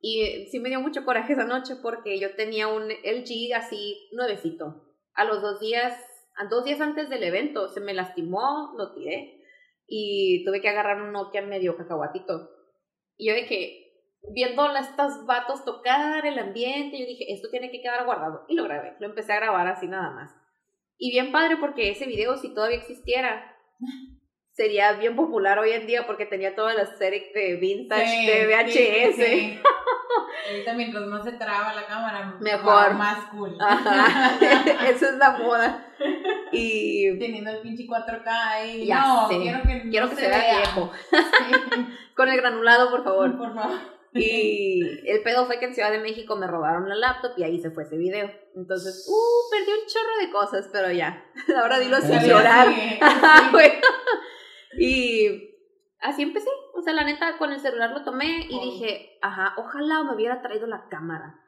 y 0.07 0.49
sí 0.51 0.61
me 0.61 0.69
dio 0.69 0.83
mucho 0.83 1.03
coraje 1.07 1.33
esa 1.33 1.47
noche 1.47 1.77
porque 1.81 2.21
yo 2.21 2.35
tenía 2.35 2.69
un 2.69 2.91
LG 2.91 3.55
así 3.57 4.11
nuevecito. 4.13 4.85
A 5.15 5.25
los 5.25 5.41
dos 5.41 5.61
días, 5.61 5.99
a 6.37 6.47
dos 6.51 6.67
días 6.67 6.83
antes 6.83 7.09
del 7.09 7.23
evento 7.23 7.71
se 7.71 7.81
me 7.81 7.95
lastimó, 7.95 8.75
lo 8.77 8.93
tiré 8.93 9.41
y 9.87 10.45
tuve 10.45 10.61
que 10.61 10.69
agarrar 10.69 11.01
un 11.01 11.13
Nokia 11.13 11.41
medio 11.41 11.75
cacahuatito. 11.79 12.51
Y 13.17 13.29
yo 13.29 13.35
que, 13.49 14.11
viendo 14.35 14.65
a 14.65 14.79
estos 14.79 15.25
vatos 15.25 15.65
tocar 15.65 16.27
el 16.27 16.39
ambiente, 16.39 16.99
yo 16.99 17.07
dije, 17.07 17.33
esto 17.33 17.49
tiene 17.49 17.71
que 17.71 17.81
quedar 17.81 18.05
guardado. 18.05 18.45
Y 18.47 18.57
lo 18.57 18.65
grabé, 18.65 18.97
lo 19.01 19.07
empecé 19.07 19.33
a 19.33 19.37
grabar 19.37 19.67
así 19.69 19.87
nada 19.87 20.11
más. 20.11 20.37
Y 20.99 21.13
bien 21.13 21.33
padre 21.33 21.57
porque 21.57 21.89
ese 21.89 22.05
video, 22.05 22.37
si 22.37 22.53
todavía 22.53 22.77
existiera, 22.77 23.57
sería 24.55 24.93
bien 24.93 25.17
popular 25.17 25.59
hoy 25.59 25.73
en 25.73 25.87
día 25.87 26.07
porque 26.07 26.27
tenía 26.27 26.55
todas 26.55 26.75
las 26.77 26.97
series 26.97 27.33
de 27.35 27.57
vintage, 27.57 28.07
Sí, 28.07 28.27
de 28.27 28.47
VHS. 28.47 28.73
sí, 29.17 29.23
sí. 29.23 29.59
Ahorita 30.51 30.75
mientras 30.75 31.05
más 31.07 31.25
se 31.25 31.33
traba 31.33 31.73
la 31.75 31.87
cámara, 31.87 32.37
Mejor. 32.41 32.95
más 32.95 33.27
cool. 33.31 33.57
Ajá, 33.61 34.37
esa 34.89 35.09
es 35.09 35.15
la 35.17 35.39
moda. 35.39 35.87
Y 36.53 37.19
Teniendo 37.19 37.51
el 37.51 37.61
pinche 37.63 37.85
4K 37.85 38.27
ahí. 38.27 38.87
Ya 38.87 39.01
no, 39.01 39.29
sé. 39.29 39.39
quiero 39.41 39.63
que 39.63 39.89
quiero 39.91 40.07
no 40.07 40.11
que 40.15 40.17
se 40.21 40.29
vea 40.29 40.39
vea. 40.39 40.57
viejo. 40.59 40.93
Sí. 41.11 41.87
Con 42.15 42.29
el 42.29 42.37
granulado, 42.37 42.91
por 42.91 43.03
favor. 43.05 43.37
Por 43.37 43.55
favor. 43.55 43.79
Y 44.17 44.81
el 45.11 45.23
pedo 45.25 45.47
fue 45.47 45.59
que 45.59 45.65
en 45.65 45.75
Ciudad 45.75 45.91
de 45.91 45.99
México 45.99 46.37
me 46.37 46.47
robaron 46.47 46.89
la 46.89 46.95
laptop 46.95 47.33
y 47.37 47.43
ahí 47.43 47.59
se 47.61 47.71
fue 47.73 47.83
ese 47.83 47.97
video. 47.97 48.31
Entonces, 48.55 49.07
uh, 49.09 49.51
perdí 49.51 49.73
un 49.73 49.87
chorro 49.89 50.17
de 50.25 50.31
cosas, 50.31 50.69
pero 50.73 50.93
ya. 50.93 51.25
Ahora 51.61 51.81
dilo 51.81 51.97
sin 52.01 52.11
La 52.11 52.19
vida 52.23 52.29
llorar. 52.29 52.69
Y 54.79 55.51
así 56.01 56.23
empecé. 56.23 56.49
O 56.77 56.83
sea, 56.83 56.93
la 56.93 57.05
neta, 57.05 57.39
con 57.39 57.53
el 57.53 57.61
celular 57.61 57.91
lo 57.93 58.05
tomé 58.05 58.47
y 58.49 58.55
Oh. 58.57 58.65
dije, 58.65 59.19
ajá, 59.23 59.55
ojalá 59.57 60.03
me 60.05 60.15
hubiera 60.15 60.43
traído 60.43 60.67
la 60.67 60.89
cámara. 60.89 61.41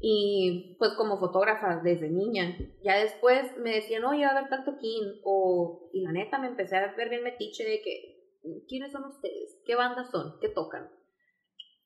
Y 0.00 0.76
pues 0.78 0.92
como 0.92 1.18
fotógrafa 1.18 1.80
desde 1.82 2.08
niña, 2.08 2.56
ya 2.84 2.96
después 2.98 3.56
me 3.58 3.74
decían, 3.74 4.04
oye, 4.04 4.24
va 4.24 4.30
a 4.32 4.38
haber 4.38 4.48
tanto 4.48 4.78
kin. 4.78 5.20
O, 5.24 5.90
y 5.92 6.02
la 6.02 6.12
neta 6.12 6.38
me 6.38 6.46
empecé 6.46 6.76
a 6.76 6.94
ver 6.94 7.08
bien 7.08 7.24
metiche 7.24 7.64
de 7.64 7.82
que, 7.82 8.62
¿quiénes 8.68 8.92
son 8.92 9.04
ustedes? 9.06 9.60
¿Qué 9.66 9.74
bandas 9.74 10.10
son? 10.10 10.38
¿Qué 10.40 10.48
tocan? 10.48 10.88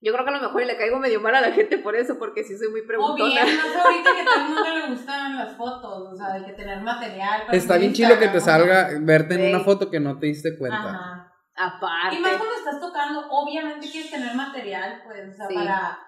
Yo 0.05 0.13
creo 0.13 0.25
que 0.25 0.31
a 0.31 0.35
lo 0.35 0.41
mejor 0.43 0.67
le 0.67 0.77
caigo 0.77 0.99
medio 0.99 1.21
mal 1.21 1.35
a 1.37 1.41
la 1.41 1.53
gente 1.53 1.79
por 1.79 1.95
eso, 1.95 2.19
porque 2.19 2.43
sí 2.43 2.59
soy 2.59 2.69
muy 2.71 2.81
O 2.81 2.87
preguntona. 2.87 3.45
bien, 3.45 3.57
más 3.57 3.85
ahorita 3.87 4.11
que 4.15 4.21
a 4.21 4.25
todo 4.25 4.35
el 4.35 4.45
mundo 4.49 4.63
le 4.75 4.89
gustan 4.89 5.37
las 5.37 5.57
fotos, 5.57 6.13
o 6.13 6.17
sea, 6.17 6.35
de 6.41 6.45
que 6.45 6.53
tener 6.55 6.81
material. 6.83 7.43
para 7.47 7.57
Está 7.57 7.77
bien 7.79 7.93
chido 7.93 8.19
que 8.19 8.29
te 8.29 8.39
o 8.39 8.41
salga 8.41 8.89
verte 9.01 9.35
en 9.35 9.41
Sí. 9.43 9.49
una 9.55 9.61
foto 9.65 9.91
que 9.91 10.01
no 10.01 10.19
te 10.19 10.27
diste 10.27 10.59
cuenta. 10.59 10.91
Ajá. 10.91 11.33
Aparte. 11.55 12.17
Y 12.17 12.21
más 12.21 12.33
cuando 12.37 12.55
estás 12.57 12.81
tocando, 12.81 13.29
obviamente 13.31 13.89
quieres 13.91 14.11
tener 14.11 14.35
material, 14.35 15.03
pues, 15.05 15.35
o 15.35 15.37
sea, 15.37 15.47
Sí. 15.49 15.55
para 15.55 15.99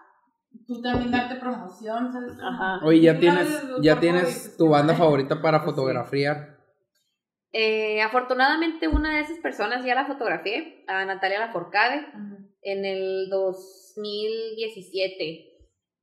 tú 0.67 0.81
también 0.83 1.11
darte 1.13 1.37
promoción, 1.37 2.13
¿sabes? 2.13 2.33
Ajá. 2.43 2.81
Oye, 2.85 3.01
ya 3.01 3.19
tienes 3.21 3.63
ya 3.81 4.01
tienes 4.01 4.41
favor, 4.43 4.57
tu 4.57 4.69
banda 4.71 4.95
favorita 4.95 5.41
para 5.41 5.61
Sí. 5.61 5.65
fotografiar. 5.67 6.59
Eh, 7.53 8.03
afortunadamente 8.03 8.89
una 8.89 9.15
de 9.15 9.21
esas 9.21 9.39
personas 9.39 9.85
ya 9.85 9.95
la 9.95 10.07
fotografié, 10.07 10.85
a 10.89 11.05
Natalia 11.05 11.39
Laforcade, 11.39 12.07
Ujú. 12.13 12.34
En 12.65 12.85
el 12.85 13.29
2017, 13.31 15.23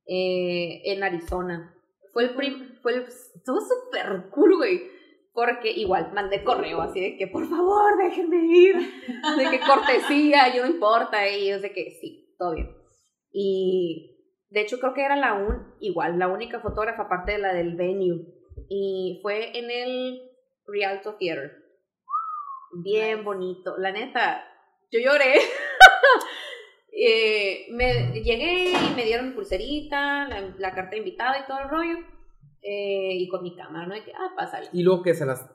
eh, 0.08 0.82
en 0.86 1.04
Arizona. 1.04 1.76
Fue 2.14 2.24
el 2.24 2.36
prim 2.36 2.72
fue 2.82 2.94
el, 2.94 3.04
estuvo 3.04 3.60
súper 3.60 4.30
cool, 4.32 4.58
güey. 4.58 4.90
Porque 5.34 5.72
igual 5.72 6.12
mandé 6.14 6.44
correo 6.44 6.82
así 6.82 7.00
de 7.00 7.16
que 7.16 7.26
por 7.28 7.48
favor 7.48 7.98
déjenme 7.98 8.36
ir. 8.54 8.76
De 9.38 9.50
que 9.50 9.62
cortesía, 9.62 10.54
yo 10.54 10.66
no 10.66 10.72
importa. 10.72 11.26
Y 11.30 11.48
ellos 11.48 11.62
de 11.62 11.72
que 11.72 11.92
sí, 12.02 12.36
todo 12.38 12.56
bien. 12.56 12.76
Y 13.32 14.18
de 14.50 14.60
hecho 14.60 14.78
creo 14.80 14.94
que 14.94 15.06
era 15.06 15.16
la 15.16 15.36
un, 15.36 15.74
igual, 15.80 16.20
la 16.20 16.28
única 16.28 16.60
fotógrafa 16.60 17.04
aparte 17.04 17.32
de 17.32 17.38
la 17.38 17.54
del 17.54 17.78
venue. 17.78 18.26
Y 18.68 19.20
fue 19.22 19.58
en 19.58 19.72
el 19.72 20.22
Rialto 20.68 21.16
Theater. 21.16 21.64
Bien 22.84 23.24
bonito. 23.24 23.78
La 23.78 23.94
neta, 23.94 24.44
yo 24.92 25.00
lloré. 25.00 25.36
Eh, 26.92 27.68
me 27.72 28.12
llegué 28.22 28.72
y 28.72 28.96
me 28.96 29.06
dieron 29.06 29.34
pulserita, 29.34 30.28
la, 30.28 30.54
la 30.58 30.74
carta 30.74 30.96
invitada 30.98 31.40
y 31.40 31.48
todo 31.48 31.60
el 31.60 31.70
rollo. 31.70 31.98
eh, 32.64 33.14
y 33.18 33.28
con 33.28 33.42
mi 33.44 33.56
cámara, 33.56 33.88
¿no? 33.88 33.96
De 33.96 34.04
que, 34.04 34.12
ah, 34.14 34.34
pásale. 34.38 34.68
Y 34.74 34.84
luego 34.84 35.02
que 35.02 35.14
se 35.16 35.26
las 35.26 35.50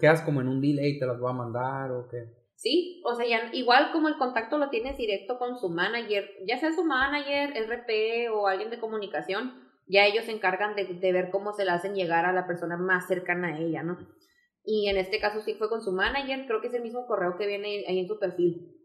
quedas 0.00 0.22
como 0.22 0.40
en 0.40 0.48
un 0.48 0.60
delay, 0.60 0.98
te 0.98 1.06
las 1.06 1.18
voy 1.18 1.30
a 1.30 1.34
mandar 1.34 1.90
o 1.90 2.06
qué. 2.08 2.26
Sí, 2.54 3.02
o 3.04 3.14
sea, 3.16 3.26
ya, 3.26 3.50
igual 3.52 3.90
como 3.92 4.06
el 4.08 4.16
contacto 4.16 4.56
lo 4.58 4.70
tienes 4.70 4.96
directo 4.96 5.38
con 5.38 5.58
su 5.58 5.68
manager, 5.68 6.30
ya 6.46 6.58
sea 6.58 6.72
su 6.72 6.84
manager, 6.84 7.50
RP 7.56 8.30
o 8.32 8.46
alguien 8.46 8.70
de 8.70 8.78
comunicación, 8.78 9.60
Ya 9.86 10.06
ellos 10.06 10.24
se 10.26 10.30
encargan 10.32 10.76
de, 10.76 10.84
de 10.84 11.12
ver 11.12 11.30
cómo 11.30 11.52
se 11.52 11.64
la 11.64 11.74
hacen 11.74 11.94
llegar 11.96 12.24
a 12.24 12.32
la 12.32 12.46
persona 12.46 12.76
más 12.76 13.08
cercana 13.08 13.48
a 13.48 13.58
ella, 13.58 13.82
¿no? 13.82 13.98
Y 14.64 14.88
en 14.88 14.96
este 14.96 15.18
caso 15.18 15.40
sí 15.40 15.54
fue 15.54 15.68
con 15.68 15.82
su 15.82 15.90
manager, 15.90 16.46
creo 16.46 16.60
que 16.60 16.68
es 16.68 16.74
el 16.74 16.82
mismo 16.84 17.04
correo 17.06 17.36
que 17.36 17.48
viene 17.48 17.84
ahí 17.88 17.98
en 17.98 18.06
su 18.06 18.16
perfil. 18.20 18.76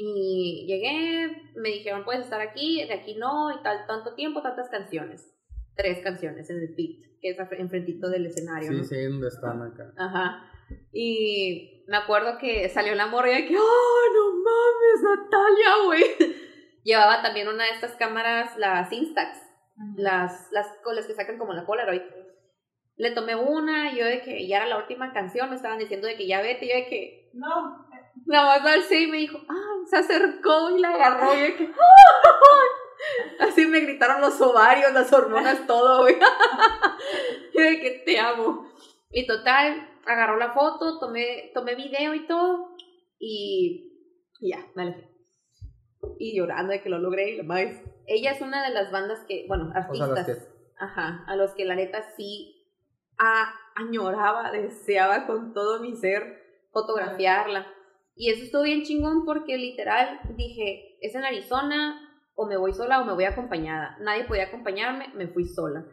Y 0.00 0.64
llegué, 0.68 1.50
me 1.56 1.70
dijeron, 1.70 2.04
puedes 2.04 2.22
estar 2.22 2.40
aquí, 2.40 2.86
de 2.86 2.94
aquí 2.94 3.16
no, 3.16 3.50
y 3.50 3.60
tal, 3.64 3.84
tanto 3.88 4.14
tiempo, 4.14 4.42
tantas 4.42 4.68
canciones. 4.68 5.28
Tres 5.74 5.98
canciones 6.04 6.48
en 6.50 6.60
el 6.60 6.72
pit, 6.76 7.04
que 7.20 7.30
es 7.30 7.38
enfrentito 7.58 8.08
del 8.08 8.26
escenario. 8.26 8.70
Sí, 8.70 8.76
¿no? 8.76 8.84
sí, 8.84 9.02
donde 9.02 9.26
están 9.26 9.60
acá. 9.60 9.92
Ajá. 9.96 10.52
Y 10.92 11.84
me 11.88 11.96
acuerdo 11.96 12.38
que 12.38 12.68
salió 12.68 12.94
la 12.94 13.08
morra 13.08 13.32
y 13.32 13.42
de 13.42 13.48
que, 13.48 13.56
¡oh, 13.58 14.02
no 14.14 14.34
mames, 14.44 15.02
Natalia, 15.02 15.84
güey! 15.86 16.04
Llevaba 16.84 17.20
también 17.20 17.48
una 17.48 17.64
de 17.64 17.70
estas 17.70 17.96
cámaras, 17.96 18.56
las 18.56 18.92
Instax, 18.92 19.36
las, 19.96 20.52
las 20.52 20.68
con 20.84 20.94
las 20.94 21.06
que 21.06 21.14
sacan 21.14 21.38
como 21.38 21.54
la 21.54 21.66
Polaroid. 21.66 22.02
Le 22.96 23.10
tomé 23.10 23.34
una, 23.34 23.92
y 23.92 23.96
yo 23.96 24.04
de 24.04 24.22
que 24.22 24.46
ya 24.46 24.58
era 24.58 24.66
la 24.66 24.78
última 24.78 25.12
canción, 25.12 25.50
me 25.50 25.56
estaban 25.56 25.80
diciendo 25.80 26.06
de 26.06 26.14
que 26.14 26.28
ya 26.28 26.40
vete, 26.40 26.66
y 26.66 26.68
yo 26.68 26.74
de 26.76 26.86
que 26.86 27.30
No, 27.34 27.87
nada 28.26 28.58
más 28.60 28.66
alcé 28.66 29.00
y 29.02 29.06
me 29.06 29.18
dijo, 29.18 29.38
ah, 29.48 29.76
se 29.88 29.96
acercó 29.96 30.70
y 30.76 30.80
la 30.80 30.90
agarró, 30.90 31.34
y 31.34 31.52
que, 31.56 31.64
¡ay! 31.64 33.38
Así 33.40 33.66
me 33.66 33.80
gritaron 33.80 34.20
los 34.20 34.40
ovarios, 34.40 34.92
las 34.92 35.12
hormonas, 35.12 35.66
todo, 35.66 36.02
güey. 36.02 36.16
Yo 37.54 37.62
de 37.62 37.80
que 37.80 38.02
te 38.04 38.18
amo. 38.18 38.70
Y 39.10 39.26
total, 39.26 39.88
agarró 40.06 40.36
la 40.36 40.52
foto, 40.52 40.98
tomé, 40.98 41.50
tomé 41.54 41.74
video 41.74 42.14
y 42.14 42.26
todo, 42.26 42.74
y, 43.18 43.92
y 44.40 44.50
ya, 44.50 44.66
alejé. 44.76 45.08
Y 46.18 46.36
llorando 46.36 46.72
de 46.72 46.82
que 46.82 46.88
lo 46.88 46.98
logré 46.98 47.30
y 47.30 47.36
lo 47.36 47.44
más. 47.44 47.66
Ella 48.06 48.32
es 48.32 48.40
una 48.40 48.66
de 48.66 48.74
las 48.74 48.90
bandas 48.90 49.20
que, 49.26 49.44
bueno, 49.48 49.68
O 49.68 49.72
sea, 49.94 50.06
artistas. 50.06 50.26
que. 50.26 50.58
Ajá, 50.80 51.24
a 51.26 51.36
los 51.36 51.52
que 51.54 51.64
la 51.64 51.74
neta 51.74 52.02
sí 52.16 52.54
a- 53.18 53.52
añoraba, 53.74 54.50
deseaba 54.52 55.26
con 55.26 55.52
todo 55.52 55.80
mi 55.80 55.96
ser 55.96 56.40
fotografiarla. 56.72 57.66
Y 58.18 58.30
eso 58.30 58.42
estuvo 58.44 58.62
bien 58.62 58.82
chingón 58.82 59.24
porque 59.24 59.56
literal 59.56 60.20
dije, 60.36 60.98
es 61.00 61.14
en 61.14 61.24
Arizona, 61.24 61.94
o 62.34 62.46
me 62.46 62.56
voy 62.56 62.72
sola 62.72 63.00
o 63.00 63.04
me 63.04 63.12
voy 63.14 63.24
acompañada. 63.24 63.96
Nadie 64.00 64.24
podía 64.24 64.44
acompañarme, 64.44 65.06
me 65.14 65.28
fui 65.28 65.44
sola. 65.44 65.86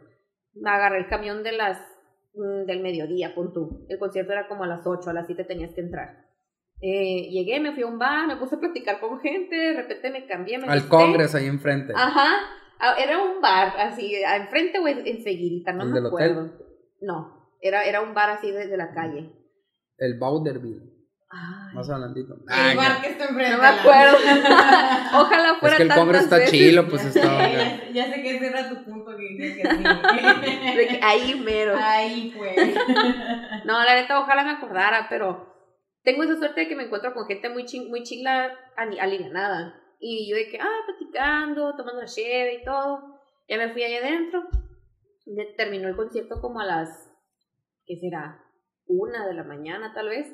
Me 0.54 0.70
agarré 0.70 0.98
el 0.98 1.08
camión 1.08 1.42
de 1.44 1.52
las 1.52 1.78
mm, 2.34 2.66
del 2.66 2.80
mediodía, 2.82 3.32
pon 3.34 3.52
tú. 3.52 3.86
El 3.88 3.98
concierto 4.00 4.32
era 4.32 4.48
como 4.48 4.64
a 4.64 4.66
las 4.66 4.84
8, 4.86 5.08
a 5.08 5.12
las 5.12 5.26
7 5.26 5.44
tenías 5.44 5.72
que 5.72 5.82
entrar. 5.82 6.26
Eh, 6.80 7.28
llegué, 7.30 7.60
me 7.60 7.72
fui 7.72 7.84
a 7.84 7.86
un 7.86 7.98
bar, 7.98 8.26
me 8.26 8.36
puse 8.36 8.56
a 8.56 8.60
platicar 8.60 9.00
con 9.00 9.20
gente, 9.20 9.54
de 9.56 9.74
repente 9.74 10.10
me 10.10 10.26
cambié, 10.26 10.58
me 10.58 10.66
Al 10.66 10.74
visté. 10.80 10.88
Congress 10.90 11.34
ahí 11.36 11.46
enfrente. 11.46 11.92
Ajá, 11.96 12.34
ah, 12.80 12.96
era 13.02 13.22
un 13.22 13.40
bar 13.40 13.72
así, 13.78 14.14
enfrente 14.14 14.78
o 14.80 14.88
en- 14.88 15.06
enseguidita, 15.06 15.72
no 15.72 15.84
¿El 15.84 15.88
me 15.90 15.94
del 15.96 16.06
acuerdo. 16.06 16.52
No, 17.00 17.50
era, 17.60 17.84
era 17.84 18.02
un 18.02 18.12
bar 18.14 18.30
así 18.30 18.50
desde 18.50 18.76
la 18.76 18.92
calle. 18.92 19.30
El 19.96 20.18
Bauderville. 20.18 20.95
Ay, 21.28 21.74
Más 21.74 21.90
adelantito. 21.90 22.34
el 22.34 22.40
Ah, 22.48 22.72
bar 22.76 23.00
que 23.02 23.08
está 23.08 23.24
enfrente. 23.24 23.52
no 23.56 23.58
me 23.62 23.66
acuerdo. 23.68 24.16
Ojalá 25.20 25.52
es 25.52 25.58
fuera 25.58 25.76
que 25.76 25.82
el 25.82 25.88
Congress 25.92 26.22
está 26.24 26.36
veces. 26.36 26.50
chilo, 26.52 26.88
pues 26.88 27.02
Ya 27.02 27.08
está. 27.20 27.52
ya, 27.52 27.90
ya 27.92 28.04
sé 28.14 28.22
que 28.22 28.36
ese 28.36 28.46
era 28.46 28.68
tu 28.68 28.84
punto 28.84 29.10
que 29.16 29.22
dije 29.44 29.60
que 29.62 30.88
sí. 30.88 30.98
ahí 31.02 31.34
mero. 31.44 31.74
Ahí 31.82 32.30
fue. 32.36 32.54
No, 33.64 33.82
la 33.84 33.94
neta, 33.96 34.20
ojalá 34.20 34.44
me 34.44 34.50
acordara, 34.52 35.06
pero 35.10 35.52
tengo 36.04 36.22
esa 36.22 36.36
suerte 36.36 36.60
de 36.62 36.68
que 36.68 36.76
me 36.76 36.84
encuentro 36.84 37.12
con 37.12 37.26
gente 37.26 37.48
muy, 37.48 37.64
ching, 37.64 37.88
muy 37.90 38.02
chingla 38.04 38.52
ani- 38.76 39.00
alivianada. 39.00 39.74
Y 39.98 40.30
yo 40.30 40.36
de 40.36 40.48
que, 40.48 40.58
ah, 40.60 40.78
platicando, 40.86 41.74
tomando 41.76 42.02
la 42.02 42.06
cheve 42.06 42.54
y 42.60 42.64
todo. 42.64 43.20
Ya 43.48 43.56
me 43.58 43.72
fui 43.72 43.82
allá 43.82 43.98
adentro. 43.98 44.44
De- 45.24 45.54
Terminó 45.56 45.88
el 45.88 45.96
concierto 45.96 46.40
como 46.40 46.60
a 46.60 46.64
las, 46.64 46.88
¿qué 47.84 47.96
será? 47.96 48.40
Una 48.86 49.26
de 49.26 49.34
la 49.34 49.42
mañana, 49.42 49.92
tal 49.92 50.08
vez. 50.08 50.28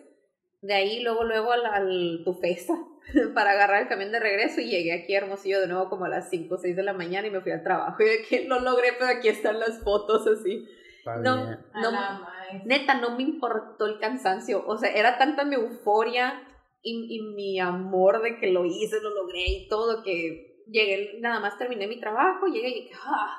De 0.63 0.75
ahí, 0.75 1.03
luego, 1.03 1.25
luego 1.25 1.53
al, 1.53 1.67
al 1.67 2.23
Tufesa 2.25 2.75
para 3.35 3.51
agarrar 3.51 3.83
el 3.83 3.89
camión 3.89 4.13
de 4.13 4.21
regreso 4.21 4.61
y 4.61 4.71
llegué 4.71 4.93
aquí 4.93 5.15
a 5.15 5.19
Hermosillo 5.19 5.61
de 5.61 5.67
nuevo 5.67 5.89
como 5.89 6.05
a 6.05 6.09
las 6.09 6.31
5 6.31 6.55
o 6.55 6.59
6 6.59 6.77
de 6.77 6.83
la 6.83 6.93
mañana 6.93 7.27
y 7.27 7.31
me 7.31 7.41
fui 7.41 7.53
al 7.53 7.63
trabajo. 7.63 7.97
Y 8.03 8.07
de 8.07 8.23
que 8.23 8.45
lo 8.45 8.61
logré, 8.61 8.93
pero 8.99 9.11
aquí 9.11 9.29
están 9.29 9.61
las 9.61 9.83
fotos 9.83 10.27
así. 10.27 10.67
No, 11.05 11.47
no, 11.75 12.29
neta, 12.65 12.95
no 13.01 13.17
me 13.17 13.25
importó 13.25 13.87
el 13.87 13.99
cansancio. 13.99 14.65
O 14.67 14.79
sea, 14.79 14.93
era 14.93 15.19
tanta 15.19 15.45
mi 15.45 15.57
euforia 15.57 16.47
y, 16.81 17.17
y 17.17 17.35
mi 17.35 17.59
amor 17.59 18.23
de 18.23 18.39
que 18.39 18.53
lo 18.53 18.65
hice, 18.65 19.01
lo 19.03 19.11
logré 19.11 19.45
y 19.49 19.69
todo, 19.69 20.05
que 20.05 20.65
llegué, 20.69 21.19
nada 21.21 21.41
más 21.41 21.59
terminé 21.59 21.89
mi 21.89 22.01
trabajo, 22.01 22.47
llegué 22.47 22.69
y 22.69 22.83
dije, 22.83 22.95
¡ah! 23.05 23.39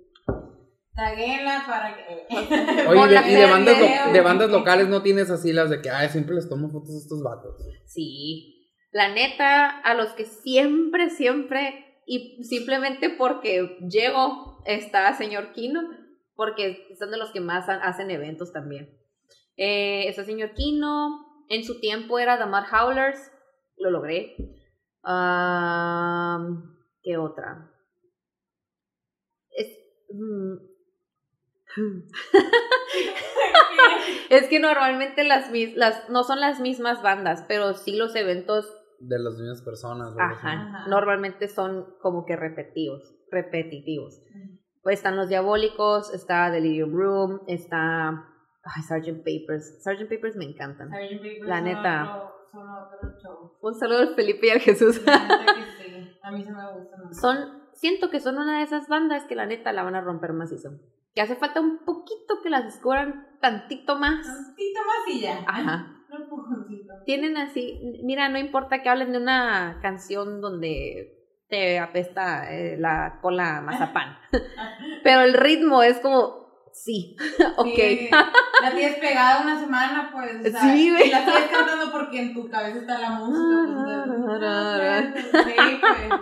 Taguela 0.94 1.64
para 1.66 1.96
que. 1.96 2.26
Oye, 2.88 3.20
y 3.28 3.34
de 3.34 3.46
bandas, 3.50 3.76
lo- 4.06 4.12
de 4.12 4.20
bandas 4.20 4.50
locales 4.50 4.88
no 4.88 5.02
tienes 5.02 5.30
así 5.30 5.52
las 5.52 5.68
de 5.70 5.80
que, 5.82 5.90
ay, 5.90 6.08
siempre 6.10 6.36
les 6.36 6.48
tomo 6.48 6.70
fotos 6.70 6.94
a 6.94 6.98
estos 6.98 7.22
vatos. 7.24 7.56
Sí. 7.86 8.59
La 8.92 9.08
neta, 9.08 9.68
a 9.68 9.94
los 9.94 10.12
que 10.14 10.24
siempre, 10.24 11.10
siempre, 11.10 12.00
y 12.06 12.42
simplemente 12.44 13.10
porque 13.10 13.76
llego, 13.88 14.62
está 14.66 15.12
señor 15.14 15.52
Kino, 15.52 15.82
porque 16.34 16.88
son 16.98 17.10
de 17.10 17.18
los 17.18 17.30
que 17.30 17.40
más 17.40 17.68
ha- 17.68 17.82
hacen 17.82 18.10
eventos 18.10 18.52
también. 18.52 18.98
Eh, 19.56 20.08
está 20.08 20.24
señor 20.24 20.54
Kino, 20.54 21.26
en 21.48 21.64
su 21.64 21.80
tiempo 21.80 22.18
era 22.18 22.36
Damar 22.36 22.64
Howlers, 22.72 23.30
lo 23.76 23.90
logré. 23.90 24.34
¿Qué 27.02 27.16
otra? 27.16 27.70
Es, 29.50 29.68
mm, 30.12 30.56
Es 34.30 34.46
que 34.48 34.60
normalmente 34.60 35.24
las, 35.24 35.50
las 35.74 36.08
no 36.08 36.24
son 36.24 36.40
las 36.40 36.60
mismas 36.60 37.02
bandas, 37.02 37.44
pero 37.48 37.74
sí 37.74 37.96
los 37.96 38.14
eventos, 38.14 38.66
De 39.00 39.18
las 39.18 39.34
mismas 39.38 39.62
personas. 39.62 40.14
ajá, 40.18 40.52
Ajá. 40.52 40.86
normalmente 40.88 41.48
son 41.48 41.86
como 42.00 42.24
que 42.26 42.36
repetitivos, 42.36 43.14
repetitivos. 43.30 44.20
Pues 44.82 44.98
están 44.98 45.16
los 45.16 45.28
Diabólicos, 45.28 46.12
está 46.14 46.50
Delirium 46.50 46.92
Room, 46.92 47.40
está 47.46 48.10
ay, 48.62 48.82
Sgt. 48.82 49.18
Papers. 49.24 49.82
Sgt. 49.82 50.08
Papers 50.08 50.36
me 50.36 50.44
encantan. 50.44 50.88
Sgt. 50.90 51.22
Pepper 51.22 51.48
La 51.48 51.60
neta. 51.60 52.30
show. 53.22 53.52
Un 53.62 53.74
saludo 53.74 53.98
al 54.00 54.14
Felipe 54.14 54.46
y 54.46 54.50
al 54.50 54.60
Jesús. 54.60 55.02
La 55.04 55.18
neta 55.18 55.54
que 55.54 55.84
sí. 55.84 56.18
A 56.22 56.30
mí 56.30 56.44
se 56.44 56.52
me 56.52 56.72
gustan. 56.72 57.14
Son, 57.14 57.62
siento 57.72 58.10
que 58.10 58.20
son 58.20 58.36
una 58.38 58.58
de 58.58 58.64
esas 58.64 58.88
bandas 58.88 59.24
que 59.24 59.34
la 59.34 59.46
neta 59.46 59.72
la 59.72 59.82
van 59.82 59.94
a 59.94 60.00
romper 60.02 60.32
macizo. 60.34 60.70
Que 61.14 61.22
hace 61.22 61.36
falta 61.36 61.60
un 61.60 61.78
poquito 61.84 62.40
que 62.42 62.50
las 62.50 62.64
descubran 62.64 63.26
tantito 63.40 63.96
más. 63.98 64.26
Tantito 64.26 64.80
más 64.80 65.14
y 65.14 65.20
ya. 65.22 65.44
Ajá. 65.46 65.96
Tienen 67.04 67.36
así, 67.36 67.80
mira, 68.02 68.28
no 68.28 68.38
importa 68.38 68.82
que 68.82 68.88
hablen 68.88 69.12
de 69.12 69.18
una 69.18 69.78
canción 69.82 70.40
donde 70.40 71.16
te 71.48 71.78
apesta 71.78 72.52
eh, 72.54 72.76
la 72.78 73.18
cola 73.20 73.60
mazapán. 73.60 74.18
Pero 75.02 75.22
el 75.22 75.34
ritmo 75.34 75.82
es 75.82 75.98
como, 75.98 76.68
sí, 76.72 77.16
ok. 77.56 77.66
Sí, 77.66 78.08
la 78.10 78.70
tienes 78.74 78.98
pegada 78.98 79.42
una 79.42 79.58
semana, 79.58 80.10
pues. 80.12 80.52
sea, 80.52 80.60
Sí, 80.62 80.88
y 80.88 81.10
la 81.10 81.24
sigues 81.24 81.48
cantando 81.50 81.90
porque 81.90 82.20
en 82.20 82.34
tu 82.34 82.48
cabeza 82.48 82.78
está 82.78 82.98
la 82.98 83.10
música. 83.10 84.04
Pues, 85.12 85.44
sí, 85.44 85.80
pues. 85.80 86.20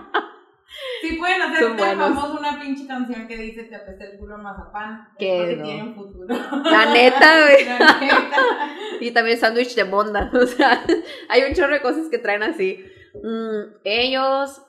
Sí 1.03 1.16
pueden 1.16 1.40
Son 1.42 1.51
hacer 1.53 1.66
tan 1.68 1.76
buenos. 1.76 2.09
famoso 2.09 2.38
una 2.40 2.61
pinche 2.61 2.86
canción 2.86 3.26
que 3.28 3.36
dice 3.36 3.64
te 3.64 3.76
apesta 3.76 4.05
el 4.05 4.18
culo 4.18 4.34
a 4.34 4.38
mazapán. 4.38 5.09
Qué 5.18 5.36
Porque 5.38 5.57
no. 5.57 5.64
tiene 5.64 5.82
un 5.84 5.94
futuro. 5.94 6.26
La 6.64 6.92
neta, 6.92 7.40
güey. 7.46 7.64
La 7.66 8.01
neta. 8.01 8.36
Y 9.01 9.12
también 9.12 9.38
sándwich 9.38 9.74
de 9.76 9.84
monda. 9.84 10.30
O 10.34 10.46
sea, 10.46 10.82
hay 11.28 11.42
un 11.44 11.55
chorro 11.55 11.74
de 11.74 11.80
cosas 11.82 12.09
que 12.11 12.18
traen 12.18 12.42
así. 12.42 12.84
Mm, 13.22 13.76
ellos. 13.84 14.62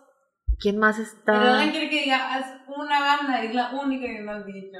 ¿Quién 0.59 0.77
más 0.77 0.97
Pero 0.97 1.07
está? 1.07 1.53
alguien 1.53 1.71
quiere 1.71 1.89
que 1.89 2.03
diga, 2.03 2.33
haz 2.33 2.45
una 2.67 2.99
banda, 2.99 3.43
es 3.43 3.55
la 3.55 3.71
única 3.81 4.05
que 4.05 4.21
no 4.21 4.31
has 4.31 4.45
dicho. 4.45 4.77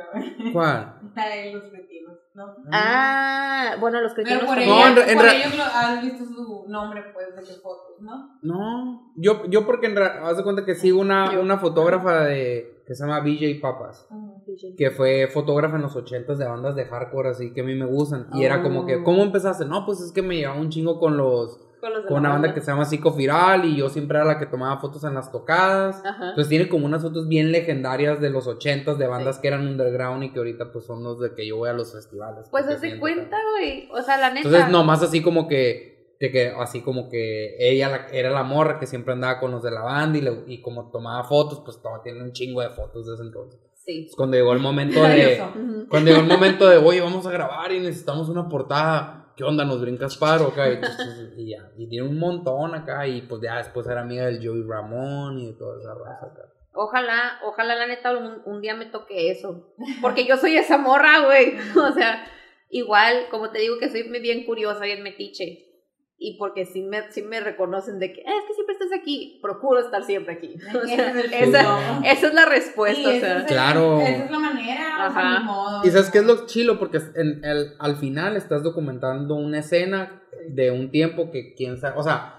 ¿Cuál? 0.54 0.96
La 1.16 1.28
de 1.30 1.54
los 1.54 1.64
cretinos, 1.64 2.18
¿no? 2.34 2.56
Ah, 2.72 3.76
bueno, 3.80 4.02
los 4.02 4.14
Pero 4.14 4.26
cristianos 4.28 4.46
por, 4.46 4.56
también. 4.56 4.70
No, 4.70 5.02
ella, 5.02 5.12
en 5.12 5.18
por 5.18 5.28
ellos 5.28 5.58
lo, 5.58 5.64
has 5.64 6.02
visto 6.02 6.26
su 6.26 6.66
nombre, 6.68 7.04
pues, 7.14 7.36
de 7.36 7.42
qué 7.42 7.60
fotos, 7.62 8.02
¿no? 8.02 8.38
No, 8.42 9.14
yo, 9.16 9.46
yo 9.48 9.66
porque 9.66 9.88
en 9.88 9.96
realidad, 9.96 10.30
haz 10.30 10.38
de 10.38 10.44
cuenta 10.44 10.66
que 10.66 10.76
sigo 10.76 11.00
una, 11.00 11.40
una 11.40 11.58
fotógrafa 11.58 12.26
de, 12.26 12.84
que 12.86 12.96
se 12.96 13.04
llama 13.04 13.20
BJ 13.22 13.60
Papas, 13.62 14.08
que 14.78 14.92
fue 14.92 15.28
fotógrafa 15.28 15.76
en 15.76 15.84
los 15.84 15.96
ochentas 15.96 16.38
de 16.38 16.46
bandas 16.46 16.76
de 16.76 16.86
hardcore 16.86 17.30
así 17.30 17.54
que 17.54 17.62
a 17.62 17.64
mí 17.64 17.76
me 17.76 17.86
gustan. 17.86 18.28
Y 18.34 18.44
era 18.44 18.62
como 18.62 18.86
que, 18.86 18.98
Oh. 18.98 19.04
¿cómo 19.04 19.24
empezaste? 19.24 19.66
No, 19.66 19.86
pues 19.86 20.00
es 20.02 20.12
que 20.12 20.22
me 20.22 20.36
llevaba 20.36 20.60
un 20.60 20.70
chingo 20.70 21.00
con 21.00 21.18
los, 21.18 21.60
Con, 21.80 21.94
los 21.94 22.04
de 22.04 22.08
con 22.10 22.16
la 22.16 22.20
una 22.20 22.30
banda 22.30 22.54
que 22.54 22.62
se 22.62 22.68
llama 22.72 22.86
Psicofiral 22.86 23.66
y 23.66 23.78
yo 23.78 23.90
siempre 23.90 24.18
era 24.18 24.26
la 24.26 24.38
que 24.38 24.46
tomaba 24.46 24.80
fotos 24.80 25.04
en 25.04 25.14
las 25.14 25.32
tocadas. 25.32 26.04
Ajá. 26.06 26.30
Entonces 26.30 26.50
tiene 26.50 26.68
como 26.70 26.86
unas 26.86 27.02
fotos 27.02 27.28
bien 27.28 27.52
legendarias 27.52 28.20
de 28.20 28.30
los 28.30 28.48
ochentas 28.48 28.98
de 28.98 29.08
bandas 29.08 29.40
que 29.40 29.48
eran 29.48 29.68
underground 29.68 30.24
y 30.24 30.32
que 30.32 30.40
ahorita 30.40 30.72
pues 30.72 30.86
son 30.86 31.04
los 31.04 31.20
de 31.20 31.34
que 31.34 31.48
yo 31.48 31.58
voy 31.58 31.70
a 31.70 31.74
los 31.74 31.94
festivales. 31.94 32.48
Pues 32.52 32.66
siento 32.80 33.00
cuenta, 33.00 33.38
güey. 33.58 33.90
O 33.92 34.02
sea, 34.02 34.18
la 34.18 34.30
neta. 34.30 34.48
Entonces 34.48 34.70
nomás 34.72 35.02
así 35.04 35.22
como 35.22 35.48
que, 35.48 36.16
de 36.20 36.32
que 36.32 36.48
así 36.60 36.82
como 36.82 37.10
que 37.10 37.56
ella 37.60 37.88
la- 37.90 38.08
era 38.12 38.30
la 38.30 38.44
morra 38.44 38.78
que 38.80 38.86
siempre 38.88 39.14
andaba 39.14 39.40
con 39.40 39.52
los 39.52 39.64
de 39.64 39.72
la 39.72 39.82
banda 39.82 40.18
y, 40.18 40.22
le- 40.22 40.44
y 40.48 40.62
como 40.62 40.92
tomaba 40.92 41.24
fotos, 41.24 41.62
pues 41.64 41.82
toma, 41.82 42.02
tiene 42.04 42.22
un 42.22 42.34
chingo 42.34 42.62
de 42.62 42.70
fotos 42.72 43.08
de 43.08 43.14
ese 43.14 43.24
entonces. 43.24 43.60
Sí. 43.86 44.08
Cuando 44.18 44.36
llegó 44.38 44.52
el 44.54 44.60
momento 44.60 45.02
de... 45.04 45.42
Cuando 45.90 46.12
llegó 46.12 46.22
el 46.22 46.28
momento 46.28 46.68
de, 46.68 46.78
oye, 46.78 47.02
vamos 47.02 47.26
a 47.26 47.32
grabar 47.32 47.72
y 47.72 47.80
necesitamos 47.80 48.28
una 48.30 48.48
portada. 48.50 49.19
¿Qué 49.40 49.46
onda? 49.46 49.64
¿Nos 49.64 49.80
brincas 49.80 50.18
paro 50.18 50.48
acá? 50.48 50.70
Y, 50.70 50.74
entonces, 50.74 51.32
y 51.38 51.52
ya. 51.52 51.72
Y 51.78 51.88
tiene 51.88 52.06
un 52.10 52.20
montón 52.20 52.76
acá. 52.76 53.08
Y 53.08 53.22
pues 53.22 53.42
ya 53.42 53.56
después 53.56 53.88
era 53.88 54.02
amiga 54.02 54.26
del 54.26 54.46
Joey 54.46 54.64
Ramón 54.68 55.40
y 55.40 55.46
de 55.46 55.54
toda 55.54 55.80
esa 55.80 55.94
raza 55.94 56.26
acá. 56.26 56.54
Ojalá, 56.74 57.40
ojalá 57.46 57.76
la 57.76 57.88
neta 57.88 58.12
un, 58.18 58.42
un 58.44 58.60
día 58.60 58.76
me 58.76 58.88
toque 58.88 59.32
eso. 59.32 59.74
Porque 60.02 60.28
yo 60.28 60.36
soy 60.36 60.58
esa 60.58 60.78
morra, 60.78 61.22
güey. 61.26 61.56
O 61.78 61.94
sea, 61.94 62.26
igual, 62.70 63.28
como 63.32 63.50
te 63.50 63.60
digo 63.60 63.78
que 63.80 63.88
soy 63.88 64.04
bien 64.20 64.46
curiosa, 64.46 64.84
bien 64.84 65.04
metiche. 65.04 65.69
Y 66.22 66.38
porque 66.38 66.66
sí 66.66 66.82
me, 66.84 67.10
sí 67.12 67.22
me 67.22 67.40
reconocen 67.40 67.98
de 67.98 68.12
que, 68.12 68.20
"Eh, 68.20 68.26
es 68.26 68.46
que 68.46 68.54
siempre 68.54 68.74
estás 68.74 68.90
aquí. 68.94 69.40
Procuro 69.42 69.80
estar 69.80 70.04
siempre 70.04 70.34
aquí. 70.34 70.56
O 70.84 70.86
sea, 70.86 71.12
es 71.18 71.32
esa, 71.48 72.00
esa 72.06 72.28
es 72.28 72.34
la 72.34 72.46
respuesta. 72.46 73.10
Sí, 73.10 73.18
o 73.18 73.20
sea. 73.22 73.36
es 73.38 73.42
el- 73.44 73.46
Claro. 73.48 74.02
Esa 74.02 74.26
es 74.26 74.32
la 74.32 74.40
manera, 74.40 75.08
o 75.08 75.14
sea, 75.14 75.22
Ajá. 75.22 75.40
ni 75.40 75.46
modo. 75.46 75.82
Y 75.86 75.90
sabes 75.92 76.10
qué 76.10 76.18
es 76.18 76.26
lo 76.26 76.46
chilo, 76.46 76.78
porque 76.78 76.98
en 77.16 77.44
el, 77.46 77.74
al 77.80 77.96
final 77.96 78.36
estás 78.36 78.64
documentando 78.64 79.36
una 79.36 79.60
escena 79.60 80.22
de 80.50 80.72
un 80.72 80.92
tiempo 80.92 81.32
que 81.32 81.54
quién 81.56 81.78
sabe, 81.78 81.98
o 81.98 82.04
sea, 82.04 82.36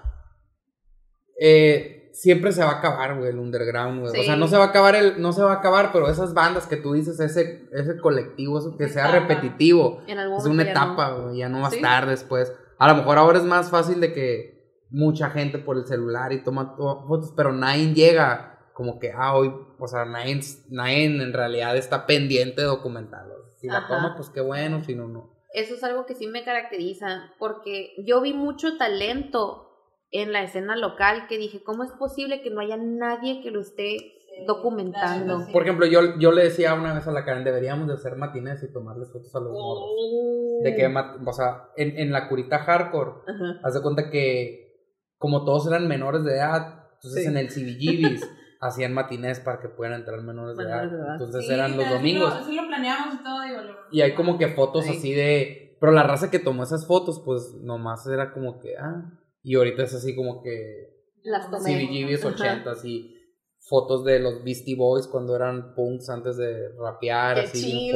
eh, 1.39 2.09
siempre 2.13 2.51
se 2.51 2.63
va 2.63 2.71
a 2.71 2.77
acabar, 2.79 3.17
güey, 3.17 3.29
el 3.29 3.39
underground, 3.39 4.01
güey. 4.01 4.19
O 4.19 4.23
sea, 4.23 4.35
no 4.35 4.47
se 4.47 4.57
va 4.57 4.65
a 4.65 4.67
acabar 4.67 4.95
el, 4.95 5.21
no 5.21 5.31
se 5.33 5.41
va 5.41 5.53
a 5.53 5.55
acabar, 5.55 5.91
pero 5.91 6.09
esas 6.09 6.33
bandas 6.33 6.67
que 6.67 6.77
tú 6.77 6.93
dices, 6.93 7.19
ese, 7.19 7.67
ese 7.71 7.97
colectivo, 7.97 8.59
eso 8.59 8.77
que 8.77 8.89
sea 8.89 9.07
repetitivo, 9.11 10.01
En 10.07 10.19
algún 10.19 10.37
es 10.37 10.45
una 10.45 10.63
ya 10.65 10.73
no. 10.73 10.79
etapa, 10.83 11.11
güey, 11.13 11.37
ya 11.39 11.49
no 11.49 11.61
va 11.61 11.67
a 11.67 11.71
Sí. 11.71 11.77
estar 11.77 12.05
después. 12.07 12.53
A 12.81 12.87
lo 12.87 12.95
mejor 12.95 13.19
ahora 13.19 13.37
es 13.37 13.43
más 13.43 13.69
fácil 13.69 14.01
de 14.01 14.11
que 14.11 14.87
mucha 14.89 15.29
gente 15.29 15.59
por 15.59 15.77
el 15.77 15.85
celular 15.85 16.33
y 16.33 16.43
toma 16.43 16.75
to- 16.75 17.05
fotos, 17.07 17.31
pero 17.37 17.53
nadie 17.53 17.93
llega 17.93 18.57
como 18.73 18.97
que, 18.97 19.11
ah, 19.15 19.35
hoy, 19.35 19.53
o 19.77 19.87
sea, 19.87 20.03
nadie, 20.05 20.39
nadie 20.71 21.05
en 21.05 21.31
realidad 21.31 21.77
está 21.77 22.07
pendiente 22.07 22.61
de 22.61 22.67
documentarlo. 22.67 23.35
Si 23.59 23.67
la 23.67 23.77
Ajá. 23.77 23.87
toma, 23.87 24.15
pues 24.15 24.31
qué 24.31 24.41
bueno, 24.41 24.83
si 24.83 24.95
no, 24.95 25.07
no. 25.07 25.29
Eso 25.53 25.75
es 25.75 25.83
algo 25.83 26.07
que 26.07 26.15
sí 26.15 26.25
me 26.25 26.43
caracteriza, 26.43 27.31
porque 27.37 27.93
yo 28.03 28.19
vi 28.19 28.33
mucho 28.33 28.75
talento 28.77 29.67
en 30.09 30.31
la 30.33 30.41
escena 30.41 30.75
local 30.75 31.27
que 31.27 31.37
dije, 31.37 31.61
¿cómo 31.63 31.83
es 31.83 31.91
posible 31.91 32.41
que 32.41 32.49
no 32.49 32.61
haya 32.61 32.77
nadie 32.77 33.43
que 33.43 33.51
lo 33.51 33.61
esté 33.61 34.20
documentando? 34.47 35.47
Por 35.51 35.63
ejemplo, 35.63 35.85
yo, 35.85 36.17
yo 36.19 36.31
le 36.31 36.43
decía 36.43 36.73
una 36.73 36.93
vez 36.93 37.07
a 37.07 37.11
la 37.11 37.23
Karen, 37.25 37.43
deberíamos 37.43 37.87
de 37.87 37.93
hacer 37.95 38.15
matines 38.15 38.63
y 38.63 38.71
tomarles 38.71 39.11
fotos 39.11 39.33
a 39.35 39.39
los 39.39 39.51
morros. 39.51 40.63
De 40.63 40.75
que, 40.75 40.87
ma- 40.89 41.17
o 41.25 41.33
sea, 41.33 41.69
en, 41.75 41.97
en 41.97 42.11
la 42.11 42.27
curita 42.29 42.59
hardcore, 42.59 43.11
Ajá. 43.27 43.59
haz 43.63 43.73
de 43.73 43.81
cuenta 43.81 44.09
que 44.09 44.59
como 45.17 45.43
todos 45.45 45.67
eran 45.67 45.87
menores 45.87 46.23
de 46.23 46.33
edad, 46.35 46.85
entonces 46.95 47.23
Sí. 47.23 47.27
en 47.29 47.37
el 47.37 47.47
CBGBs 47.49 48.27
hacían 48.61 48.93
matines 48.93 49.39
para 49.39 49.59
que 49.59 49.69
puedan 49.69 49.93
entrar 49.93 50.21
menores 50.21 50.57
de 50.57 50.63
edad. 50.63 50.83
Entonces 51.13 51.45
Sí, 51.47 51.53
eran 51.53 51.75
los 51.77 51.85
sí 51.85 51.93
domingos. 51.93 52.33
lo- 52.39 52.45
Sí 52.45 52.55
lo, 52.55 52.67
planeamos 52.67 53.15
y 53.15 53.23
todo, 53.23 53.41
digo. 53.43 53.61
lo- 53.61 53.75
Y 53.91 54.01
hay 54.01 54.13
como 54.13 54.37
que 54.37 54.47
fotos 54.49 54.85
Sí. 54.85 54.97
así 54.97 55.13
de... 55.13 55.77
Pero 55.79 55.93
la 55.93 56.03
raza 56.03 56.29
que 56.29 56.37
tomó 56.37 56.63
esas 56.63 56.85
fotos, 56.85 57.21
pues 57.25 57.55
nomás 57.61 58.05
era 58.05 58.31
como 58.33 58.59
que... 58.59 58.77
Ah, 58.77 59.03
y 59.41 59.55
ahorita 59.55 59.81
es 59.83 59.95
así 59.95 60.15
como 60.15 60.43
que... 60.43 60.91
Las 61.23 61.49
tomé. 61.49 61.63
CBGBs 61.87 62.23
Ajá. 62.25 62.35
80 62.35 62.71
y 62.83 63.15
fotos 63.63 64.03
de 64.03 64.19
los 64.19 64.43
Beastie 64.43 64.75
Boys 64.75 65.07
cuando 65.07 65.35
eran 65.35 65.73
punks 65.75 66.09
antes 66.09 66.35
de 66.37 66.69
rapear. 66.79 67.35
¡Qué 67.35 67.41
así. 67.41 67.91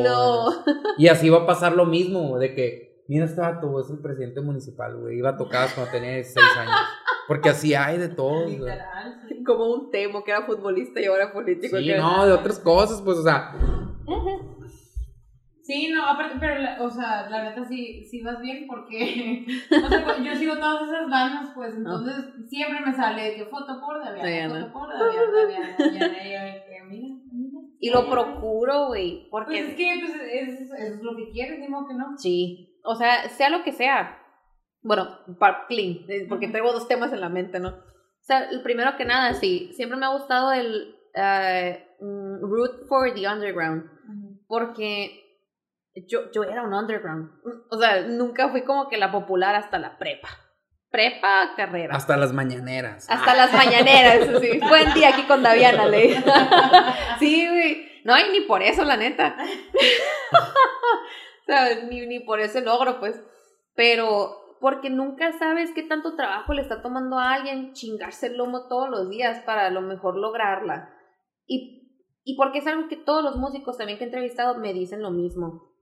Y 0.97 1.07
así 1.07 1.29
va 1.29 1.39
a 1.39 1.45
pasar 1.45 1.73
lo 1.73 1.85
mismo, 1.85 2.37
de 2.39 2.53
que, 2.53 3.03
mira 3.07 3.25
este 3.25 3.41
vato, 3.41 3.79
es 3.81 3.89
el 3.89 3.99
presidente 3.99 4.41
municipal, 4.41 4.95
güey. 4.97 5.17
Iba 5.17 5.31
a 5.31 5.37
tocadas 5.37 5.73
cuando 5.73 5.91
tenía 5.91 6.13
16 6.15 6.45
años. 6.59 6.75
Porque 7.27 7.49
así 7.49 7.73
hay 7.73 7.97
de 7.97 8.09
todo. 8.09 8.47
Literal, 8.47 9.21
sí. 9.27 9.43
Como 9.43 9.65
un 9.73 9.89
temo 9.89 10.23
que 10.23 10.31
era 10.31 10.43
futbolista 10.45 11.01
y 11.01 11.05
ahora 11.05 11.33
político. 11.33 11.77
Sí, 11.77 11.85
que- 11.87 11.97
no, 11.97 12.25
de 12.25 12.33
otras 12.33 12.59
cosas, 12.59 13.01
pues, 13.01 13.17
o 13.17 13.23
sea, 13.23 13.51
Sí, 15.65 15.89
no, 15.91 16.05
aparte, 16.05 16.37
pero, 16.39 16.59
la- 16.61 16.77
o 16.79 16.91
sea, 16.91 17.27
la 17.27 17.43
neta 17.43 17.65
sí, 17.65 18.03
sí 18.05 18.21
vas 18.21 18.39
bien 18.39 18.67
porque, 18.67 19.45
o 19.83 19.89
sea, 19.89 20.03
pues, 20.05 20.17
yo 20.23 20.35
sigo 20.35 20.55
todas 20.57 20.87
esas 20.87 21.09
bandas, 21.09 21.51
pues, 21.55 21.73
entonces 21.75 22.15
siempre 22.47 22.81
me 22.85 22.93
sale 22.93 23.23
de 23.23 23.35
que 23.35 23.45
foto 23.45 23.81
por 23.81 23.99
Diana. 24.13 24.67
foto 24.69 24.73
por 24.73 24.89
y 25.11 25.15
yo 25.15 25.31
de 25.31 25.47
mira, 25.47 26.85
mira. 26.87 27.15
Y 27.79 27.89
lo 27.89 28.07
procuro, 28.09 28.87
güey, 28.87 29.27
Pues 29.31 29.43
porque... 29.45 29.59
es 29.59 29.75
que, 29.75 29.93
pues, 29.99 30.15
es, 30.31 30.61
eso 30.61 30.75
es 30.75 31.01
lo 31.01 31.15
que 31.15 31.31
quieres, 31.31 31.59
digo 31.59 31.87
que 31.87 31.95
no. 31.95 32.15
Sí, 32.17 32.79
o 32.83 32.95
sea, 32.95 33.27
sea 33.29 33.49
lo 33.49 33.63
que 33.63 33.71
sea. 33.71 34.21
Bueno, 34.83 35.17
para 35.39 35.65
clean, 35.67 36.05
eh, 36.07 36.27
porque 36.29 36.47
tengo 36.47 36.71
dos 36.71 36.87
temas 36.87 37.11
en 37.11 37.21
la 37.21 37.29
mente, 37.29 37.59
¿no? 37.59 37.69
O 37.69 38.21
sea, 38.21 38.49
el 38.51 38.61
primero 38.61 38.95
que 38.97 39.05
nada, 39.05 39.33
sí, 39.33 39.71
siempre 39.73 39.97
me 39.97 40.05
ha 40.05 40.09
gustado 40.13 40.53
el 40.53 40.95
mm, 42.01 42.39
root 42.41 42.87
for 42.87 43.11
the 43.15 43.27
underground, 43.27 43.83
porque 44.47 45.24
yo, 46.07 46.31
yo 46.31 46.43
era 46.43 46.63
un 46.63 46.73
underground. 46.73 47.31
O 47.69 47.77
sea, 47.77 48.01
nunca 48.01 48.49
fui 48.49 48.63
como 48.63 48.89
que 48.89 48.97
la 48.97 49.11
popular 49.11 49.55
hasta 49.55 49.79
la 49.79 49.97
prepa. 49.97 50.29
Prepa, 50.91 51.53
carrera. 51.57 51.95
hasta 51.95 52.15
las 52.15 52.31
mañaneras. 52.31 53.07
Hasta 53.09 53.35
las 53.35 53.51
mañaneras, 53.51 54.29
sí. 54.39 54.59
Buen 54.59 54.93
día 54.93 55.09
aquí 55.09 55.23
con 55.23 55.43
Daviana, 55.43 55.85
le. 55.87 56.15
Sí, 57.19 57.47
güey. 57.49 57.85
No, 58.05 58.17
y 58.17 58.31
ni 58.31 58.41
por 58.41 58.61
eso, 58.61 58.85
la 58.85 58.95
neta. 58.95 59.35
o 60.31 61.45
sea, 61.45 61.83
ni, 61.89 62.05
ni 62.05 62.19
por 62.21 62.39
ese 62.39 62.61
logro, 62.61 62.99
pues. 62.99 63.21
Pero 63.73 64.57
porque 64.61 64.89
nunca 64.89 65.37
sabes 65.37 65.71
qué 65.73 65.83
tanto 65.83 66.15
trabajo 66.15 66.53
le 66.53 66.61
está 66.61 66.81
tomando 66.81 67.19
a 67.19 67.33
alguien 67.33 67.73
chingarse 67.73 68.27
el 68.27 68.37
lomo 68.37 68.67
todos 68.67 68.89
los 68.89 69.09
días 69.09 69.43
para 69.45 69.67
a 69.67 69.71
lo 69.71 69.81
mejor 69.81 70.15
lograrla. 70.15 70.93
Y, 71.45 71.91
y 72.23 72.37
porque 72.37 72.59
es 72.59 72.67
algo 72.67 72.87
que 72.87 72.95
todos 72.95 73.23
los 73.23 73.35
músicos 73.35 73.77
también 73.77 73.97
que 73.97 74.05
he 74.05 74.07
entrevistado 74.07 74.55
me 74.55 74.73
dicen 74.73 75.01
lo 75.01 75.11
mismo. 75.11 75.74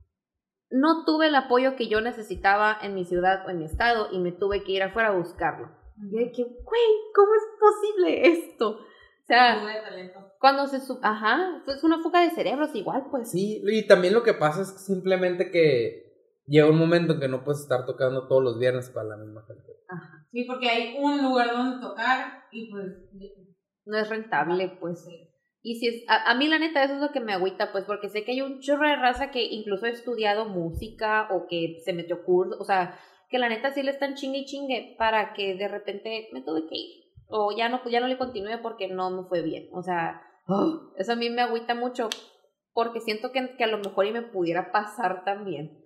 No 0.73 1.05
tuve 1.05 1.27
el 1.27 1.35
apoyo 1.35 1.75
que 1.75 1.87
yo 1.87 2.01
necesitaba 2.01 2.75
en 2.81 2.95
mi 2.95 3.05
ciudad 3.05 3.45
o 3.45 3.51
en 3.51 3.59
mi 3.59 3.65
estado 3.65 4.07
y 4.11 4.17
me 4.17 4.31
tuve 4.31 4.63
que 4.63 4.71
ir 4.71 4.81
afuera 4.81 5.09
a 5.09 5.17
buscarlo. 5.17 5.69
Y 6.01 6.17
de 6.17 6.31
que, 6.31 6.43
güey, 6.43 6.83
¿cómo 7.13 7.31
es 7.35 7.43
posible 7.59 8.27
esto? 8.27 8.69
O 8.71 9.25
sea, 9.25 9.61
cuando 10.39 10.65
se... 10.65 10.79
Su 10.79 10.99
Ajá, 11.03 11.61
es 11.67 11.83
una 11.83 12.01
fuga 12.01 12.21
de 12.21 12.31
cerebros 12.31 12.73
igual, 12.73 13.05
pues. 13.11 13.29
Sí, 13.29 13.61
y 13.63 13.85
también 13.85 14.15
lo 14.15 14.23
que 14.23 14.33
pasa 14.33 14.63
es 14.63 14.69
simplemente 14.83 15.51
que 15.51 16.41
llega 16.47 16.67
un 16.67 16.79
momento 16.79 17.13
en 17.13 17.19
que 17.19 17.27
no 17.27 17.43
puedes 17.43 17.61
estar 17.61 17.85
tocando 17.85 18.27
todos 18.27 18.43
los 18.43 18.59
viernes 18.59 18.89
para 18.89 19.09
la 19.09 19.17
misma 19.17 19.45
gente. 19.45 19.77
Ajá. 19.87 20.27
Sí, 20.31 20.43
porque 20.45 20.69
hay 20.69 20.97
un 20.97 21.21
lugar 21.21 21.51
donde 21.51 21.85
tocar 21.85 22.45
y 22.51 22.71
pues. 22.71 22.85
No 23.85 23.97
es 23.97 24.09
rentable, 24.09 24.75
pues. 24.81 25.07
Y 25.65 25.75
si 25.75 25.87
es, 25.87 26.03
a, 26.09 26.29
a 26.29 26.35
mí 26.35 26.47
la 26.47 26.59
neta 26.59 26.83
eso 26.83 26.95
es 26.95 26.99
lo 26.99 27.11
que 27.11 27.21
me 27.21 27.33
agüita, 27.33 27.71
pues, 27.71 27.85
porque 27.85 28.09
sé 28.09 28.23
que 28.23 28.33
hay 28.33 28.41
un 28.41 28.59
chorro 28.59 28.87
de 28.87 28.97
raza 28.97 29.31
que 29.31 29.43
incluso 29.43 29.85
ha 29.85 29.89
estudiado 29.89 30.45
música 30.45 31.29
o 31.31 31.47
que 31.47 31.79
se 31.83 31.93
metió 31.93 32.23
curso, 32.23 32.57
o 32.59 32.65
sea, 32.65 32.99
que 33.29 33.39
la 33.39 33.49
neta 33.49 33.71
sí 33.71 33.81
le 33.81 33.91
están 33.91 34.13
chingue 34.13 34.39
y 34.39 34.45
chingue 34.45 34.95
para 34.99 35.33
que 35.33 35.55
de 35.55 35.67
repente 35.67 36.27
me 36.33 36.41
tuve 36.41 36.67
que 36.67 36.75
ir. 36.75 37.03
O 37.27 37.55
ya 37.55 37.69
no, 37.69 37.81
ya 37.89 37.99
no 37.99 38.07
le 38.07 38.17
continué 38.17 38.59
porque 38.59 38.89
no 38.89 39.09
me 39.09 39.27
fue 39.27 39.41
bien. 39.41 39.69
O 39.71 39.81
sea, 39.81 40.21
oh, 40.47 40.91
eso 40.97 41.13
a 41.13 41.15
mí 41.15 41.29
me 41.29 41.41
agüita 41.41 41.73
mucho 41.73 42.09
porque 42.73 42.99
siento 42.99 43.31
que, 43.31 43.55
que 43.55 43.63
a 43.63 43.67
lo 43.67 43.79
mejor 43.79 44.05
y 44.05 44.11
me 44.11 44.21
pudiera 44.21 44.71
pasar 44.71 45.23
también. 45.23 45.81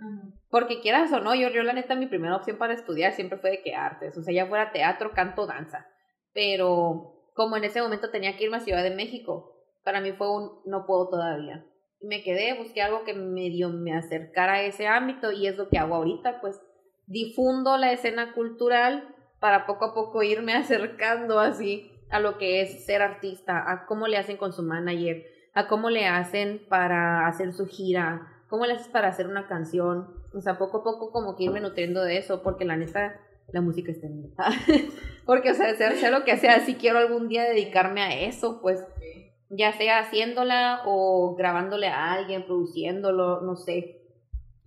Porque 0.50 0.82
quieras 0.82 1.14
o 1.14 1.20
no, 1.20 1.36
yo, 1.36 1.50
yo 1.50 1.64
la 1.64 1.74
neta 1.74 1.96
mi 1.96 2.08
primera 2.08 2.36
opción 2.36 2.58
para 2.58 2.74
estudiar 2.74 3.14
siempre 3.14 3.38
fue 3.38 3.52
de 3.52 3.62
que 3.62 3.76
artes, 3.76 4.18
o 4.18 4.24
sea, 4.24 4.34
ya 4.34 4.48
fuera 4.48 4.72
teatro, 4.72 5.12
canto, 5.12 5.46
danza. 5.46 5.86
Pero 6.34 7.30
como 7.34 7.58
en 7.58 7.66
ese 7.66 7.82
momento 7.82 8.10
tenía 8.10 8.36
que 8.36 8.46
irme 8.46 8.58
a 8.58 8.62
Ciudad 8.62 8.84
de 8.84 8.96
México, 8.96 9.57
para 9.88 10.02
mí 10.02 10.12
fue 10.12 10.30
un 10.30 10.52
no 10.66 10.86
puedo 10.86 11.08
todavía. 11.08 11.66
Me 12.02 12.22
quedé, 12.22 12.62
busqué 12.62 12.82
algo 12.82 13.06
que 13.06 13.14
medio 13.14 13.70
me 13.70 13.96
acercara 13.96 14.56
a 14.56 14.64
ese 14.64 14.86
ámbito 14.86 15.32
y 15.32 15.48
es 15.48 15.56
lo 15.56 15.70
que 15.70 15.78
hago 15.78 15.96
ahorita, 15.96 16.42
pues 16.42 16.60
difundo 17.06 17.78
la 17.78 17.94
escena 17.94 18.34
cultural 18.34 19.16
para 19.40 19.66
poco 19.66 19.86
a 19.86 19.94
poco 19.94 20.24
irme 20.24 20.54
acercando 20.56 21.40
así 21.40 21.90
a 22.10 22.20
lo 22.20 22.38
que 22.38 22.62
es 22.62 22.86
ser 22.86 23.02
artista, 23.02 23.64
a 23.72 23.86
cómo 23.86 24.08
le 24.08 24.18
hacen 24.18 24.36
con 24.36 24.52
su 24.52 24.62
manager, 24.62 25.26
a 25.54 25.70
cómo 25.70 25.90
le 25.90 26.06
hacen 26.06 26.66
para 26.68 27.26
hacer 27.26 27.54
su 27.54 27.66
gira, 27.66 28.44
cómo 28.50 28.66
le 28.66 28.74
haces 28.74 28.90
para 28.90 29.08
hacer 29.08 29.26
una 29.26 29.48
canción. 29.48 30.10
O 30.34 30.42
sea, 30.42 30.58
poco 30.58 30.80
a 30.80 30.84
poco 30.84 31.14
como 31.14 31.38
que 31.38 31.46
irme 31.46 31.62
nutriendo 31.62 32.04
de 32.04 32.18
eso, 32.18 32.44
porque 32.44 32.66
la 32.66 32.76
neta, 32.76 33.22
la 33.54 33.62
música 33.62 33.90
está 33.90 34.08
en 34.08 34.18
mí. 34.18 34.34
porque, 35.26 35.52
o 35.52 35.54
sea, 35.54 35.74
sea, 35.76 35.94
sea 35.94 36.12
lo 36.12 36.26
que 36.26 36.36
sea, 36.36 36.60
si 36.60 36.76
quiero 36.76 37.00
algún 37.00 37.30
día 37.30 37.46
dedicarme 37.46 38.02
a 38.02 38.20
eso, 38.20 38.60
pues 38.62 38.84
ya 39.50 39.74
sea 39.74 40.00
haciéndola 40.00 40.84
o 40.86 41.36
grabándole 41.36 41.88
a 41.88 42.14
alguien, 42.14 42.46
produciéndolo, 42.46 43.42
no 43.42 43.56
sé. 43.56 44.02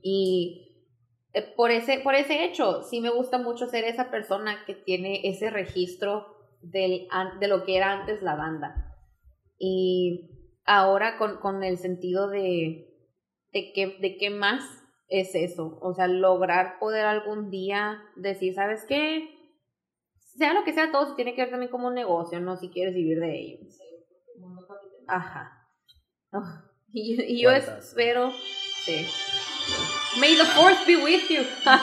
Y 0.02 0.86
eh, 1.32 1.42
por 1.56 1.70
ese, 1.70 2.00
por 2.00 2.14
ese 2.14 2.44
hecho, 2.44 2.82
sí 2.82 3.00
me 3.00 3.10
gusta 3.10 3.38
mucho 3.38 3.66
ser 3.66 3.84
esa 3.84 4.10
persona 4.10 4.64
que 4.66 4.74
tiene 4.74 5.20
ese 5.24 5.50
registro 5.50 6.26
del, 6.62 7.08
de 7.38 7.48
lo 7.48 7.64
que 7.64 7.76
era 7.76 7.92
antes 7.92 8.22
la 8.22 8.36
banda. 8.36 8.96
Y 9.58 10.30
ahora 10.64 11.18
con, 11.18 11.38
con 11.38 11.62
el 11.62 11.78
sentido 11.78 12.28
de, 12.28 12.88
de, 13.52 13.72
qué, 13.74 13.98
de 14.00 14.16
qué 14.16 14.30
más 14.30 14.64
es 15.08 15.34
eso. 15.34 15.78
O 15.82 15.92
sea, 15.92 16.06
lograr 16.06 16.78
poder 16.78 17.04
algún 17.04 17.50
día 17.50 18.02
decir, 18.16 18.54
¿sabes 18.54 18.84
qué? 18.88 19.28
Sea 20.16 20.54
lo 20.54 20.64
que 20.64 20.72
sea, 20.72 20.90
todo 20.90 21.06
se 21.06 21.16
tiene 21.16 21.34
que 21.34 21.42
ver 21.42 21.50
también 21.50 21.70
como 21.70 21.88
un 21.88 21.94
negocio, 21.94 22.40
¿no? 22.40 22.56
Si 22.56 22.70
quieres 22.70 22.94
vivir 22.94 23.18
de 23.20 23.38
ello. 23.38 23.58
Capitalista. 23.58 23.89
Ajá. 25.10 25.66
Ah, 26.32 26.64
y, 26.92 27.16
yo- 27.16 27.22
y 27.26 27.42
yo 27.42 27.50
Cuentas. 27.50 27.88
espero. 27.88 28.30
Sí. 28.84 29.06
May 30.20 30.36
the 30.36 30.44
fourth 30.44 30.86
be 30.86 30.96
with 30.96 31.28
you. 31.28 31.42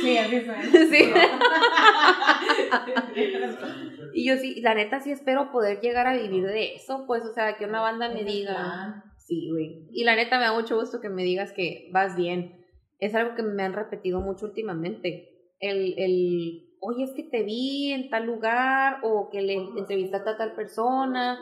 Sí, 0.00 0.18
así 0.18 0.40
fue. 0.40 0.56
Sí. 0.90 1.12
y 4.14 4.24
yo 4.26 4.36
sí, 4.36 4.60
la 4.60 4.74
neta 4.74 5.00
sí 5.00 5.10
espero 5.10 5.50
poder 5.50 5.80
llegar 5.80 6.06
a 6.06 6.16
vivir 6.16 6.44
de 6.46 6.74
eso, 6.74 7.04
pues, 7.06 7.24
o 7.24 7.32
sea, 7.32 7.56
que 7.56 7.64
una 7.64 7.80
banda 7.80 8.08
me 8.08 8.24
diga. 8.24 9.04
Sí, 9.18 9.48
güey. 9.50 9.88
Y 9.92 10.04
la 10.04 10.16
neta 10.16 10.38
me 10.38 10.44
da 10.44 10.52
mucho 10.52 10.78
gusto 10.78 11.00
que 11.00 11.08
me 11.08 11.22
digas 11.24 11.52
que 11.52 11.88
vas 11.92 12.16
bien. 12.16 12.64
Es 12.98 13.14
algo 13.14 13.34
que 13.34 13.42
me 13.42 13.62
han 13.62 13.72
repetido 13.72 14.20
mucho 14.20 14.46
últimamente. 14.46 15.30
El, 15.58 15.94
el, 15.98 16.68
oye, 16.80 17.04
es 17.04 17.12
que 17.12 17.22
te 17.22 17.42
vi 17.42 17.92
en 17.92 18.10
tal 18.10 18.26
lugar 18.26 18.98
o 19.02 19.30
que 19.30 19.40
le 19.40 19.54
entrevistaste 19.54 20.30
a 20.30 20.36
tal 20.36 20.54
persona, 20.54 21.38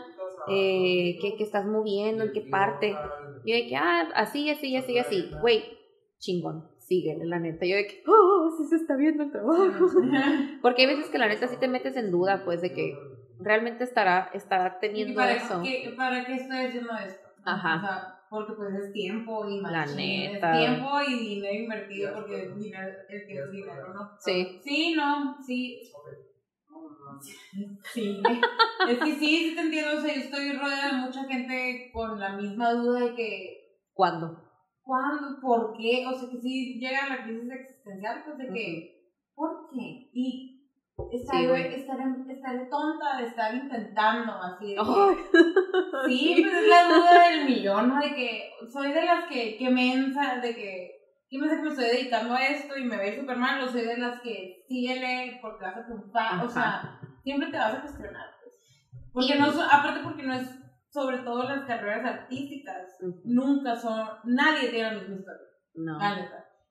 eh, 0.48 1.18
que, 1.20 1.36
que 1.36 1.44
estás 1.44 1.66
moviendo, 1.66 2.24
en 2.24 2.32
qué 2.32 2.40
parte. 2.42 2.96
Yo 3.44 3.54
de 3.54 3.66
que, 3.66 3.76
ah, 3.76 4.08
así, 4.14 4.50
así, 4.50 4.76
así, 4.76 4.98
así. 4.98 5.30
Güey, 5.40 5.64
chingón, 6.18 6.68
síguele, 6.78 7.24
la 7.26 7.38
neta. 7.38 7.66
Yo 7.66 7.76
de 7.76 7.86
que, 7.86 8.02
oh, 8.06 8.50
sí 8.56 8.64
se 8.68 8.76
está 8.76 8.96
viendo 8.96 9.24
el 9.24 9.32
trabajo. 9.32 9.86
Porque 10.62 10.82
hay 10.82 10.88
veces 10.88 11.10
que 11.10 11.18
la 11.18 11.28
neta 11.28 11.48
sí 11.48 11.56
te 11.58 11.68
metes 11.68 11.96
en 11.96 12.10
duda, 12.10 12.42
pues, 12.44 12.60
de 12.60 12.72
que 12.72 12.96
realmente 13.40 13.84
estará, 13.84 14.30
estará 14.34 14.78
¿Y 14.78 14.80
teniendo 14.80 15.14
para 15.14 15.32
eso. 15.32 15.60
qué, 15.62 15.92
para 15.96 16.24
qué 16.24 16.34
estoy 16.34 16.58
haciendo 16.58 16.92
esto? 16.96 17.28
Ajá. 17.44 17.76
O 17.76 17.80
sea, 17.80 18.18
porque 18.30 18.52
pues 18.54 18.74
es 18.74 18.92
tiempo 18.92 19.46
y 19.46 19.60
neta. 19.60 19.84
Es 19.84 20.66
tiempo 20.66 20.88
y 21.06 21.18
dinero 21.18 21.54
invertido 21.64 22.14
porque 22.14 22.48
dinero, 22.56 22.88
el 23.08 23.26
que 23.26 23.34
es 23.34 23.50
dinero, 23.50 23.92
¿no? 23.92 24.10
Sí. 24.18 24.60
Sí, 24.64 24.94
no, 24.96 25.36
sí. 25.44 25.80
Sí. 27.92 28.22
es 28.88 28.98
que 28.98 29.12
sí, 29.14 29.48
sí 29.50 29.54
te 29.54 29.60
entiendo. 29.60 29.98
O 29.98 30.00
sea, 30.00 30.14
yo 30.14 30.20
estoy 30.20 30.52
rodeada 30.52 30.88
de 30.92 31.06
mucha 31.06 31.24
gente 31.24 31.90
con 31.92 32.18
la 32.18 32.36
misma 32.36 32.72
duda 32.72 33.00
de 33.00 33.14
que 33.14 33.58
¿Cuándo? 33.94 34.36
¿Cuándo? 34.82 35.40
¿Por 35.40 35.76
qué? 35.76 36.04
O 36.06 36.12
sea, 36.12 36.28
que 36.28 36.38
si 36.40 36.80
llega 36.80 37.08
la 37.08 37.24
crisis 37.24 37.50
existencial, 37.50 38.22
pues 38.24 38.38
de 38.38 38.48
que, 38.52 39.04
¿por 39.34 39.68
qué? 39.70 40.10
Y 40.12 40.66
estaré, 41.12 41.42
Sí, 41.42 41.48
güey. 41.48 41.74
estaré, 41.74 42.04
estaré 42.28 42.66
tonta 42.66 43.18
de 43.18 43.26
estar 43.26 43.54
intentando 43.54 44.32
así. 44.32 44.68
De 44.70 44.74
que, 44.74 44.80
Ay. 44.80 45.16
Sí, 46.08 46.36
pues 46.42 46.54
es 46.54 46.68
la 46.68 46.84
duda 46.88 47.28
del 47.30 47.44
millón, 47.44 47.88
¿no? 47.90 48.00
De 48.00 48.14
que 48.14 48.50
soy 48.72 48.92
de 48.92 49.04
las 49.04 49.26
que, 49.28 49.56
que 49.56 49.70
mensa, 49.70 50.40
de 50.40 50.54
que, 50.54 50.90
yo 51.32 51.40
me 51.40 51.48
sé 51.48 51.56
que 51.56 51.62
me 51.62 51.68
estoy 51.70 51.84
dedicando 51.86 52.34
a 52.34 52.46
esto 52.46 52.76
y 52.76 52.84
me 52.84 52.96
ve 52.98 53.18
súper 53.18 53.36
mal, 53.38 53.62
o 53.62 53.68
soy 53.68 53.82
de 53.82 53.96
las 53.98 54.20
que 54.20 54.62
síguele 54.68 55.38
porque 55.40 55.64
vas 55.64 55.76
a 55.78 55.84
triunfar, 55.86 56.44
o 56.44 56.48
sea, 56.48 57.00
siempre 57.24 57.50
te 57.50 57.56
vas 57.56 57.74
a 57.74 57.80
cuestionar, 57.80 58.26
pues. 58.42 58.54
Porque 59.12 59.36
Y- 59.36 59.40
no, 59.40 59.46
aparte 59.46 60.00
porque 60.04 60.22
no 60.24 60.34
es, 60.34 60.48
sobre 60.90 61.18
todo 61.20 61.44
las 61.44 61.64
carreras 61.64 62.04
artísticas, 62.04 62.98
nunca 63.24 63.74
son, 63.74 64.06
nadie 64.24 64.68
tiene 64.68 64.92
la 64.92 64.98
misma 65.00 65.16
historia, 65.16 65.46
No. 65.74 65.98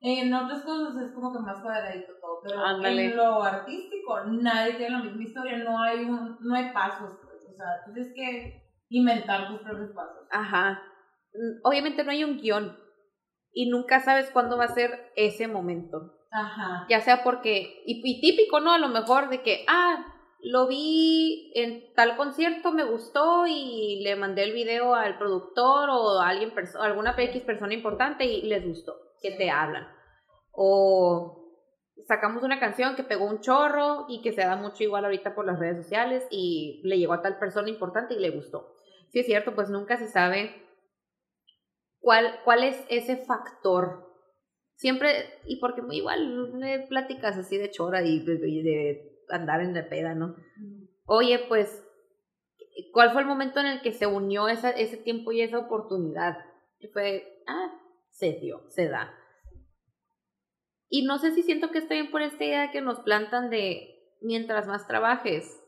En 0.03 0.33
otras 0.33 0.63
cosas 0.63 0.95
es 1.03 1.11
como 1.11 1.31
que 1.31 1.39
más 1.39 1.61
cuadradito 1.61 2.13
todo, 2.19 2.39
pero 2.43 2.65
Ándale. 2.65 3.05
en 3.05 3.17
lo 3.17 3.43
artístico 3.43 4.19
nadie 4.25 4.73
tiene 4.73 4.97
la 4.97 5.03
misma 5.03 5.23
historia, 5.23 5.57
no 5.59 5.79
hay 5.81 6.05
un, 6.05 6.37
no 6.39 6.55
hay 6.55 6.71
pasos, 6.73 7.19
pues, 7.23 7.35
o 7.51 7.55
sea, 7.55 7.83
tú 7.85 7.93
tienes 7.93 8.11
que 8.15 8.63
inventar 8.89 9.47
tus 9.47 9.59
propios 9.59 9.91
pasos. 9.91 10.27
Ajá. 10.31 10.81
Mm, 11.33 11.59
Obviamente 11.67 12.03
no 12.03 12.09
hay 12.11 12.23
un 12.23 12.37
guion 12.41 12.75
y 13.53 13.69
nunca 13.69 13.99
sabes 13.99 14.29
cuándo 14.31 14.57
va 14.57 14.65
a 14.65 14.73
ser 14.73 15.11
ese 15.15 15.47
momento. 15.47 16.13
Ajá. 16.31 16.85
Ya 16.89 17.01
sea 17.01 17.23
porque, 17.23 17.83
y, 17.85 18.01
y 18.03 18.21
típico, 18.21 18.59
¿no? 18.59 18.73
A 18.73 18.77
lo 18.77 18.87
mejor 18.87 19.29
de 19.29 19.41
que, 19.41 19.65
ah, 19.67 20.05
lo 20.43 20.67
vi 20.67 21.51
en 21.55 21.93
tal 21.93 22.15
concierto, 22.17 22.71
me 22.71 22.83
gustó 22.83 23.45
y 23.47 24.01
le 24.03 24.15
mandé 24.15 24.43
el 24.43 24.53
video 24.53 24.95
al 24.95 25.17
productor 25.17 25.89
o 25.89 26.19
a 26.19 26.29
alguien, 26.29 26.53
perso- 26.55 26.79
alguna 26.81 27.13
X 27.17 27.43
persona 27.43 27.73
importante 27.73 28.25
y 28.25 28.43
les 28.43 28.65
gustó, 28.65 28.95
que 29.21 29.31
te 29.31 29.51
hablan. 29.51 29.87
O 30.53 31.37
sacamos 32.07 32.43
una 32.43 32.59
canción 32.59 32.95
que 32.95 33.03
pegó 33.03 33.25
un 33.25 33.41
chorro 33.41 34.05
y 34.09 34.21
que 34.21 34.31
se 34.31 34.41
da 34.41 34.55
mucho 34.55 34.83
igual 34.83 35.05
ahorita 35.05 35.35
por 35.35 35.45
las 35.45 35.59
redes 35.59 35.83
sociales 35.83 36.25
y 36.31 36.81
le 36.85 36.97
llegó 36.97 37.13
a 37.13 37.21
tal 37.21 37.37
persona 37.37 37.69
importante 37.69 38.15
y 38.15 38.19
le 38.19 38.31
gustó. 38.31 38.73
Sí 39.09 39.19
es 39.19 39.25
cierto, 39.25 39.53
pues 39.53 39.69
nunca 39.69 39.97
se 39.97 40.07
sabe 40.07 40.60
cuál, 42.01 42.39
cuál 42.43 42.63
es 42.63 42.83
ese 42.89 43.17
factor. 43.17 44.11
Siempre, 44.75 45.39
y 45.45 45.59
porque 45.59 45.81
igual 45.91 46.51
me 46.53 46.79
pláticas 46.87 47.37
así 47.37 47.57
de 47.57 47.69
chora 47.69 48.01
y 48.03 48.19
de, 48.19 49.07
andar 49.29 49.61
en 49.61 49.73
la 49.73 49.87
peda, 49.87 50.15
¿no? 50.15 50.35
Oye, 51.05 51.39
pues, 51.47 51.85
¿cuál 52.91 53.11
fue 53.11 53.21
el 53.21 53.27
momento 53.27 53.59
en 53.59 53.67
el 53.67 53.81
que 53.81 53.93
se 53.93 54.07
unió 54.07 54.49
esa, 54.49 54.71
ese 54.71 54.97
tiempo 54.97 55.31
y 55.31 55.41
esa 55.41 55.59
oportunidad? 55.59 56.37
Y 56.79 56.87
fue, 56.87 57.43
ah, 57.47 57.79
se 58.09 58.33
dio, 58.33 58.69
se 58.69 58.89
da. 58.89 59.13
Y 60.89 61.05
no 61.05 61.19
sé 61.19 61.31
si 61.31 61.43
siento 61.43 61.69
que 61.69 61.77
estoy 61.77 62.01
bien 62.01 62.11
por 62.11 62.21
esta 62.21 62.43
idea 62.43 62.71
que 62.71 62.81
nos 62.81 62.99
plantan 62.99 63.49
de 63.49 64.17
mientras 64.19 64.67
más 64.67 64.87
trabajes, 64.87 65.63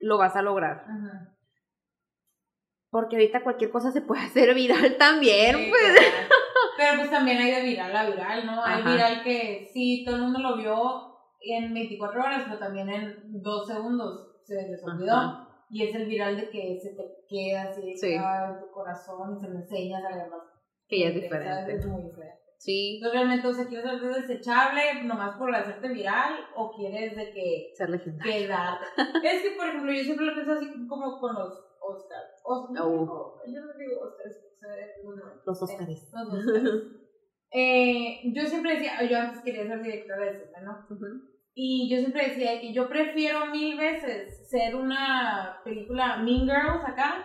lo 0.00 0.18
vas 0.18 0.34
a 0.36 0.42
lograr. 0.42 0.84
Ajá. 0.88 1.35
Porque 2.90 3.16
ahorita 3.16 3.42
cualquier 3.42 3.70
cosa 3.70 3.90
se 3.92 4.00
puede 4.00 4.22
hacer 4.26 4.54
viral 4.54 4.96
también, 4.96 5.56
Sí, 5.56 5.66
pues. 5.70 5.92
claro. 5.92 6.28
Pero 6.78 6.98
pues 6.98 7.10
también 7.10 7.38
hay 7.38 7.50
de 7.52 7.62
viral 7.62 7.96
a 7.96 8.06
viral, 8.10 8.46
¿no? 8.46 8.62
Hay 8.64 8.80
Ajá. 8.82 8.90
viral 8.92 9.22
que 9.24 9.68
sí, 9.72 10.04
todo 10.04 10.16
el 10.16 10.22
mundo 10.22 10.38
lo 10.40 10.56
vio 10.56 11.16
en 11.40 11.72
24 11.72 12.20
horas, 12.20 12.42
pero 12.46 12.58
también 12.58 12.88
en 12.90 13.16
2 13.42 13.66
segundos 13.66 14.36
se 14.44 14.54
les 14.68 14.82
olvidó. 14.84 15.12
Ajá. 15.14 15.48
Y 15.70 15.84
es 15.84 15.94
el 15.94 16.06
viral 16.06 16.36
de 16.36 16.50
que 16.50 16.78
se 16.80 16.90
te 16.94 17.02
queda 17.28 17.64
así 17.70 17.96
Sí. 17.96 18.12
en 18.14 18.60
tu 18.60 18.70
corazón 18.72 19.36
y 19.36 19.40
se 19.40 19.48
lo 19.48 19.54
enseñas 19.56 20.04
a 20.04 20.08
alguien 20.08 20.30
más. 20.30 20.40
Que 20.88 21.00
ya 21.00 21.08
es 21.08 21.14
diferente. 21.14 21.48
¿sabes? 21.50 21.78
Es 21.80 21.86
muy 21.86 22.02
diferente. 22.02 22.36
Sí, 22.58 22.96
Entonces, 22.96 23.18
realmente, 23.20 23.46
o 23.48 23.52
sea, 23.54 23.66
¿quieres 23.66 24.00
ser 24.00 24.14
desechable 24.14 25.02
nomás 25.04 25.36
por 25.36 25.54
hacerte 25.54 25.88
viral 25.88 26.34
o 26.56 26.72
quieres 26.76 27.14
de 27.16 27.30
que 27.32 27.70
ser 27.76 27.90
legendario. 27.90 28.32
quedar? 28.32 28.78
es 29.22 29.42
que, 29.42 29.50
por 29.56 29.66
ejemplo, 29.68 29.92
yo 29.92 30.02
siempre 30.04 30.26
lo 30.26 30.34
pienso 30.34 30.52
así 30.52 30.66
como 30.88 31.18
con 31.20 31.34
los 31.34 31.52
Oscars. 31.80 32.35
Oscar, 32.46 32.82
Oh. 32.86 33.40
Yo 33.46 33.60
no 33.60 33.72
digo 33.78 34.00
Oscars, 34.02 34.36
o 34.36 34.58
sea, 34.58 34.70
bueno, 35.04 35.22
Los 35.44 35.60
los 35.60 35.62
Oscars. 35.62 36.12
Eh, 37.52 38.20
yo 38.34 38.44
siempre 38.44 38.74
decía, 38.74 39.02
yo 39.08 39.18
antes 39.18 39.42
quería 39.42 39.66
ser 39.66 39.82
directora 39.82 40.24
de 40.26 40.32
cine, 40.32 40.60
¿no? 40.62 40.86
Y 41.54 41.88
yo 41.88 41.98
siempre 41.98 42.28
decía 42.28 42.60
que 42.60 42.72
yo 42.74 42.88
prefiero 42.88 43.46
mil 43.46 43.78
veces 43.78 44.50
ser 44.50 44.74
una 44.74 45.60
película 45.64 46.18
Mean 46.18 46.40
Girls 46.40 46.84
acá, 46.84 47.24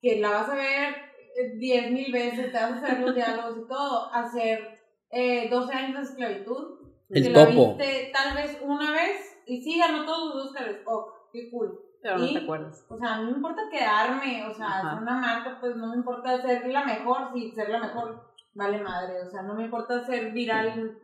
que 0.00 0.20
la 0.20 0.30
vas 0.30 0.50
a 0.50 0.54
ver 0.54 0.94
eh, 1.36 1.56
diez 1.56 1.90
mil 1.90 2.12
veces, 2.12 2.52
te 2.52 2.58
vas 2.58 2.72
a 2.72 2.76
hacer 2.76 3.00
los 3.00 3.14
diálogos 3.16 3.64
y 3.64 3.68
todo, 3.68 4.12
hacer 4.12 4.78
eh, 5.10 5.48
12 5.50 5.74
años 5.74 5.96
de 5.96 6.02
esclavitud. 6.02 6.78
El 7.10 7.22
que 7.22 7.30
la 7.30 7.46
viste 7.46 8.12
tal 8.12 8.36
vez 8.36 8.58
una 8.62 8.92
vez 8.92 9.42
y 9.46 9.62
sí 9.62 9.78
ganó 9.78 10.04
todos 10.04 10.34
los 10.34 10.46
Oscars. 10.46 10.78
Oh, 10.86 11.12
qué 11.32 11.50
cool. 11.50 11.80
Pero 12.04 12.18
no 12.18 12.26
Y- 12.26 12.34
te 12.34 12.40
acuerdas. 12.40 12.84
O 12.90 12.98
sea, 12.98 13.16
no 13.16 13.24
me 13.30 13.36
importa 13.38 13.62
quedarme, 13.70 14.44
o 14.46 14.52
sea, 14.54 14.66
Ajá. 14.66 14.98
una 15.00 15.14
marca, 15.16 15.56
pues 15.58 15.74
no 15.74 15.86
me 15.88 15.96
importa 15.96 16.38
ser 16.42 16.66
la 16.68 16.84
mejor, 16.84 17.32
si 17.32 17.50
ser 17.52 17.70
la 17.70 17.78
mejor 17.80 18.30
vale 18.52 18.78
madre, 18.82 19.22
o 19.22 19.30
sea, 19.30 19.40
no 19.40 19.54
me 19.54 19.64
importa 19.64 20.04
ser 20.04 20.30
viral 20.32 20.98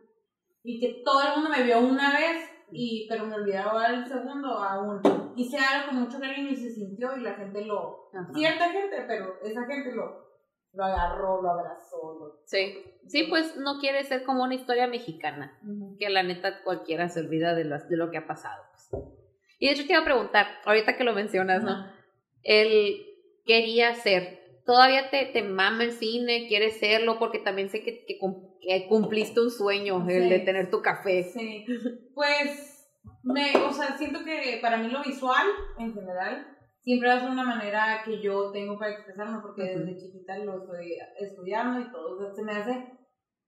y 0.63 0.79
que 0.79 1.01
todo 1.03 1.21
el 1.23 1.33
mundo 1.33 1.49
me 1.49 1.63
vio 1.63 1.79
una 1.79 2.11
vez, 2.11 2.47
y 2.71 3.07
pero 3.09 3.25
me 3.25 3.33
olvidaba 3.33 3.87
el 3.87 4.05
segundo 4.05 4.49
aún. 4.59 5.01
Hice 5.35 5.57
algo 5.57 5.87
con 5.87 6.01
mucho 6.03 6.19
cariño 6.19 6.51
y 6.51 6.55
se 6.55 6.69
sintió 6.69 7.17
y 7.17 7.21
la 7.21 7.33
gente 7.33 7.65
lo... 7.65 8.09
Ajá. 8.13 8.31
Cierta 8.35 8.69
gente, 8.69 9.03
pero 9.07 9.39
esa 9.41 9.65
gente 9.65 9.91
lo, 9.93 10.27
lo 10.73 10.83
agarró, 10.83 11.41
lo 11.41 11.49
abrazó. 11.49 12.13
Lo, 12.19 12.41
Sí. 12.45 12.77
Sí, 13.07 13.25
pues 13.27 13.57
no 13.57 13.79
quiere 13.79 14.03
ser 14.03 14.23
como 14.23 14.43
una 14.43 14.53
historia 14.53 14.85
mexicana. 14.85 15.57
Que 15.97 16.09
la 16.11 16.21
neta 16.21 16.61
cualquiera 16.63 17.09
se 17.09 17.21
olvida 17.21 17.55
de, 17.55 17.65
las, 17.65 17.89
de 17.89 17.97
lo 17.97 18.11
que 18.11 18.17
ha 18.19 18.27
pasado. 18.27 18.63
pues. 18.71 19.20
Y 19.61 19.67
de 19.67 19.73
hecho 19.73 19.85
te 19.85 19.93
iba 19.93 20.01
a 20.01 20.05
preguntar, 20.05 20.47
ahorita 20.65 20.97
que 20.97 21.03
lo 21.03 21.13
mencionas, 21.13 21.63
¿no? 21.63 21.69
Ajá. 21.69 21.95
Él 22.41 23.05
quería 23.45 23.93
ser. 23.93 24.39
¿Todavía 24.65 25.11
te, 25.11 25.25
te 25.25 25.43
mama 25.43 25.83
el 25.83 25.91
cine? 25.91 26.47
¿Quieres 26.47 26.79
serlo? 26.79 27.19
Porque 27.19 27.37
también 27.37 27.69
sé 27.69 27.83
que, 27.83 28.03
que, 28.05 28.17
que 28.59 28.87
cumpliste 28.87 29.39
un 29.39 29.51
sueño, 29.51 30.03
el 30.09 30.29
de 30.29 30.39
tener 30.39 30.71
tu 30.71 30.81
café. 30.81 31.21
Sí, 31.31 31.67
pues, 32.15 32.89
me, 33.21 33.55
o 33.57 33.71
sea, 33.71 33.95
siento 33.99 34.25
que 34.25 34.57
para 34.63 34.77
mí 34.77 34.87
lo 34.87 35.03
visual, 35.03 35.45
en 35.77 35.93
general, 35.93 36.57
siempre 36.79 37.09
va 37.09 37.15
a 37.17 37.19
ser 37.19 37.29
una 37.29 37.43
manera 37.43 38.01
que 38.03 38.19
yo 38.19 38.51
tengo 38.51 38.79
para 38.79 38.93
expresarme, 38.93 39.41
porque 39.43 39.61
desde 39.61 39.95
chiquita 39.95 40.39
lo 40.39 40.63
estoy 40.63 40.97
estudiando 41.19 41.81
y 41.81 41.91
todo, 41.91 42.15
o 42.15 42.19
sea, 42.19 42.33
se 42.33 42.41
me 42.41 42.53
hace, 42.53 42.97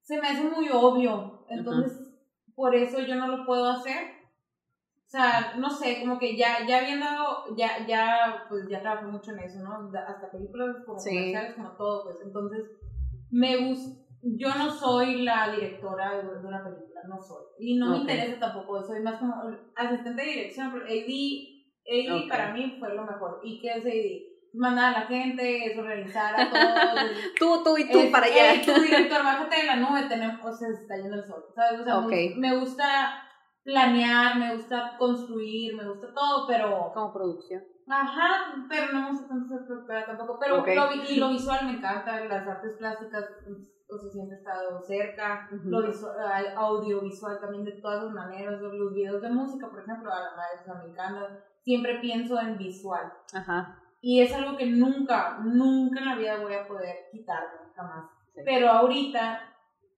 se 0.01 0.21
me 0.21 0.27
hace 0.27 0.43
muy 0.43 0.69
obvio, 0.71 1.47
entonces, 1.49 1.91
por 2.53 2.75
eso 2.75 2.99
yo 2.99 3.15
no 3.15 3.27
lo 3.27 3.47
puedo 3.47 3.67
hacer. 3.67 4.21
O 5.13 5.15
sea, 5.15 5.53
no 5.59 5.69
sé, 5.69 5.99
como 6.01 6.17
que 6.17 6.35
ya, 6.35 6.65
ya 6.67 6.81
viendo, 6.81 7.05
ya, 7.55 7.85
ya, 7.85 8.45
pues 8.49 8.67
ya 8.67 8.81
trabajé 8.81 9.05
mucho 9.05 9.29
en 9.31 9.39
eso, 9.41 9.59
¿no? 9.59 9.91
Hasta 10.07 10.31
películas 10.31 10.77
como 10.87 10.97
Sí. 10.97 11.09
comerciales, 11.11 11.53
como 11.53 11.69
todo, 11.77 12.03
pues, 12.05 12.15
entonces, 12.25 12.63
me 13.29 13.57
gusta, 13.57 14.01
yo 14.23 14.49
no 14.57 14.71
soy 14.71 15.21
la 15.21 15.51
directora 15.51 16.15
de 16.17 16.27
una 16.47 16.63
película, 16.63 17.01
no 17.07 17.21
soy. 17.21 17.43
Y 17.59 17.77
no 17.77 17.91
me 17.91 17.97
interesa 17.97 18.39
tampoco, 18.39 18.81
soy 18.81 19.01
más 19.03 19.19
como 19.19 19.35
asistente 19.75 20.19
de 20.23 20.31
dirección, 20.31 20.71
pero 20.71 20.85
AD, 20.85 22.09
AD 22.09 22.23
Ok. 22.23 22.29
para 22.29 22.51
mí 22.53 22.77
fue 22.79 22.95
lo 22.95 23.03
mejor. 23.05 23.39
¿Y 23.43 23.61
qué 23.61 23.67
es 23.69 23.85
AD? 23.85 24.33
Mandar 24.55 24.95
a 24.95 24.99
la 25.01 25.05
gente, 25.05 25.65
es 25.65 25.77
organizar 25.77 26.33
a 26.41 26.49
todos. 26.49 27.11
Tú, 27.37 27.63
tú 27.63 27.77
y 27.77 27.87
tú 27.91 27.99
es, 27.99 28.09
para 28.11 28.25
allá. 28.25 28.53
"Ey, 28.53 28.65
tú, 28.65 28.73
director, 28.81 29.23
bájate 29.23 29.57
de 29.57 29.63
la 29.67 29.75
nube, 29.75 30.07
tenemos, 30.09 30.43
o 30.43 30.51
sea, 30.57 30.69
se 30.69 30.81
está 30.81 30.95
yendo 30.97 31.17
el 31.17 31.23
sol, 31.23 31.43
¿sabes? 31.53 31.81
O 31.81 31.83
sea, 31.83 32.01
me 32.35 32.57
gusta 32.57 33.19
planear, 33.63 34.37
me 34.37 34.55
gusta 34.55 34.95
construir, 34.97 35.75
me 35.75 35.87
gusta 35.87 36.13
todo, 36.13 36.47
pero... 36.47 36.91
Como 36.93 37.13
producción. 37.13 37.63
Ajá, 37.87 38.65
pero 38.69 38.93
no 38.93 39.01
me 39.01 39.09
gusta 39.09 39.27
tanto 39.27 39.47
ser 39.47 39.65
productora 39.65 40.05
tampoco. 40.05 40.39
Pero 40.39 40.57
lo, 40.65 40.91
y 40.93 41.15
lo 41.17 41.29
visual 41.29 41.65
me 41.65 41.73
encanta, 41.73 42.23
las 42.25 42.47
artes 42.47 42.73
plásticas, 42.77 43.25
o 43.89 43.97
sea, 43.97 44.09
siempre 44.11 44.35
he 44.35 44.39
estado 44.39 44.81
cerca. 44.81 45.49
Ujú. 45.51 45.69
Lo 45.69 45.83
visual, 45.85 46.15
a- 46.19 46.53
audiovisual 46.59 47.39
también 47.39 47.65
de 47.65 47.73
todas 47.81 48.03
las 48.05 48.13
maneras. 48.13 48.59
Los 48.61 48.93
videos 48.93 49.21
de 49.21 49.29
música, 49.29 49.69
por 49.69 49.81
ejemplo, 49.81 50.11
a 50.11 50.19
la 50.21 50.75
me 50.83 50.91
encanta. 50.91 51.43
Siempre 51.61 51.99
pienso 51.99 52.39
en 52.39 52.57
visual. 52.57 53.11
Ajá. 53.33 53.79
Y 54.01 54.21
es 54.21 54.33
algo 54.33 54.57
que 54.57 54.65
nunca, 54.65 55.39
nunca 55.43 55.99
en 55.99 56.05
la 56.05 56.15
vida 56.15 56.41
voy 56.41 56.53
a 56.53 56.67
poder 56.67 56.95
quitarme, 57.11 57.71
jamás. 57.75 58.09
Sí. 58.33 58.41
Pero 58.43 58.69
ahorita, 58.69 59.39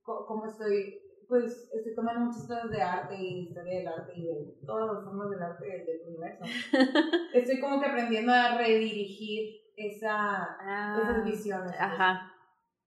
co- 0.03 0.25
como 0.27 0.45
estoy, 0.45 0.99
pues 1.27 1.69
estoy 1.73 1.95
tomando 1.95 2.21
muchas 2.25 2.47
cosas 2.47 2.69
de 2.69 2.81
arte 2.81 3.15
y 3.17 3.47
historia 3.47 3.77
del 3.79 3.87
arte 3.87 4.13
y 4.15 4.25
de 4.25 4.55
todas 4.65 4.93
las 4.95 5.03
formas 5.03 5.29
del 5.29 5.41
arte 5.41 5.65
del, 5.65 5.85
del 5.85 6.01
universo. 6.07 6.43
estoy 7.33 7.59
como 7.59 7.79
que 7.79 7.87
aprendiendo 7.87 8.31
a 8.31 8.57
redirigir 8.57 9.61
esa, 9.75 10.55
Ah, 10.59 10.99
esas 11.01 11.23
visiones. 11.25 11.71
pues. 11.71 11.81
Ajá. 11.81 12.31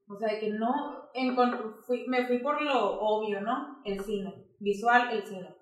O 0.08 0.16
sea, 0.16 0.28
de 0.32 0.38
que 0.38 0.50
no, 0.50 0.72
en, 1.12 1.36
fui- 1.86 2.06
me 2.06 2.26
fui 2.26 2.38
por 2.38 2.62
lo 2.62 2.98
obvio, 2.98 3.40
¿no? 3.40 3.80
El 3.84 4.00
cine, 4.00 4.46
visual, 4.58 5.08
el 5.12 5.26
cine. 5.26 5.54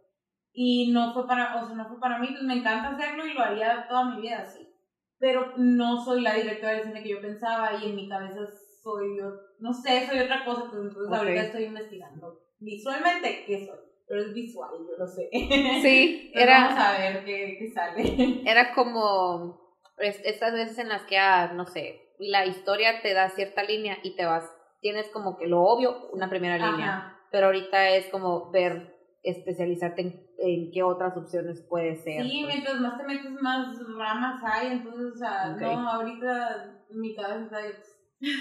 Y 0.53 0.93
no 0.93 1.13
fue 1.13 1.27
para, 1.27 1.57
o 1.57 1.67
sea, 1.67 1.75
no 1.75 1.87
fue 1.89 1.99
para 1.99 2.19
mí, 2.19 2.29
pues 2.31 2.43
me 2.45 2.55
encanta 2.55 2.91
hacerlo 2.91 3.27
y 3.27 3.35
lo 3.35 3.41
haría 3.43 3.87
toda 3.89 4.05
mi 4.05 4.21
vida 4.23 4.39
así. 4.41 4.73
Pero 5.19 5.53
no 5.57 5.97
soy 5.99 6.23
la 6.23 6.35
directora 6.35 6.75
de 6.75 6.83
cine 6.85 7.03
que 7.03 7.11
yo 7.11 7.21
pensaba 7.21 7.75
y 7.75 7.89
en 7.89 7.97
mi 7.97 8.09
cabeza 8.09 8.41
soy 8.83 9.17
yo, 9.19 9.33
no 9.59 9.73
sé, 9.73 10.07
soy 10.07 10.21
otra 10.21 10.45
cosa, 10.45 10.63
pues 10.71 10.81
entonces 10.83 11.09
Ok. 11.09 11.15
ahorita 11.19 11.41
estoy 11.41 11.65
investigando 11.65 12.39
visualmente 12.59 13.45
qué 13.47 13.67
soy, 13.67 13.79
pero 14.09 14.23
es 14.23 14.33
visual, 14.35 14.71
yo 14.79 14.97
lo 14.99 15.07
sé. 15.07 15.29
Sí, 15.31 16.31
Entonces 16.35 16.47
vamos 16.49 16.73
era, 16.75 16.95
a 16.95 16.99
ver 16.99 17.25
qué, 17.25 17.57
qué 17.59 17.71
sale. 17.71 18.43
era 18.51 18.73
como 18.75 19.75
es- 19.99 20.21
estas 20.25 20.53
veces 20.53 20.79
en 20.79 20.89
las 20.89 21.03
que, 21.05 21.19
ah, 21.19 21.53
no 21.55 21.67
sé, 21.67 22.01
la 22.19 22.47
historia 22.47 23.03
te 23.03 23.13
da 23.15 23.29
cierta 23.31 23.63
línea 23.63 23.99
y 24.03 24.17
te 24.17 24.25
vas, 24.25 24.51
tienes 24.81 25.09
como 25.09 25.37
que 25.37 25.47
lo 25.47 25.63
obvio, 25.63 26.09
una 26.13 26.29
primera 26.31 26.57
línea. 26.57 26.89
Ajá. 26.99 27.13
Pero 27.31 27.47
ahorita 27.47 27.91
es 27.91 28.07
como 28.07 28.51
ver, 28.51 28.95
especializarte 29.23 30.01
en, 30.03 30.27
en 30.39 30.71
qué 30.71 30.83
otras 30.83 31.17
opciones 31.17 31.61
puede 31.69 31.97
ser. 31.97 32.23
Sí, 32.23 32.43
pues. 32.45 32.55
mientras 32.55 32.81
más 32.81 32.97
te 32.97 33.05
metes, 33.05 33.31
más 33.43 33.77
ramas 33.99 34.41
hay, 34.45 34.69
entonces, 34.69 35.13
o 35.15 35.19
sea, 35.19 35.53
Ok. 35.55 35.61
no, 35.61 35.91
ahorita 35.91 36.85
mi 36.91 37.15
cabeza 37.15 37.43
está 37.43 37.59
de... 37.59 37.75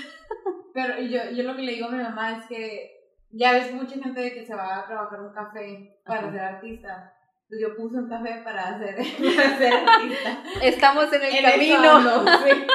Pero 0.74 1.02
yo, 1.02 1.32
yo 1.32 1.44
lo 1.44 1.56
que 1.56 1.64
le 1.64 1.74
digo 1.74 1.88
a 1.88 1.92
mi 1.92 2.04
mamá 2.04 2.38
es 2.38 2.46
que 2.48 2.95
ya 3.38 3.52
ves 3.54 3.74
mucha 3.74 3.96
gente 3.96 4.20
de 4.20 4.34
que 4.34 4.46
se 4.46 4.56
va 4.56 4.80
a 4.80 4.86
trabajar 4.88 5.22
un 5.22 5.34
café 5.34 6.00
para 6.06 6.20
Ajá. 6.22 6.32
ser 6.32 6.42
artista. 6.42 7.12
Entonces 7.48 7.68
yo 7.70 7.76
puse 7.76 7.98
un 7.98 8.10
café 8.10 8.42
para 8.44 8.80
ser, 8.80 8.96
para 9.36 9.58
ser 9.58 9.74
artista. 9.74 10.44
Estamos 10.62 11.14
en 11.14 11.24
el 11.24 11.36
En 11.36 11.52
camino. 11.52 11.92
ando, 11.92 12.26
sí. 12.46 12.68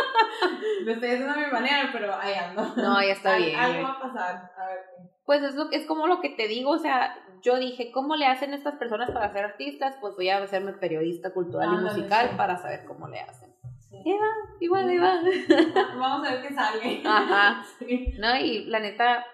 Lo 0.85 0.93
estoy 0.93 1.09
haciendo 1.11 1.33
a 1.33 1.37
mi 1.37 1.47
manera, 1.53 1.89
pero 1.93 2.15
ahí 2.15 2.35
ando. 2.35 2.63
No, 2.77 3.03
ya 3.03 3.13
está 3.13 3.35
Al- 3.35 3.43
bien. 3.43 3.59
Algo 3.59 3.83
va 3.83 3.91
a 3.91 4.01
pasar. 4.01 4.51
A 4.57 4.67
ver. 4.67 4.79
Pues 5.27 5.43
es, 5.43 5.55
lo, 5.55 5.71
es 5.71 5.87
como 5.87 6.07
lo 6.07 6.21
que 6.21 6.31
te 6.31 6.49
digo, 6.49 6.71
o 6.71 6.79
sea, 6.79 7.17
yo 7.43 7.57
dije, 7.59 7.91
¿cómo 7.93 8.17
le 8.17 8.27
hacen 8.27 8.53
estas 8.55 8.75
personas 8.77 9.11
para 9.13 9.33
ser 9.33 9.45
artistas? 9.45 9.97
Pues 10.01 10.15
voy 10.17 10.29
a 10.29 10.39
hacerme 10.43 10.73
periodista 10.75 11.31
cultural 11.33 11.69
y 11.75 11.85
musical 11.85 12.31
sí. 12.31 12.37
para 12.37 12.57
saber 12.57 12.85
cómo 12.85 13.09
le 13.09 13.21
hacen. 13.21 13.51
Sí. 13.91 14.03
Igual, 14.61 14.89
ahí 14.89 14.99
va. 14.99 15.21
Vamos 15.99 16.27
a 16.29 16.33
ver 16.33 16.43
qué 16.43 16.55
sale. 16.55 17.03
Ajá. 17.05 17.63
No, 18.19 18.37
y 18.37 18.65
la 18.67 18.81
neta, 18.81 19.25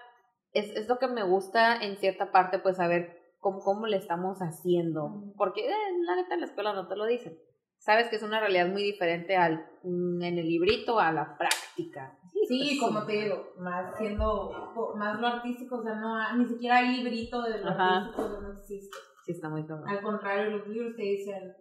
es, 0.57 0.75
es 0.75 0.87
lo 0.87 0.97
que 0.99 1.07
me 1.07 1.23
gusta 1.23 1.77
en 1.77 1.97
cierta 1.97 2.31
parte, 2.31 2.59
pues 2.59 2.77
saber 2.77 3.17
cómo, 3.39 3.59
cómo 3.59 3.87
le 3.87 3.97
estamos 3.97 4.39
haciendo. 4.39 5.33
Porque 5.37 5.61
eh, 5.67 5.73
la 6.05 6.15
neta 6.15 6.33
en 6.35 6.41
la 6.41 6.45
escuela 6.47 6.73
no 6.73 6.87
te 6.87 6.95
lo 6.95 7.05
dicen. 7.05 7.37
Sabes 7.79 8.07
que 8.09 8.15
es 8.15 8.23
una 8.23 8.39
realidad 8.39 8.67
muy 8.67 8.81
diferente 8.83 9.35
al 9.37 9.65
mm, 9.83 10.21
en 10.23 10.37
el 10.39 10.47
librito 10.47 10.99
a 10.99 11.11
la 11.11 11.37
práctica. 11.37 12.17
Sí, 12.47 12.77
Pues, 12.79 12.79
como 12.79 13.05
te 13.05 13.13
digo, 13.23 13.53
más 13.59 13.95
siendo 13.97 14.73
más 14.95 15.19
lo 15.19 15.27
artístico, 15.27 15.77
o 15.77 15.83
sea, 15.83 15.95
no 15.95 16.37
ni 16.37 16.45
siquiera 16.47 16.77
hay 16.77 16.97
librito 16.97 17.41
de 17.43 17.59
lo 17.59 17.69
Ajá. 17.69 17.97
artístico, 17.97 18.27
no 18.41 18.53
existe. 18.59 18.97
Sí, 19.25 19.31
está 19.33 19.49
muy 19.49 19.65
cabrón. 19.65 19.89
Al 19.89 20.01
contrario, 20.01 20.57
los 20.57 20.67
libros 20.67 20.95
te 20.95 21.01
dicen, 21.03 21.55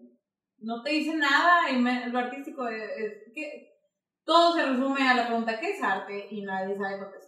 no 0.59 0.83
te 0.83 0.91
dicen 0.91 1.19
nada, 1.19 1.71
y 1.71 1.77
me- 1.79 2.09
lo 2.09 2.19
artístico 2.19 2.67
es, 2.69 2.83
es 2.97 3.33
que 3.35 3.73
todo 4.25 4.55
se 4.55 4.65
resume 4.65 5.03
a 5.09 5.15
la 5.15 5.27
pregunta 5.27 5.59
¿qué 5.61 5.73
es 5.73 5.83
arte? 5.83 6.29
y 6.31 6.43
nadie 6.43 6.77
sabe 6.77 6.99
contestar. 6.99 7.26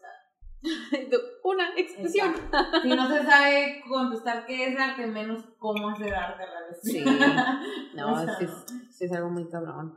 Una 1.44 1.70
expresión. 1.76 2.30
Exacto. 2.30 2.80
Si 2.82 2.88
no 2.88 3.08
se 3.08 3.22
sabe 3.30 3.82
contestar 3.88 4.46
qué 4.46 4.68
es 4.68 4.78
arte, 4.78 5.06
menos 5.06 5.44
cómo 5.58 5.90
hacer 5.90 6.14
arte 6.14 6.42
a 6.42 6.46
la 6.46 6.66
vez. 6.68 6.80
Sí. 6.82 7.04
No, 7.94 8.12
O 8.12 8.16
sea, 8.16 8.36
sí, 8.38 8.44
es, 8.44 8.96
sí 8.96 9.04
es 9.06 9.12
algo 9.12 9.30
muy 9.30 9.48
cabrón. 9.48 9.94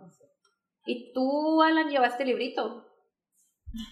¿Y 0.85 1.13
tú, 1.13 1.61
Alan, 1.61 1.89
llevaste 1.89 2.25
librito? 2.25 2.87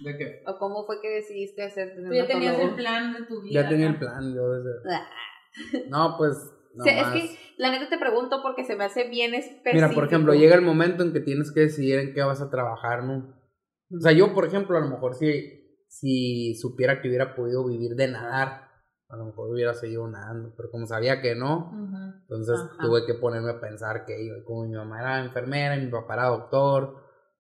¿De 0.04 0.18
qué? 0.18 0.44
¿O 0.48 0.58
cómo 0.58 0.86
fue 0.86 1.00
que 1.02 1.10
decidiste 1.10 1.64
hacer 1.64 1.96
Tú 1.96 2.12
ya 2.12 2.26
tenías 2.26 2.60
el 2.60 2.76
plan 2.76 3.14
de 3.14 3.26
tu 3.26 3.42
vida. 3.42 3.62
Ya 3.62 3.70
tenía 3.70 3.88
el 3.88 4.00
plan, 4.00 4.34
yo 4.34 4.50
desde... 4.50 4.70
Ah. 4.92 5.08
No, 5.90 6.16
pues... 6.18 6.38
O 6.78 6.84
sea, 6.84 7.14
es 7.16 7.32
que 7.32 7.40
la 7.58 7.72
neta 7.72 7.90
te 7.90 7.98
pregunto 7.98 8.42
porque 8.42 8.64
se 8.64 8.76
me 8.76 8.86
hace 8.86 9.10
bien 9.10 9.34
específico. 9.34 9.74
Mira, 9.74 9.90
por 9.90 10.06
ejemplo, 10.06 10.34
llega 10.34 10.56
el 10.56 10.62
momento 10.62 11.04
en 11.04 11.14
que 11.14 11.20
tienes 11.20 11.52
que 11.52 11.62
decidir 11.62 12.00
en 12.00 12.14
qué 12.14 12.22
vas 12.22 12.42
a 12.42 12.50
trabajar, 12.50 13.04
¿no? 13.04 13.36
O 13.92 14.00
sea, 14.00 14.12
yo, 14.12 14.34
por 14.34 14.46
ejemplo, 14.46 14.78
a 14.78 14.82
lo 14.82 14.88
mejor 14.88 15.16
sí, 15.16 15.59
si 15.90 16.56
supiera 16.56 17.02
que 17.02 17.10
hubiera 17.10 17.36
podido 17.36 17.66
vivir 17.66 17.96
de 17.96 18.08
nadar, 18.08 18.70
a 19.10 19.18
lo 19.18 19.26
mejor 19.26 19.50
hubiera 19.50 19.74
seguido 19.74 20.08
nadando, 20.08 20.54
pero 20.56 20.70
como 20.70 20.86
sabía 20.86 21.20
que 21.22 21.36
no, 21.36 21.72
entonces 22.22 22.60
Ajá. 22.60 22.84
tuve 22.84 23.06
que 23.08 23.16
ponerme 23.16 23.50
a 23.50 23.60
pensar 23.60 24.06
que 24.06 24.22
iba, 24.22 24.38
como 24.46 24.66
mi 24.66 24.76
mamá 24.76 25.02
era 25.02 25.26
enfermera 25.26 25.76
y 25.76 25.86
mi 25.86 25.92
papá 25.92 26.14
era 26.14 26.28
doctor, 26.28 26.96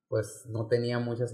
pues 0.08 0.48
no 0.50 0.68
tenía 0.68 0.98
muchas 0.98 1.32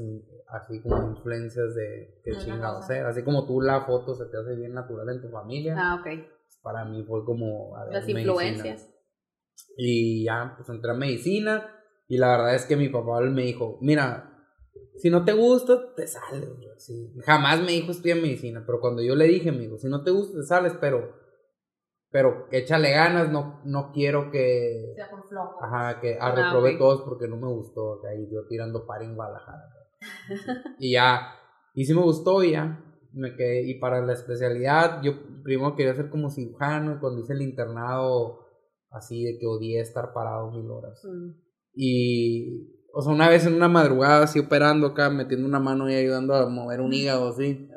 así 0.50 0.82
como 0.82 1.10
influencias 1.10 1.74
de 1.74 2.20
qué 2.26 2.38
chingado 2.38 2.82
ser, 2.82 3.06
así 3.06 3.24
como 3.24 3.48
tú 3.48 3.62
la 3.62 3.86
foto 3.86 4.14
se 4.14 4.26
te 4.26 4.38
hace 4.38 4.54
bien 4.56 4.74
natural 4.74 5.08
en 5.10 5.22
tu 5.22 5.30
familia, 5.30 5.76
Ah, 5.78 5.96
ok. 5.96 6.04
pues, 6.04 6.60
para 6.62 6.84
mí 6.84 7.02
fue 7.06 7.24
como 7.24 7.78
a 7.78 7.86
ver, 7.86 7.94
Las 7.94 8.06
medicina. 8.08 8.32
influencias. 8.34 8.90
Y 9.78 10.26
ya, 10.26 10.54
pues 10.58 10.68
entré 10.68 10.92
a 10.92 10.96
medicina. 10.96 11.72
Y 12.08 12.18
la 12.18 12.28
verdad 12.32 12.56
es 12.56 12.66
que 12.66 12.76
mi 12.76 12.90
papá 12.90 13.22
me 13.22 13.44
dijo, 13.44 13.78
mira, 13.82 14.35
si 14.98 15.10
no 15.10 15.26
te 15.26 15.34
gusta, 15.34 15.94
te 15.96 16.08
sales. 16.08 16.50
güey. 16.50 17.24
Jamás 17.26 17.62
me 17.62 17.72
dijo 17.72 17.92
estudia 17.92 18.16
medicina, 18.16 18.64
pero 18.66 18.80
cuando 18.80 19.02
yo 19.02 19.16
le 19.16 19.26
dije, 19.26 19.52
me 19.52 19.60
dijo, 19.60 19.78
si 19.78 19.88
no 19.88 20.04
te 20.04 20.12
gusta, 20.12 20.38
te 20.38 20.44
sales, 20.46 20.74
pero, 20.80 21.14
pero 22.10 22.48
échale 22.52 22.92
ganas, 22.92 23.30
no, 23.30 23.62
no 23.66 23.92
quiero 23.92 24.32
que, 24.32 24.94
sea 24.96 25.10
por 25.10 25.28
flojo. 25.28 25.64
ajá, 25.64 26.00
que 26.00 26.18
Ah, 26.20 26.32
reprobé 26.32 26.78
todos 26.78 27.02
porque 27.02 27.28
no 27.28 27.38
me 27.38 27.48
gustó, 27.48 28.00
acá, 28.00 28.16
y 28.16 28.32
yo 28.32 28.48
tirando 28.48 28.86
par 28.86 29.04
en 29.04 29.16
Guadalajara. 29.16 29.64
y 30.80 30.94
ya, 30.94 31.36
y 31.74 31.86
sí 31.86 31.94
me 31.94 32.02
gustó 32.02 32.44
y 32.44 32.52
ya, 32.52 32.84
me 33.14 33.36
quedé, 33.36 33.64
y 33.64 33.80
para 33.80 34.02
la 34.02 34.14
especialidad, 34.14 35.02
yo 35.02 35.14
primero 35.44 35.76
quería 35.76 35.96
ser 35.96 36.10
como 36.10 36.30
cirujano, 36.30 36.96
y 36.96 37.00
cuando 37.00 37.22
hice 37.22 37.34
el 37.34 37.42
internado, 37.42 38.46
así 38.92 39.24
de 39.24 39.38
que 39.38 39.46
odié 39.48 39.82
estar 39.82 40.14
parado 40.14 40.52
mil 40.52 40.70
horas. 40.70 41.02
Mm. 41.04 41.32
Y, 41.74 42.75
o 42.98 43.02
sea, 43.02 43.12
una 43.12 43.28
vez 43.28 43.46
en 43.46 43.56
una 43.56 43.68
madrugada, 43.68 44.24
así 44.24 44.40
operando 44.40 44.88
acá, 44.88 45.10
metiendo 45.10 45.46
una 45.46 45.60
mano 45.60 45.90
y 45.90 45.96
ayudando 45.96 46.34
a 46.34 46.48
mover 46.48 46.80
un 46.80 46.94
hígado, 46.94 47.28
así, 47.28 47.70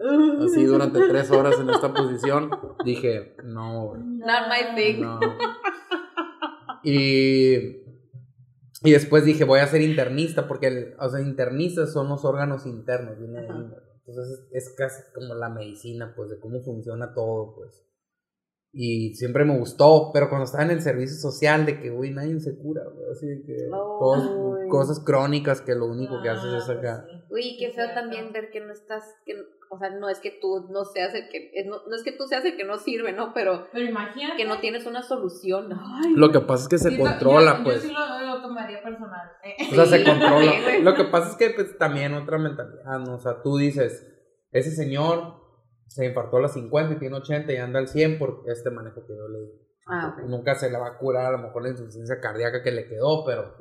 así 0.44 0.64
durante 0.64 1.08
tres 1.08 1.28
horas 1.32 1.58
en 1.58 1.68
esta 1.70 1.92
posición, 1.92 2.48
dije, 2.84 3.34
no, 3.42 3.96
Not 3.96 4.42
my 4.48 4.76
thing. 4.76 5.00
no. 5.00 5.18
Y, 6.84 7.56
y 8.84 8.92
después 8.92 9.24
dije, 9.24 9.42
voy 9.42 9.58
a 9.58 9.66
ser 9.66 9.82
internista, 9.82 10.46
porque, 10.46 10.68
el, 10.68 10.94
o 11.00 11.08
sea, 11.08 11.20
internistas 11.20 11.92
son 11.92 12.08
los 12.08 12.24
órganos 12.24 12.64
internos, 12.64 13.18
viene 13.18 13.40
de. 13.40 13.48
Entonces 13.48 14.46
es, 14.52 14.68
es 14.68 14.74
casi 14.76 15.02
como 15.12 15.34
la 15.34 15.48
medicina, 15.48 16.12
pues, 16.14 16.30
de 16.30 16.38
cómo 16.38 16.60
funciona 16.60 17.12
todo, 17.12 17.56
pues. 17.56 17.87
Y 18.80 19.14
siempre 19.16 19.44
me 19.44 19.58
gustó, 19.58 20.10
pero 20.14 20.28
cuando 20.28 20.44
estaba 20.44 20.62
en 20.62 20.70
el 20.70 20.80
servicio 20.82 21.16
social, 21.16 21.66
de 21.66 21.80
que, 21.80 21.90
güey, 21.90 22.12
nadie 22.12 22.38
se 22.38 22.56
cura, 22.56 22.82
güey, 22.84 23.10
así 23.10 23.26
de 23.26 23.42
que, 23.42 23.56
todas 23.98 24.22
Ay. 24.22 24.68
cosas 24.68 25.00
crónicas 25.04 25.60
que 25.62 25.74
lo 25.74 25.86
único 25.86 26.22
que 26.22 26.28
haces 26.28 26.52
es 26.62 26.68
acá. 26.70 27.04
sí. 27.10 27.16
Uy, 27.28 27.56
qué 27.58 27.70
feo 27.72 27.88
también 27.92 28.32
ver 28.32 28.50
que 28.52 28.60
no 28.60 28.72
estás, 28.72 29.02
que, 29.26 29.34
o 29.70 29.78
sea, 29.80 29.90
no 29.90 30.08
es 30.08 30.20
que 30.20 30.30
tú 30.40 30.68
no 30.70 30.84
seas 30.84 31.12
el 31.14 31.28
que, 31.28 31.50
es- 31.54 31.66
no, 31.66 31.78
no 31.88 31.96
es 31.96 32.04
que 32.04 32.12
tú 32.12 32.28
seas 32.28 32.44
el 32.44 32.56
que 32.56 32.62
no 32.64 32.78
sirve, 32.78 33.12
¿no? 33.12 33.32
Pero 33.34 33.66
Pero 33.72 33.84
imagínate. 33.84 34.36
que 34.36 34.44
no 34.48 34.60
tienes 34.60 34.86
una 34.86 35.02
solución. 35.02 35.70
Ay, 35.72 36.12
Lo 36.14 36.30
que 36.30 36.38
pasa 36.38 36.62
es 36.62 36.68
que 36.68 36.78
se 36.78 36.90
Sí, 36.90 36.98
controla, 36.98 37.58
yo, 37.58 37.64
pues. 37.64 37.82
Yo 37.82 37.88
sí 37.88 37.92
lo, 37.94 38.36
lo 38.36 38.42
tomaría 38.42 38.80
personal. 38.80 39.28
eh. 39.42 39.56
O 39.72 39.74
sea, 39.74 39.86
se 39.86 40.04
controla. 40.04 40.52
también. 40.52 40.84
Lo 40.84 40.94
que 40.94 41.04
pasa 41.06 41.30
es 41.30 41.34
que 41.36 41.50
pues, 41.50 41.76
también 41.78 42.14
otra 42.14 42.38
mentalidad, 42.38 43.00
¿no? 43.00 43.16
O 43.16 43.18
sea, 43.18 43.42
tú 43.42 43.56
dices, 43.56 44.06
ese 44.52 44.70
señor 44.70 45.47
se 45.88 46.06
infartó 46.06 46.36
a 46.36 46.42
las 46.42 46.52
50 46.52 46.94
y 46.94 46.98
tiene 46.98 47.16
80 47.16 47.52
y 47.52 47.56
anda 47.56 47.78
al 47.78 47.88
100 47.88 48.18
por 48.18 48.44
este 48.46 48.70
manejo 48.70 49.04
que 49.06 49.16
yo 49.16 49.28
le 49.28 49.40
di. 49.40 49.68
Ah. 49.86 50.16
Nunca 50.26 50.54
se 50.54 50.70
le 50.70 50.78
va 50.78 50.88
a 50.88 50.98
curar 50.98 51.26
a 51.26 51.30
lo 51.32 51.38
mejor 51.38 51.62
la 51.62 51.70
insuficiencia 51.70 52.20
cardíaca 52.20 52.62
que 52.62 52.70
le 52.70 52.86
quedó, 52.86 53.24
pero 53.24 53.54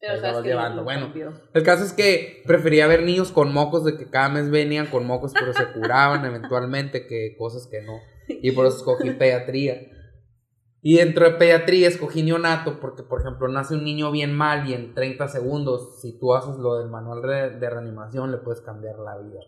sabes 0.00 0.22
vas 0.22 0.42
que 0.42 0.48
llevando. 0.48 0.84
Bueno. 0.84 1.12
el 1.52 1.62
caso 1.62 1.84
es 1.84 1.92
que 1.92 2.42
prefería 2.46 2.86
ver 2.86 3.04
niños 3.04 3.30
con 3.30 3.52
mocos 3.52 3.84
de 3.84 3.96
que 3.96 4.10
cada 4.10 4.28
mes 4.28 4.50
venían 4.50 4.86
con 4.86 5.06
mocos, 5.06 5.32
pero 5.32 5.52
se 5.52 5.72
curaban 5.72 6.24
eventualmente 6.26 7.06
que 7.06 7.36
cosas 7.38 7.68
que 7.68 7.82
no. 7.82 7.98
Y 8.28 8.52
por 8.52 8.66
eso 8.66 8.78
escogí 8.78 9.10
pediatría. 9.10 9.80
Y 10.82 10.98
dentro 10.98 11.24
de 11.24 11.36
pediatría 11.36 11.88
escogí 11.88 12.22
neonato 12.22 12.78
porque, 12.78 13.02
por 13.02 13.20
ejemplo, 13.20 13.48
nace 13.48 13.74
un 13.74 13.84
niño 13.84 14.10
bien 14.10 14.34
mal 14.34 14.68
y 14.68 14.74
en 14.74 14.92
30 14.92 15.28
segundos, 15.28 16.00
si 16.02 16.18
tú 16.18 16.34
haces 16.34 16.56
lo 16.56 16.76
del 16.78 16.90
manual 16.90 17.22
de, 17.22 17.58
de 17.58 17.70
reanimación, 17.70 18.30
le 18.30 18.38
puedes 18.38 18.60
cambiar 18.60 18.98
la 18.98 19.16
vida. 19.16 19.40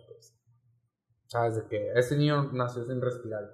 ¿Sabes? 1.29 1.57
De 1.57 1.69
que 1.69 1.93
ese 1.95 2.17
niño 2.17 2.53
nació 2.53 2.85
sin 2.85 3.01
respirar. 3.01 3.53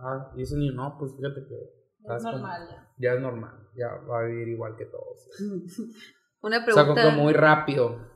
Ah, 0.00 0.32
y 0.36 0.42
ese 0.42 0.56
niño, 0.56 0.72
no, 0.72 0.96
pues 0.98 1.14
fíjate 1.16 1.46
que 1.46 2.14
Es 2.16 2.22
normal 2.22 2.68
ya. 2.70 2.88
ya 2.98 3.12
es 3.14 3.20
normal, 3.20 3.68
ya 3.76 3.88
va 4.08 4.20
a 4.20 4.24
vivir 4.24 4.48
igual 4.48 4.76
que 4.76 4.86
todos. 4.86 5.28
Una 6.42 6.58
O 6.58 6.60
sea, 6.60 6.64
pregunta. 6.84 7.02
como 7.04 7.22
muy 7.22 7.32
rápido. 7.32 8.14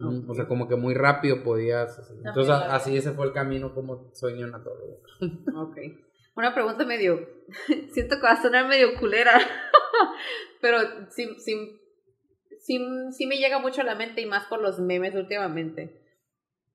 Ok. 0.00 0.28
O 0.28 0.34
sea, 0.34 0.46
como 0.46 0.68
que 0.68 0.76
muy 0.76 0.94
rápido 0.94 1.42
podías. 1.42 1.98
así. 1.98 2.14
Entonces, 2.24 2.50
así 2.54 2.96
ese 2.96 3.12
fue 3.12 3.26
el 3.26 3.32
camino 3.32 3.74
como 3.74 4.10
soy 4.14 4.34
neonatólogo. 4.34 5.00
Ok. 5.56 5.76
Una 6.36 6.52
pregunta 6.54 6.84
medio. 6.84 7.26
Siento 7.92 8.16
que 8.16 8.22
va 8.22 8.32
a 8.32 8.42
sonar 8.42 8.68
medio 8.68 8.94
culera. 9.00 9.32
Pero 10.60 10.78
sí, 11.08 11.34
sí, 11.38 11.80
sí, 12.60 12.78
sí 13.12 13.26
me 13.26 13.36
llega 13.38 13.58
mucho 13.58 13.80
a 13.80 13.84
la 13.84 13.94
mente 13.94 14.20
y 14.20 14.26
más 14.26 14.44
por 14.46 14.60
los 14.60 14.78
memes 14.78 15.14
últimamente. 15.14 16.02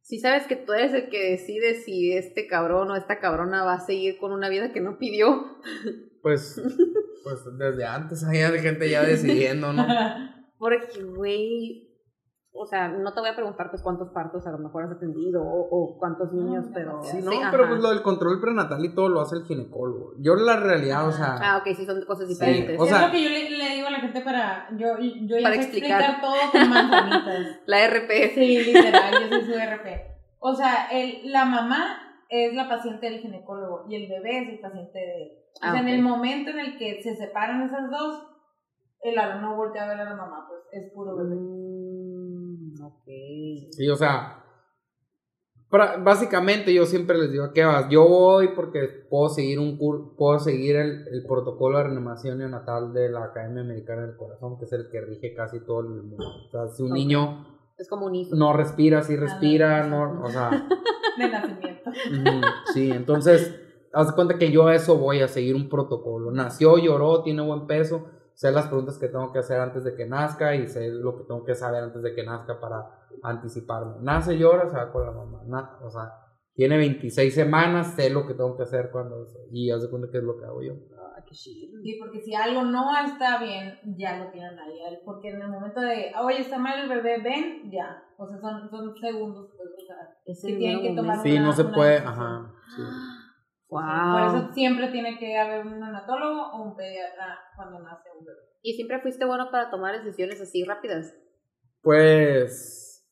Si 0.02 0.20
sabes 0.20 0.48
que 0.48 0.56
tú 0.56 0.74
eres 0.74 0.94
el 0.94 1.10
que 1.10 1.32
decide 1.32 1.76
si 1.76 2.12
este 2.14 2.48
cabrón 2.48 2.90
o 2.92 2.96
esta 2.96 3.20
cabrona 3.20 3.64
va 3.64 3.76
a 3.76 3.86
seguir 3.86 4.18
con 4.18 4.32
una 4.32 4.50
vida 4.50 4.74
que 4.74 4.82
no 4.82 4.98
pidió. 4.98 5.58
Pues, 6.22 6.62
pues 7.24 7.40
desde 7.58 7.86
antes 7.86 8.24
había 8.24 8.50
gente 8.52 8.90
ya 8.90 9.04
decidiendo, 9.04 9.74
¿no? 9.74 9.86
Porque, 10.58 11.04
güey. 11.04 11.91
O 12.62 12.66
sea, 12.68 12.88
no 12.90 13.12
te 13.14 13.20
voy 13.20 13.30
a 13.30 13.36
preguntar 13.36 13.70
pues 13.72 13.82
cuántos 13.82 14.10
partos 14.10 14.46
a 14.46 14.52
lo 14.52 14.60
mejor 14.60 14.84
has 14.84 14.92
atendido 14.92 15.42
o, 15.42 15.68
o 15.70 15.98
cuántos 15.98 16.32
niños, 16.32 16.68
No, 16.68 16.74
pero. 16.74 17.02
Sí, 17.04 17.18
No, 17.24 17.32
sí, 17.32 17.38
pero 17.52 17.64
ajá. 17.64 17.72
pues 17.72 17.82
lo 17.82 17.90
del 17.90 18.02
control 18.04 18.40
prenatal 18.40 18.86
y 18.86 18.94
todo 18.94 19.10
lo 19.10 19.22
hace 19.22 19.36
el 19.38 19.44
ginecólogo. 19.46 20.14
Yo 20.20 20.36
la 20.36 20.58
realidad, 20.60 21.08
o 21.08 21.12
sea, 21.12 21.38
Ah, 21.42 21.58
ok, 21.58 21.76
sí, 21.76 21.86
son 21.86 22.04
cosas 22.06 22.28
Sí, 22.28 22.34
diferentes. 22.34 22.80
o 22.80 22.84
es 22.84 22.90
sea- 22.90 23.08
lo 23.08 23.12
que 23.12 23.24
yo 23.24 23.30
le, 23.30 23.50
le 23.50 23.70
digo 23.76 23.88
a 23.88 23.92
la 23.92 24.00
gente 24.00 24.22
para. 24.22 24.68
Yo, 24.78 24.98
yo 25.00 25.38
ya 25.38 25.44
Para 25.44 25.56
sé 25.56 25.62
explicar. 25.64 26.02
explicar 26.02 26.22
todo 26.22 26.36
con 26.52 26.70
manzanitas. 26.70 27.60
La 27.66 27.88
RPS. 27.88 28.34
Sí, 28.36 28.64
literal, 28.64 29.14
yo 29.24 29.30
soy 29.30 29.42
su 29.46 29.54
RP. 29.54 29.88
O 30.40 30.54
sea, 30.54 30.88
el, 30.92 31.32
la 31.32 31.46
mamá 31.46 31.98
es 32.30 32.54
la 32.54 32.70
paciente 32.70 33.10
del 33.10 33.20
ginecólogo 33.22 33.86
y 33.90 33.96
el 33.96 34.10
bebé 34.10 34.44
es 34.44 34.50
el 34.50 34.60
paciente 34.60 34.98
de 35.00 35.24
él. 35.24 35.32
O 35.56 35.60
Ah, 35.64 35.72
sea, 35.72 35.82
en 35.82 35.88
el 35.90 36.02
momento 36.02 36.52
en 36.52 36.60
el 36.60 36.78
que 36.78 37.02
se 37.04 37.16
separan 37.16 37.64
esas 37.64 37.90
dos, 37.92 38.28
el 39.04 39.18
alumno 39.18 39.56
voltea 39.56 39.84
a 39.84 39.88
ver 39.90 40.00
a 40.02 40.04
la 40.06 40.16
mamá, 40.16 40.46
pues 40.48 40.62
es 40.72 40.92
puro 40.94 41.16
bebé. 41.18 41.36
Mm, 41.36 41.81
ok. 42.82 43.06
sí, 43.72 43.90
o 43.90 43.96
sea, 43.96 44.44
básicamente 46.04 46.74
yo 46.74 46.86
siempre 46.86 47.18
les 47.18 47.32
digo, 47.32 47.46
¿a 47.46 47.54
qué 47.54 47.64
vas? 47.64 47.88
Yo 47.90 48.08
voy 48.08 48.50
porque 48.50 48.88
puedo 49.10 49.30
seguir 49.30 49.60
un 49.60 49.78
cur 49.78 50.16
puedo 50.18 50.40
seguir 50.40 50.76
el, 50.76 51.08
el 51.08 51.26
protocolo 51.26 51.78
de 51.78 51.86
reanimación 51.86 52.40
neonatal 52.40 52.94
de 52.94 53.10
la 53.10 53.26
Academia 53.26 53.62
Americana 53.62 54.06
del 54.06 54.18
Corazón, 54.18 54.58
que 54.60 54.66
es 54.66 54.74
el 54.74 54.90
que 54.90 55.02
rige 55.02 55.34
casi 55.34 55.60
todo 55.62 55.82
el 55.82 55.88
mundo. 55.88 56.26
O 56.48 56.52
sea, 56.52 56.68
si 56.68 56.84
un 56.84 56.92
niño 56.92 57.46
Es 57.78 57.88
como 57.88 58.08
un 58.08 58.16
ISO. 58.16 58.36
no 58.36 58.54
respira, 58.54 59.02
sí 59.02 59.16
respira, 59.16 59.88
no, 59.88 60.24
o 60.24 60.30
sea, 60.30 60.50
De 61.18 61.30
nacimiento. 61.30 61.92
Sí, 62.74 62.90
entonces, 62.92 63.60
haz 63.94 64.08
de 64.08 64.14
cuenta 64.16 64.38
que 64.38 64.52
yo 64.52 64.68
a 64.68 64.76
eso 64.76 64.98
voy 64.98 65.22
a 65.22 65.28
seguir 65.28 65.56
un 65.56 65.70
protocolo. 65.70 66.32
Nació, 66.32 66.78
lloró, 66.78 67.22
tiene 67.24 67.42
buen 67.42 67.68
peso, 67.68 68.06
sé 68.42 68.52
las 68.52 68.66
preguntas 68.68 68.98
que 68.98 69.08
tengo 69.08 69.32
que 69.32 69.38
hacer 69.38 69.60
antes 69.60 69.84
de 69.84 69.94
que 69.96 70.08
nazca 70.08 70.56
y 70.56 70.68
sé 70.68 70.90
lo 70.90 71.16
que 71.16 71.26
tengo 71.26 71.44
que 71.46 71.54
saber 71.54 71.84
antes 71.84 72.02
de 72.02 72.16
que 72.16 72.24
nazca 72.24 72.60
para 72.60 72.90
anticiparme. 73.22 73.98
Nace, 74.02 74.36
llora, 74.36 74.68
se 74.68 74.76
va 74.78 74.92
con 74.92 75.06
la 75.06 75.12
mamá. 75.12 75.44
Na- 75.46 75.78
o 75.84 75.92
sea, 75.92 76.12
tiene 76.56 76.76
26 76.78 77.36
semanas, 77.36 77.94
sé 77.94 78.10
lo 78.10 78.26
que 78.26 78.34
tengo 78.34 78.58
que 78.58 78.64
hacer 78.64 78.90
cuando... 78.92 79.28
Y 79.52 79.70
haz 79.70 79.84
de 79.84 79.90
cuenta 79.92 80.10
que 80.12 80.18
es 80.18 80.24
lo 80.24 80.40
que 80.40 80.46
hago 80.46 80.64
yo. 80.64 80.74
Ah, 80.98 81.24
qué 81.24 81.36
chido. 81.36 81.80
Sí, 81.84 81.98
porque 82.00 82.20
si 82.20 82.34
algo 82.34 82.64
no 82.64 82.90
está 83.06 83.38
bien, 83.40 83.78
ya 83.96 84.18
lo 84.18 84.32
tienen 84.32 84.58
ahí. 84.58 84.80
Porque 85.06 85.30
en 85.30 85.42
el 85.44 85.50
momento 85.50 85.80
de, 85.80 86.12
oye, 86.20 86.40
está 86.42 86.58
mal 86.58 86.80
el 86.80 86.90
bebé, 86.90 87.22
ven, 87.22 87.70
ya. 87.72 88.04
O 88.18 88.28
sea, 88.28 88.40
son, 88.40 88.68
son 88.72 88.96
segundos, 88.98 89.52
pues, 89.56 89.70
o 89.84 89.86
sea, 89.86 90.18
Es 90.26 90.42
que 90.44 90.56
tienen 90.58 90.82
que 90.82 90.96
tomar. 90.96 91.20
Sí, 91.22 91.38
no 91.38 91.44
una- 91.46 91.54
se 91.54 91.62
una 91.64 91.74
puede, 91.76 91.92
decisión. 91.92 92.14
ajá. 92.14 92.54
sí. 92.76 92.82
Por 93.72 93.82
Wow. 93.86 94.28
eso 94.28 94.54
siempre 94.54 94.90
tiene 94.90 95.18
que 95.18 95.38
haber 95.38 95.66
un 95.66 95.80
neonatólogo 95.80 96.52
o 96.52 96.62
un 96.62 96.76
pediatra 96.76 97.40
cuando 97.56 97.80
nace 97.80 98.10
un 98.20 98.26
bebé. 98.26 98.38
¿Y 98.62 98.74
siempre 98.74 99.00
fuiste 99.00 99.24
bueno 99.24 99.50
para 99.50 99.72
tomar 99.72 99.98
decisiones 100.04 100.42
así 100.42 100.66
rápidas? 100.66 101.16
Pues... 101.82 103.08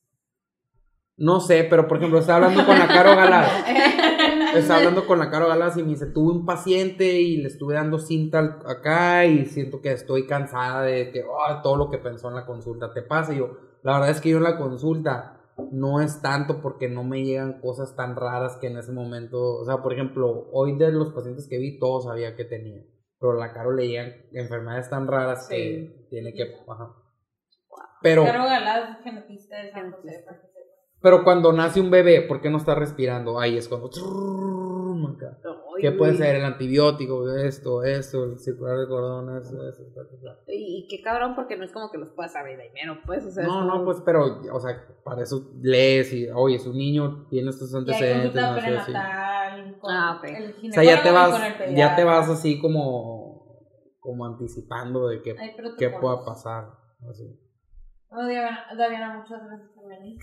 No 1.15 1.39
sé, 1.39 1.65
pero 1.69 1.87
por 1.87 1.97
ejemplo, 1.97 2.19
estaba 2.19 2.45
hablando 2.45 2.65
con 2.65 2.77
la 2.77 2.87
Caro 2.87 3.15
Galás. 3.15 3.49
Estaba 4.55 4.79
hablando 4.79 5.05
con 5.05 5.19
la 5.19 5.29
Caro 5.29 5.47
Galas 5.47 5.77
y 5.77 5.83
me 5.83 5.89
dice, 5.89 6.07
tuve 6.07 6.31
un 6.31 6.45
paciente 6.45 7.05
y 7.21 7.37
le 7.37 7.47
estuve 7.47 7.75
dando 7.75 7.99
cinta 7.99 8.59
acá 8.65 9.25
y 9.25 9.45
siento 9.45 9.79
que 9.81 9.91
estoy 9.91 10.25
cansada 10.27 10.81
de 10.81 11.11
que 11.11 11.23
oh, 11.23 11.61
todo 11.61 11.77
lo 11.77 11.89
que 11.89 11.99
pensó 11.99 12.29
en 12.29 12.35
la 12.35 12.45
consulta 12.45 12.91
te 12.93 13.01
pasa. 13.01 13.33
Y 13.33 13.37
yo, 13.37 13.57
la 13.83 13.93
verdad 13.93 14.09
es 14.09 14.19
que 14.21 14.29
yo 14.29 14.37
en 14.37 14.43
la 14.43 14.57
consulta 14.57 15.38
no 15.71 16.01
es 16.01 16.21
tanto 16.21 16.61
porque 16.61 16.87
no 16.87 17.03
me 17.03 17.23
llegan 17.23 17.59
cosas 17.61 17.95
tan 17.95 18.15
raras 18.15 18.57
que 18.61 18.67
en 18.67 18.77
ese 18.77 18.91
momento, 18.91 19.39
o 19.57 19.65
sea, 19.65 19.81
por 19.81 19.93
ejemplo, 19.93 20.49
hoy 20.51 20.77
de 20.77 20.91
los 20.91 21.11
pacientes 21.13 21.47
que 21.49 21.57
vi, 21.57 21.79
todos 21.79 22.05
sabía 22.05 22.35
que 22.35 22.45
tenía. 22.45 22.83
Pero 23.19 23.33
a 23.33 23.35
la 23.35 23.53
Caro 23.53 23.73
le 23.73 23.87
llegan 23.87 24.13
enfermedades 24.33 24.89
tan 24.89 25.07
raras 25.07 25.47
que 25.49 26.07
tiene 26.09 26.33
que... 26.33 26.43
ajá. 26.67 26.95
Pero... 28.01 28.23
Caro 28.23 28.43
genetista 29.03 29.57
de 29.57 29.71
San 29.71 29.91
José. 29.91 30.25
Pero 31.01 31.23
cuando 31.23 31.53
nace 31.53 31.79
un 31.79 31.91
bebé, 31.91 32.21
¿por 32.21 32.41
qué 32.41 32.49
no 32.49 32.57
está 32.57 32.75
respirando? 32.75 33.39
Ahí 33.39 33.57
es 33.57 33.67
cuando... 33.67 33.89
Ay, 35.07 35.81
¿Qué 35.81 35.91
puede 35.91 36.15
ser? 36.15 36.35
El 36.35 36.45
antibiótico, 36.45 37.31
esto, 37.33 37.83
esto, 37.83 38.25
el 38.25 38.39
circular 38.39 38.77
de 38.79 38.87
cordón, 38.87 39.37
eso, 39.37 39.67
eso. 39.67 39.83
Y, 40.47 40.87
qué 40.89 41.01
cabrón, 41.01 41.35
porque 41.35 41.55
no 41.57 41.63
es 41.63 41.71
como 41.71 41.89
que 41.91 41.97
los 41.97 42.09
puedas 42.11 42.33
saber 42.33 42.57
de 42.57 42.69
primero, 42.69 42.99
pues, 43.05 43.25
o 43.25 43.31
sea, 43.31 43.43
es 43.43 43.49
No, 43.49 43.59
como- 43.61 43.75
no, 43.77 43.85
pues, 43.85 44.01
pero, 44.05 44.41
o 44.51 44.59
sea, 44.59 44.85
para 45.03 45.23
eso 45.23 45.51
lees 45.61 46.11
y, 46.13 46.29
oye, 46.29 46.59
su 46.59 46.73
niño 46.73 47.27
tiene 47.29 47.49
estos 47.49 47.71
Y 47.71 47.75
hay 47.75 47.79
antecedentes, 47.79 48.31
consulta 48.33 48.49
no 48.55 48.59
sé, 48.61 48.77
así. 48.77 48.91
prenatal. 48.91 49.77
Con 49.79 49.91
Ah, 49.93 50.17
ok. 50.19 50.23
el 50.29 50.69
O 50.69 50.73
sea, 50.73 50.83
ya 50.83 51.03
te 51.03 51.11
vas, 51.11 51.41
ya 51.75 51.95
te 51.95 52.03
vas 52.03 52.29
así 52.29 52.59
como, 52.59 53.63
como 53.99 54.25
anticipando 54.25 55.07
de 55.07 55.21
que, 55.21 55.33
protocolos. 55.35 55.75
qué 55.77 55.89
pueda 55.89 56.25
pasar, 56.25 56.65
así. 57.09 57.39
No, 58.11 58.27
Diana, 58.27 58.65
Diana, 58.75 59.17
muchas 59.19 59.45
gracias 59.45 59.69
por 59.75 59.87
venir. 59.87 60.17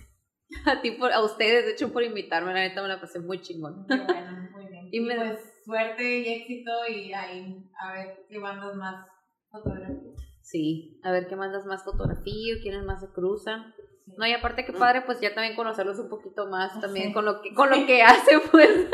a 0.66 0.80
ti, 0.80 0.92
por- 0.92 1.12
a 1.12 1.22
ustedes, 1.24 1.64
de 1.66 1.72
hecho, 1.72 1.92
por 1.92 2.02
invitarme, 2.02 2.52
la 2.52 2.60
neta 2.60 2.82
me 2.82 2.88
la 2.88 3.00
pasé 3.00 3.18
muy 3.20 3.40
chingón. 3.40 3.84
Qué 3.88 3.96
bueno. 3.96 4.48
Y 4.92 5.00
me- 5.00 5.16
pues 5.16 5.40
suerte 5.64 6.20
y 6.20 6.28
éxito 6.34 6.70
y 6.88 7.12
ahí 7.12 7.64
a 7.80 7.92
ver 7.92 8.24
qué 8.28 8.38
bandas 8.38 8.74
más 8.76 9.06
fotografías. 9.50 9.98
Sí, 10.42 11.00
a 11.02 11.10
ver 11.10 11.26
qué 11.26 11.34
mandas 11.36 11.66
más 11.66 11.82
fotografía, 11.84 12.54
quiénes 12.62 12.84
más 12.84 13.00
se 13.00 13.08
cruzan. 13.12 13.74
Sí. 14.04 14.12
No, 14.16 14.26
y 14.26 14.32
aparte 14.32 14.64
que 14.64 14.72
padre, 14.72 15.02
pues 15.04 15.20
ya 15.20 15.34
también 15.34 15.56
conocerlos 15.56 15.98
un 15.98 16.08
poquito 16.08 16.46
más 16.46 16.80
también 16.80 17.08
Sí. 17.08 17.12
con 17.12 17.24
lo 17.24 17.42
que, 17.42 17.52
con 17.52 17.68
lo 17.70 17.84
que 17.86 18.02
hace, 18.02 18.38
pues. 18.52 18.70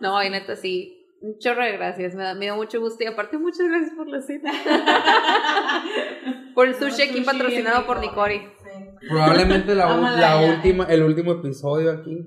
No, 0.00 0.22
y 0.22 0.30
neta, 0.30 0.56
sí. 0.56 0.96
Un 1.22 1.38
chorro 1.38 1.62
de 1.62 1.72
gracias, 1.72 2.14
me, 2.14 2.22
da, 2.22 2.34
me 2.34 2.46
dio 2.46 2.56
mucho 2.56 2.80
gusto 2.80 3.04
y 3.04 3.06
aparte 3.06 3.36
muchas 3.36 3.68
gracias 3.68 3.92
por 3.94 4.08
la 4.08 4.22
cita. 4.22 4.50
por 6.54 6.66
el 6.66 6.74
sushi 6.74 7.02
aquí 7.02 7.18
Sushi 7.18 7.24
patrocinado 7.24 7.86
por. 7.86 8.00
Nicori. 8.00 8.38
Sí, 8.38 9.06
Probablemente 9.08 9.74
la, 9.74 10.40
última, 10.50 10.84
el 10.86 11.02
último 11.02 11.32
episodio 11.32 11.92
aquí. 11.92 12.24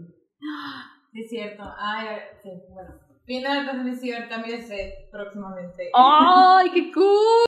Es 1.22 1.30
cierto. 1.30 1.64
Ay, 1.78 2.08
sí, 2.42 2.50
bueno. 2.70 2.92
De 3.26 3.40
la 3.40 3.64
transmisión, 3.64 4.24
set 4.68 5.10
próximamente. 5.10 5.90
¡Ay, 5.94 6.72
qué 6.72 6.92
cool! 6.92 7.46